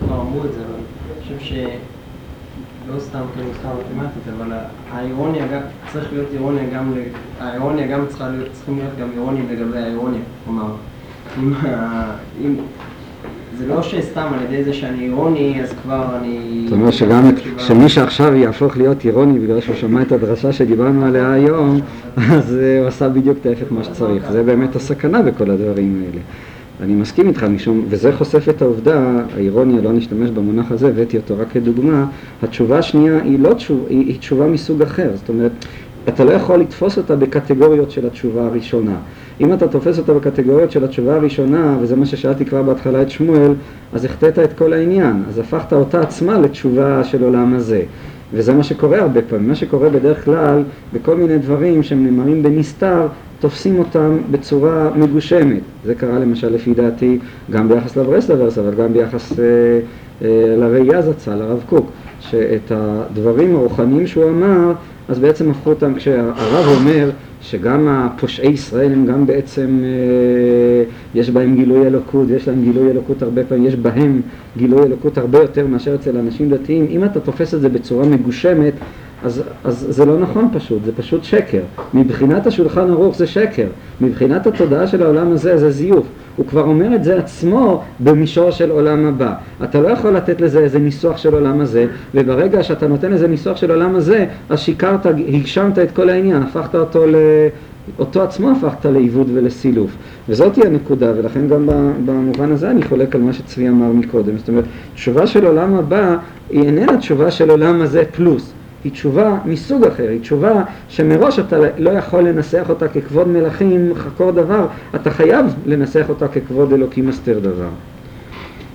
כבר 0.00 0.20
אבל 0.20 0.48
אני 0.50 1.22
חושב 1.22 1.38
שלא 1.40 3.00
סתם 3.00 3.20
כנוסחה 3.34 3.68
מתמטית, 3.68 4.22
אבל 4.36 4.52
האירוניה 4.92 5.46
צריך 5.92 6.12
להיות 6.12 6.28
אירוניה 6.32 6.64
גם, 6.74 6.92
האירוניה 7.40 7.86
גם 7.86 8.06
צריכה 8.08 8.28
להיות, 8.28 8.48
צריכים 8.52 8.78
להיות 8.78 8.92
גם 9.00 9.08
אירוניים 9.14 9.48
לגבי 9.50 9.78
האירוניה. 9.78 10.20
כלומר, 10.44 10.74
זה 13.58 13.66
לא 13.66 13.82
שסתם 13.82 14.26
על 14.32 14.44
ידי 14.44 14.64
זה 14.64 14.72
שאני 14.72 15.04
אירוני, 15.04 15.62
אז 15.62 15.72
כבר 15.82 16.16
אני... 16.16 16.62
זאת 16.64 16.72
אומרת 16.72 16.92
שגם 16.92 17.30
שמי 17.58 17.88
שעכשיו 17.88 18.34
יהפוך 18.34 18.76
להיות 18.76 19.04
אירוני 19.04 19.38
בגלל 19.38 19.60
שהוא 19.60 19.76
שמע 19.76 20.02
את 20.02 20.12
הדרשה 20.12 20.52
שדיברנו 20.52 21.04
עליה 21.06 21.32
היום, 21.32 21.80
אז 22.16 22.58
אה, 22.62 22.78
הוא 22.78 22.86
עשה 22.86 23.08
בדיוק 23.08 23.38
את 23.40 23.46
ההפך 23.46 23.66
מה 23.70 23.84
שצריך. 23.84 24.30
זה 24.30 24.42
באמת 24.42 24.76
הסכנה 24.76 25.22
בכל 25.22 25.50
הדברים 25.50 26.02
האלה. 26.06 26.20
אני 26.80 26.94
מסכים 26.94 27.28
איתך 27.28 27.42
משום, 27.42 27.84
וזה 27.88 28.16
חושף 28.16 28.48
את 28.48 28.62
העובדה, 28.62 29.10
האירוניה, 29.34 29.80
לא 29.82 29.92
נשתמש 29.92 30.30
במונח 30.30 30.72
הזה, 30.72 30.88
הבאתי 30.88 31.16
אותו 31.16 31.38
רק 31.38 31.46
כדוגמה, 31.52 32.06
התשובה 32.42 32.78
השנייה 32.78 33.22
היא 33.22 33.38
לא 33.38 33.54
תשובה, 33.54 33.88
היא, 33.88 34.06
היא 34.06 34.18
תשובה 34.18 34.46
מסוג 34.46 34.82
אחר, 34.82 35.10
זאת 35.14 35.28
אומרת, 35.28 35.52
אתה 36.08 36.24
לא 36.24 36.30
יכול 36.30 36.60
לתפוס 36.60 36.98
אותה 36.98 37.16
בקטגוריות 37.16 37.90
של 37.90 38.06
התשובה 38.06 38.46
הראשונה. 38.46 38.96
אם 39.40 39.52
אתה 39.52 39.68
תופס 39.68 39.98
אותה 39.98 40.14
בקטגוריות 40.14 40.70
של 40.70 40.84
התשובה 40.84 41.16
הראשונה, 41.16 41.76
וזה 41.80 41.96
מה 41.96 42.06
ששאלתי 42.06 42.44
כבר 42.44 42.62
בהתחלה 42.62 43.02
את 43.02 43.10
שמואל, 43.10 43.52
אז 43.92 44.04
החטאת 44.04 44.38
את 44.38 44.52
כל 44.52 44.72
העניין, 44.72 45.22
אז 45.28 45.38
הפכת 45.38 45.72
אותה 45.72 46.00
עצמה 46.00 46.38
לתשובה 46.38 47.04
של 47.04 47.24
עולם 47.24 47.54
הזה. 47.54 47.82
וזה 48.32 48.54
מה 48.54 48.62
שקורה 48.62 48.98
הרבה 48.98 49.22
פעמים, 49.22 49.48
מה 49.48 49.54
שקורה 49.54 49.90
בדרך 49.90 50.24
כלל 50.24 50.62
בכל 50.92 51.16
מיני 51.16 51.38
דברים 51.38 51.82
שהם 51.82 52.04
נאמרים 52.04 52.42
בנסתר, 52.42 53.06
תופסים 53.40 53.78
אותם 53.78 54.16
בצורה 54.30 54.90
מגושמת. 54.96 55.62
זה 55.84 55.94
קרה 55.94 56.18
למשל 56.18 56.54
לפי 56.54 56.74
דעתי 56.74 57.18
גם 57.50 57.68
ביחס 57.68 57.96
לברסלברס, 57.96 58.58
אבל 58.58 58.74
גם 58.74 58.92
ביחס 58.92 59.32
אה, 59.38 59.44
אה, 60.22 60.56
לראייה 60.56 61.02
זצ"ל, 61.02 61.42
הרב 61.42 61.64
קוק, 61.68 61.90
שאת 62.20 62.70
הדברים 62.70 63.56
הרוחניים 63.56 64.06
שהוא 64.06 64.30
אמר, 64.30 64.72
אז 65.08 65.18
בעצם 65.18 65.50
הפכו 65.50 65.70
אותם, 65.70 65.94
כשהרב 65.94 66.66
אומר 66.80 67.10
שגם 67.42 67.88
הפושעי 67.88 68.50
ישראל 68.50 68.92
הם 68.92 69.06
גם 69.06 69.26
בעצם, 69.26 69.80
אה, 69.84 70.84
יש 71.14 71.30
בהם 71.30 71.56
גילוי 71.56 71.86
אלוקות, 71.86 72.30
יש 72.30 72.48
להם 72.48 72.62
גילוי 72.62 72.90
אלוקות 72.90 73.22
הרבה 73.22 73.44
פעמים, 73.44 73.66
יש 73.66 73.76
בהם 73.76 74.20
גילוי 74.56 74.82
אלוקות 74.82 75.18
הרבה 75.18 75.38
יותר 75.38 75.66
מאשר 75.66 75.94
אצל 75.94 76.16
אנשים 76.16 76.50
דתיים, 76.50 76.86
אם 76.90 77.04
אתה 77.04 77.20
תופס 77.20 77.54
את 77.54 77.60
זה 77.60 77.68
בצורה 77.68 78.06
מגושמת, 78.06 78.72
אז, 79.24 79.42
אז 79.64 79.86
זה 79.88 80.04
לא 80.04 80.18
נכון 80.18 80.48
פשוט, 80.54 80.84
זה 80.84 80.92
פשוט 80.96 81.24
שקר. 81.24 81.60
מבחינת 81.94 82.46
השולחן 82.46 82.90
ערוך 82.90 83.16
זה 83.16 83.26
שקר, 83.26 83.66
מבחינת 84.00 84.46
התודעה 84.46 84.86
של 84.86 85.02
העולם 85.02 85.32
הזה 85.32 85.56
זה 85.56 85.70
זיוף. 85.70 86.06
הוא 86.36 86.46
כבר 86.46 86.62
אומר 86.62 86.94
את 86.94 87.04
זה 87.04 87.18
עצמו 87.18 87.82
במישור 88.00 88.50
של 88.50 88.70
עולם 88.70 89.06
הבא. 89.06 89.34
אתה 89.64 89.80
לא 89.80 89.88
יכול 89.88 90.10
לתת 90.10 90.40
לזה 90.40 90.58
איזה 90.58 90.78
ניסוח 90.78 91.16
של 91.16 91.34
עולם 91.34 91.60
הזה, 91.60 91.86
וברגע 92.14 92.62
שאתה 92.62 92.88
נותן 92.88 93.10
לזה 93.10 93.28
ניסוח 93.28 93.56
של 93.56 93.70
עולם 93.70 93.96
הזה, 93.96 94.26
אז 94.50 94.60
שיקרת, 94.60 95.06
הגשמת 95.06 95.78
את 95.78 95.90
כל 95.90 96.08
העניין, 96.08 96.42
הפכת 96.42 96.74
אותו 96.74 97.06
ל... 97.06 97.14
אותו 97.98 98.22
עצמו 98.22 98.50
הפכת 98.50 98.86
לעיוות 98.86 99.26
ולסילוף. 99.34 99.90
וזאת 100.28 100.56
היא 100.56 100.64
הנקודה, 100.64 101.12
ולכן 101.16 101.48
גם 101.48 101.68
במובן 102.04 102.52
הזה 102.52 102.70
אני 102.70 102.82
חולק 102.82 103.14
על 103.14 103.20
מה 103.20 103.32
שצבי 103.32 103.68
אמר 103.68 103.92
מקודם. 103.92 104.38
זאת 104.38 104.48
אומרת, 104.48 104.64
תשובה 104.94 105.26
של 105.26 105.46
עולם 105.46 105.74
הבא 105.74 106.16
היא 106.50 106.62
איננה 106.62 106.96
תשובה 106.96 107.30
של 107.30 107.50
עולם 107.50 107.80
הזה 107.80 108.02
פלוס. 108.12 108.52
היא 108.86 108.92
תשובה 108.92 109.38
מסוג 109.44 109.84
אחר, 109.84 110.08
היא 110.08 110.20
תשובה 110.20 110.62
שמראש 110.88 111.38
אתה 111.38 111.56
לא 111.78 111.90
יכול 111.90 112.20
לנסח 112.20 112.66
אותה 112.68 112.88
ככבוד 112.88 113.28
מלכים 113.28 113.92
חקור 113.96 114.30
דבר, 114.30 114.66
אתה 114.94 115.10
חייב 115.10 115.46
לנסח 115.66 116.04
אותה 116.08 116.28
ככבוד 116.28 116.72
אלוקים 116.72 117.08
מסתר 117.08 117.38
דבר. 117.38 117.68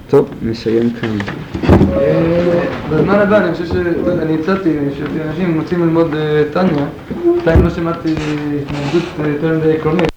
טוב, 0.09 0.29
נסיים 0.43 0.89
כאן. 0.89 1.17
בזמן 2.89 3.15
הבא 3.15 3.37
אני 3.37 3.51
חושב 3.51 3.65
ש... 3.65 3.71
אני 4.21 4.35
הצעתי 4.39 4.73
שאנשים 4.97 5.59
רוצים 5.61 5.81
ללמוד 5.81 6.15
אה, 6.15 6.43
טניה, 6.53 6.85
עדיין 7.41 7.61
לא 7.61 7.69
שמעתי 7.69 8.11
התנגדות 8.11 9.03
אה, 9.19 9.27
יותר 9.27 9.57
מדי 9.57 9.73
עקרונית. 9.73 10.10